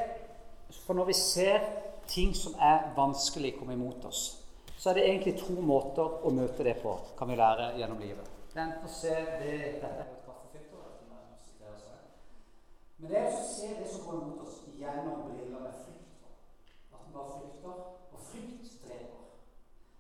for 0.86 0.94
når 0.94 1.06
vi 1.06 1.14
ser 1.14 1.60
ting 2.08 2.36
som 2.36 2.56
er 2.60 2.92
vanskelig 2.96 3.56
komme 3.60 3.74
imot 3.74 4.06
oss, 4.06 4.42
så 4.78 4.90
er 4.90 4.94
det 4.98 5.04
egentlig 5.10 5.34
to 5.40 5.62
måter 5.62 6.26
å 6.26 6.32
møte 6.34 6.64
det 6.66 6.80
på, 6.82 6.96
kan 7.18 7.30
vi 7.30 7.36
lære 7.38 7.74
gjennom 7.78 8.00
livet. 8.02 8.30
Enten 8.56 8.84
å 8.84 8.92
se 8.92 9.14
det 9.40 9.58
kaffefilter, 10.26 10.88
Men 12.98 13.10
det 13.12 13.20
er 13.20 13.28
å 13.30 13.44
se 13.46 13.70
det 13.78 13.88
som 13.90 14.08
går 14.08 14.18
imot 14.22 14.42
oss 14.48 14.58
gjennom 14.78 15.22
briller 15.30 15.62
med 15.62 15.78
frykt. 15.84 16.26
At 16.94 17.06
vi 17.06 17.14
bare 17.14 17.38
frykter, 17.38 17.78
og 18.12 18.26
frykt 18.32 18.74
dreper. 18.84 19.22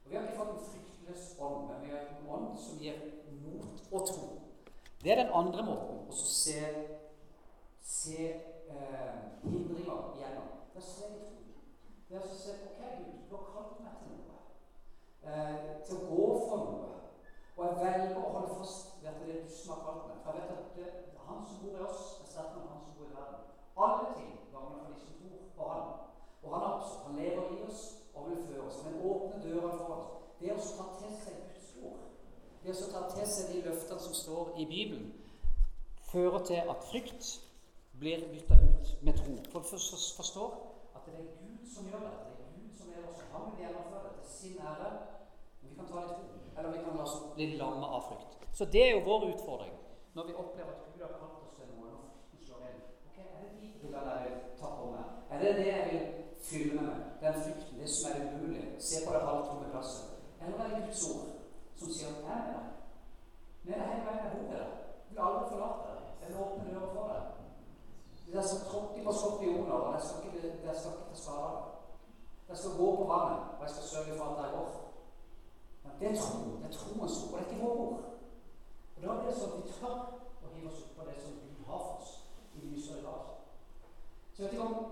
Og 0.03 0.09
Vi 0.09 0.15
har 0.17 0.27
ikke 0.27 0.37
fått 0.37 0.55
en 0.55 0.67
fryktløs 0.71 1.29
ånd, 1.39 1.69
men 1.69 1.85
vi 1.85 1.93
har 1.93 2.03
en 2.09 2.29
ånd 2.35 2.59
som 2.59 2.81
gir 2.81 2.99
mot 3.43 3.85
og 3.91 4.07
tro. 4.09 4.27
Det 5.03 5.11
er 5.11 5.23
den 5.23 5.33
andre 5.33 5.65
måten 5.65 6.03
å 6.09 6.17
se, 6.17 6.59
se 7.81 8.27
eh, 8.77 9.15
hindringer. 9.43 10.11
Det 10.15 10.25
er 10.27 10.37
å 10.37 10.83
se 10.85 11.07
i 11.07 11.21
tro. 11.27 11.41
Det 12.09 12.17
er 12.17 12.25
å 12.25 12.37
se 12.41 12.55
Ok, 12.67 12.81
Gud, 12.97 13.17
du 13.29 13.35
har 13.35 13.47
kalt 13.53 13.79
meg 13.83 13.97
til 14.01 14.13
noe. 14.17 14.39
Eh, 15.23 15.55
til 15.87 15.97
å 15.97 16.07
gå 16.09 16.27
for 16.47 16.65
noe. 16.65 16.91
Og 17.55 17.63
jeg 17.65 17.79
velger 17.81 18.17
å 18.17 18.27
holde 18.35 18.59
fast 18.59 18.95
ved 19.01 19.09
at 19.11 19.23
det 19.23 19.35
er 19.35 19.41
du 19.47 19.55
som 19.55 19.73
har 19.73 19.83
kalt 19.87 20.05
meg. 20.09 20.21
For 20.25 20.39
jeg 20.39 20.47
vet 20.49 20.57
at 20.57 20.77
det, 20.77 20.87
er 21.15 21.25
han 21.27 21.43
som 21.47 21.63
bor 21.63 21.79
i 21.79 21.83
oss, 21.87 22.05
er 22.21 22.31
sterkere 22.31 22.63
enn 22.63 22.71
han 22.73 22.85
som 22.85 22.95
bor 22.99 23.09
i 23.09 23.17
verden. 23.17 23.43
Alle 23.87 24.13
ting 24.19 24.31
gagner 24.53 24.79
for 24.79 24.93
de 24.93 25.01
som 25.01 25.19
tror 25.19 25.43
på 25.57 25.73
Han. 25.73 25.91
Og 26.41 26.55
han 26.55 26.69
også, 26.69 26.95
han 27.05 27.19
lever 27.21 27.51
i 27.57 27.65
oss 27.67 27.83
og 28.15 28.29
vil 28.29 28.45
føre 28.47 28.65
oss. 28.67 28.81
Men 28.85 29.03
åpne 29.11 29.43
døra 29.45 29.75
for 29.75 29.97
oss. 29.97 30.17
Det 30.41 30.55
å 30.55 30.63
ta 30.63 30.87
til 30.97 31.19
seg 31.21 31.43
Guds 31.43 31.75
ord 31.85 32.07
det 32.63 32.73
å 32.77 32.89
ta 32.93 33.07
til 33.09 33.25
seg 33.25 33.47
de 33.49 33.61
løftene 33.65 34.03
som 34.03 34.13
står 34.13 34.51
i 34.61 34.67
Bibelen, 34.69 35.07
fører 36.11 36.43
til 36.45 36.69
at 36.69 36.83
frykt 36.91 37.29
blir 38.01 38.19
bytta 38.33 38.55
ut 38.67 38.87
med 39.05 39.17
tro. 39.19 39.33
For 39.53 39.59
å 39.61 39.99
forstår 40.17 40.51
at 40.97 41.07
det 41.07 41.13
er 41.21 41.27
Gud 41.41 41.65
som 41.73 41.89
gjør 41.89 42.05
det. 42.07 42.13
Det 42.37 42.45
er 42.45 42.53
Gud 42.57 42.71
som 42.79 42.93
er 42.95 43.03
oss. 43.09 43.19
Han 43.33 43.47
vil 43.47 43.63
gjennomføre 43.63 44.03
det 44.07 44.13
til 44.17 44.29
sin 44.35 44.61
ære. 44.71 44.89
Vi 45.61 45.75
kan 45.77 45.89
ta 45.91 46.05
litt 46.05 46.15
tro, 46.21 46.39
eller 46.57 46.69
vi 46.75 46.83
kan 46.85 46.97
la 46.97 47.05
oss 47.05 47.17
bli 47.35 47.47
lamme 47.61 47.91
av 47.97 48.07
frykt. 48.07 48.39
Så 48.57 48.65
det 48.75 48.83
er 48.87 48.91
jo 48.95 49.03
vår 49.09 49.27
utfordring 49.33 49.75
når 50.15 50.27
vi 50.27 50.39
opplever 50.43 50.71
at 50.75 50.87
Gud 50.87 51.03
har 51.05 51.13
kalt 51.19 51.37
oss 51.43 51.53
til 51.57 51.69
noe, 51.71 51.91
og 51.95 52.07
frykten 52.07 52.41
slår 52.47 52.65
inn. 52.71 52.81
Ok, 53.09 53.19
Er 53.21 53.43
det 53.43 53.51
de 53.59 53.69
brillene 53.83 54.15
jeg 54.17 54.31
vil 54.31 54.41
ta 54.61 54.71
på 54.79 54.89
meg? 54.95 55.13
Er 55.31 55.45
det 55.45 55.53
det 55.59 55.67
jeg 55.69 55.85
vil 55.91 56.09
fylle 56.49 56.79
meg 56.79 56.89
med? 56.89 57.05
Den 57.21 57.39
frykten, 57.43 57.79
det 57.79 57.91
som 57.97 58.11
er 58.11 58.25
umulig? 58.33 58.65
Se 58.89 59.05
på 59.05 59.13
det 59.13 59.21
halvtomme 59.29 59.69
glasset. 59.71 60.17
Eller 60.41 60.65
er 60.65 60.73
det 60.73 60.83
Guds 60.89 61.05
ord? 61.13 61.29
som 61.81 61.89
sier 61.89 62.09
at 62.09 62.23
'Jeg 62.23 62.37
er 62.37 62.45
med 62.45 62.53
deg'. 62.57 62.69
Med 63.63 63.73
deg 63.73 63.87
hele 63.89 64.05
veien 64.05 64.23
jeg 64.23 64.31
bor 64.33 64.43
med 64.49 64.57
deg. 64.59 64.71
Vil 65.09 65.23
aldri 65.27 65.43
forlate 65.51 65.87
deg. 65.87 65.99
Jeg 66.21 66.27
vil 66.29 66.41
åpne 66.43 66.73
døra 66.73 66.89
for 66.95 67.07
deg. 67.11 67.40
Jeg 68.33 68.43
skal 68.45 68.65
tråkke 68.69 69.03
på 69.05 69.11
skorpioner, 69.19 69.77
og 69.85 69.93
jeg 69.93 70.01
skal 70.03 70.19
ikke, 70.25 70.67
jeg 70.67 70.75
skal 70.79 70.91
ikke 70.99 71.31
av 71.31 71.51
deg. 71.55 71.65
Jeg 72.49 72.57
skal 72.57 72.77
gå 72.79 72.87
på 72.99 73.05
vannet, 73.13 73.41
og 73.57 73.61
jeg 73.63 73.73
skal 73.73 73.89
sørge 73.91 74.17
for 74.17 74.25
at 74.25 74.45
er 74.45 74.55
går. 74.57 74.71
Men 75.83 75.91
det 75.99 76.07
er 76.11 76.21
tro. 76.21 76.39
Det 76.61 76.67
er 76.69 76.77
troens 76.77 77.15
ord. 77.23 77.33
Og 77.33 77.39
det 77.39 77.45
er 77.45 77.51
ikke 77.51 77.63
våre 77.65 77.77
ord. 77.85 77.99
Og 78.95 79.03
da 79.03 79.13
blir 79.17 79.29
det 79.29 79.37
sånn 79.37 79.53
at 79.55 79.63
vi 79.65 79.75
tør 79.79 79.99
å 80.45 80.49
hive 80.53 80.71
oss 80.71 80.81
opp 80.85 80.97
på 80.97 81.05
det 81.07 81.15
som 81.21 81.37
Gud 81.41 81.61
har 81.69 81.85
for 81.85 82.01
oss 82.01 82.11
i 82.55 82.65
i 82.71 83.03
grad. 83.03 83.29
Så 84.33 84.43
jeg 84.43 84.45
vet 84.45 84.57
ikke 84.57 84.67
om 84.67 84.91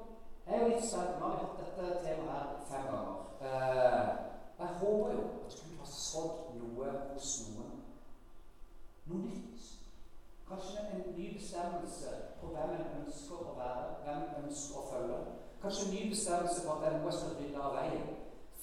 Jeg 0.49 0.55
er 0.55 0.63
jo 0.65 0.77
har 1.21 1.35
hatt 1.41 1.59
dette 1.59 1.89
temaet 2.03 2.31
her 2.35 2.47
fem 2.69 2.85
ganger. 2.91 3.17
Eh, 3.41 4.07
jeg 4.59 4.67
håper 4.79 5.11
jo 5.13 5.25
at 5.45 5.59
Gud 5.59 5.75
har 5.77 5.91
sådd 5.91 6.55
noe 6.61 6.93
hos 7.13 7.33
noen. 7.49 7.75
Noe 9.05 9.19
nytt. 9.27 9.67
Kanskje 10.49 10.79
en 10.79 11.03
ny 11.17 11.27
bestemmelse 11.37 12.15
på 12.39 12.47
hvem 12.47 12.73
en 12.79 13.03
ønsker 13.03 13.45
å 13.45 13.53
være, 13.59 13.85
hvem 14.03 14.23
en 14.23 14.47
ønsker 14.47 14.79
å 14.81 14.87
følge. 14.89 15.19
Kanskje 15.61 15.91
bestemmelse 16.39 16.67
på 16.67 16.73
at 16.73 16.79
det 16.81 16.87
er 16.87 16.97
noe 16.97 17.11
jeg 17.11 17.17
skal 17.19 17.35
rydde 17.39 17.59
av 17.67 17.75
veien 17.79 18.07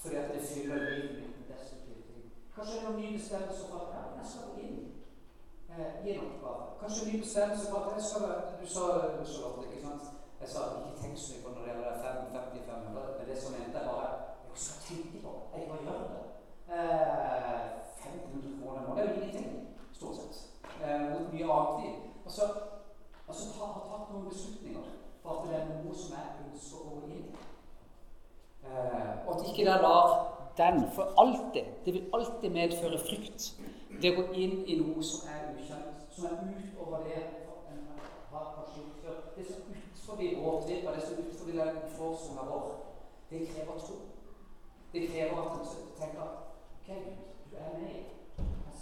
fordi 0.00 0.16
at 0.16 0.30
det 0.34 0.48
fyller 0.50 0.78
livet 0.90 1.14
mitt 1.18 1.36
med 1.38 1.46
destruktive 1.52 2.02
ting. 2.08 2.24
Kanskje 2.54 2.74
det 2.74 2.84
er 2.84 2.90
en 2.92 3.00
ny 3.02 3.08
bestemmelse 3.18 3.62
for 3.70 3.78
at 3.84 3.88
ja, 3.96 4.02
jeg 4.18 4.26
skal 4.32 4.60
inn 4.64 4.76
eh, 5.72 5.92
i 6.04 6.10
en 6.12 6.26
oppgave. 6.26 6.64
Kanskje 6.80 7.00
en 7.02 7.10
ny 7.10 7.16
bestemmelse 7.24 7.66
for 7.70 7.78
at 7.80 7.96
jeg 7.96 8.04
skal 8.08 8.24
Du 8.60 8.66
sa 8.74 8.84
Charlotte, 9.32 9.66
ikke 9.66 9.86
sant? 9.86 10.04
Jeg 10.40 10.48
sa 10.52 10.60
ikke 10.78 11.00
tenk 11.02 11.16
så 11.18 11.32
mye 11.32 11.42
på 11.44 11.48
når 11.52 11.62
det 11.62 11.70
gjelder 11.70 11.94
50-500, 12.04 13.16
men 13.16 13.28
det 13.30 13.38
som 13.42 13.52
mente 13.56 13.78
jeg 13.78 13.88
bare 13.90 14.08
Jeg 14.50 14.58
skal 14.64 14.78
tenke 14.88 15.16
på 15.24 15.32
Jeg 15.54 15.68
bare 15.70 15.84
gjør 15.86 16.00
det. 16.12 16.24
Eh, 16.76 17.64
1500 18.04 18.60
kroner 18.60 18.82
i 18.82 18.94
Det 18.96 19.02
er 19.02 19.08
jo 19.08 19.20
ingenting, 19.20 19.50
stort 19.98 20.16
sett. 20.16 20.34
Eh, 20.84 21.00
mot 21.12 21.32
mye 21.32 21.48
annet. 21.58 21.98
Og 22.24 22.30
så, 22.36 22.44
altså, 23.28 23.44
ta, 23.56 23.64
har 23.74 23.84
tatt 23.90 24.08
noen 24.12 24.28
beslutninger 24.30 24.86
for 25.22 25.30
at 25.34 25.42
det 25.48 25.54
er 25.58 25.68
noe 25.74 25.94
som 26.00 26.16
jeg 26.16 26.46
ønsker 26.46 26.78
å 26.78 26.94
gå 26.94 27.02
inn 27.10 27.28
eh, 27.34 27.45
Og 29.26 29.30
at 29.34 29.46
ikke 29.48 29.70
det 29.70 29.80
lar 29.82 30.36
den 30.56 30.84
for 30.94 31.14
alltid 31.18 31.64
Det 31.84 31.94
vil 31.94 32.10
alltid 32.14 32.50
medføre 32.50 32.98
frykt. 32.98 33.54
Det 34.02 34.12
å 34.12 34.16
gå 34.20 34.24
inn 34.32 34.64
i 34.68 34.76
noe 34.80 35.04
som 35.04 35.28
er 35.32 35.52
ukjent, 35.56 36.02
som 36.12 36.24
er 36.28 36.40
utover 36.52 37.04
det 37.06 37.20
en 37.72 37.84
har 38.32 38.66
gjort 38.76 38.98
før. 39.02 39.20
Det 39.36 39.46
som 39.46 39.62
er 39.62 39.78
utenfor 39.86 40.42
vår 40.42 40.60
tripp, 40.66 40.88
det 40.96 41.04
som 41.06 41.14
er 41.14 41.22
utenfor 41.22 41.52
den 41.52 41.78
forsona 41.96 42.44
vår, 42.50 42.66
det 43.30 43.46
krever 43.48 43.80
tro. 43.80 43.96
Det 44.92 45.08
krever 45.10 45.40
at 45.42 45.56
en 45.60 45.88
tenker 46.00 46.28
OK, 46.76 46.90
du 47.50 47.56
er 47.56 47.72
med. 47.78 47.94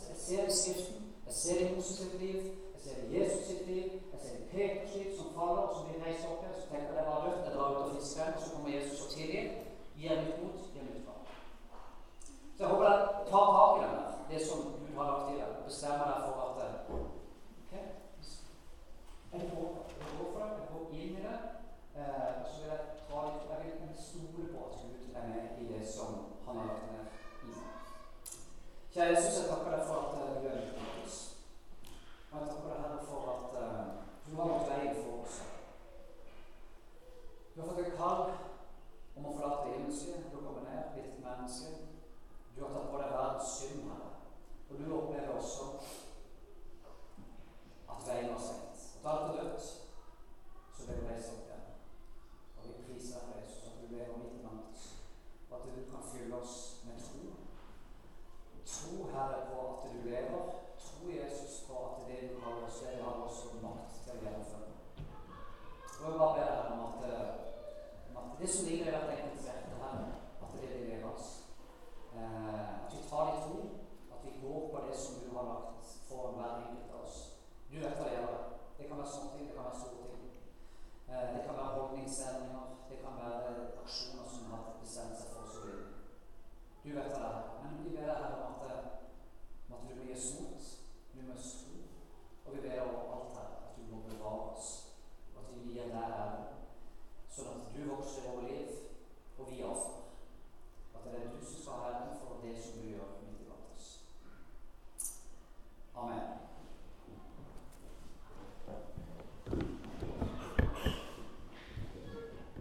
Jeg 0.08 0.16
ser 0.26 0.50
Skriften, 0.50 1.04
jeg 1.26 1.34
ser 1.34 1.60
i 1.66 1.74
Moses 1.74 1.96
sitt 1.96 2.20
liv, 2.22 2.42
jeg 2.74 2.80
ser 2.84 2.96
i 3.02 3.18
Jesus 3.18 3.46
sitt 3.46 3.66
liv, 3.66 3.92
jeg 4.12 4.20
ser 4.24 4.36
i 4.36 4.48
Peters 4.52 4.96
liv 4.96 5.16
som 5.18 5.30
faller, 5.36 5.62
og 5.62 5.76
som 5.76 5.86
blir 5.88 6.04
reist 6.06 6.26
opp 6.30 6.42
her. 6.44 6.54
Så 6.58 6.66
tenker 6.70 6.90
jeg 6.90 6.98
det 6.98 7.06
var 7.06 7.22
rødt, 7.26 7.44
jeg 7.46 7.54
drar 7.54 7.70
ut 7.70 7.82
og 7.84 7.94
fisker, 7.96 8.34
og 8.34 8.42
så 8.42 8.50
kommer 8.52 8.74
Jesus 8.76 9.06
og 9.06 9.10
tilgir. 9.14 9.48
Nytt 10.04 11.04
fram. 11.04 11.22
Så 12.56 12.64
jeg 12.64 12.68
håper 12.70 12.84
dere 12.84 13.24
tar 13.30 13.46
tak 13.56 13.76
i 13.76 13.84
den 13.84 14.14
det 14.30 14.46
som 14.46 14.58
Gud 14.62 14.96
har 14.96 15.06
lagt 15.10 15.30
i 15.32 15.38
deg, 15.38 15.48
og 15.48 15.64
bestemmer 15.68 16.06
deg 16.10 16.18
for 16.24 16.34
at 16.44 16.54
OK, 16.90 17.72
jeg 19.32 19.50
går, 19.54 19.70
for 20.18 20.38
det, 20.40 20.48
jeg 20.58 20.68
går 20.72 20.84
inn 21.00 21.16
i 21.18 21.24
det. 21.28 21.38
Eh, 21.96 22.30
og 22.40 22.46
så 22.50 22.60
vil 22.60 22.70
jeg 22.72 22.80
ta 23.08 23.24
litt, 23.26 23.50
jeg 23.50 23.72
vil 23.80 23.96
stole 24.08 24.46
på 24.52 24.63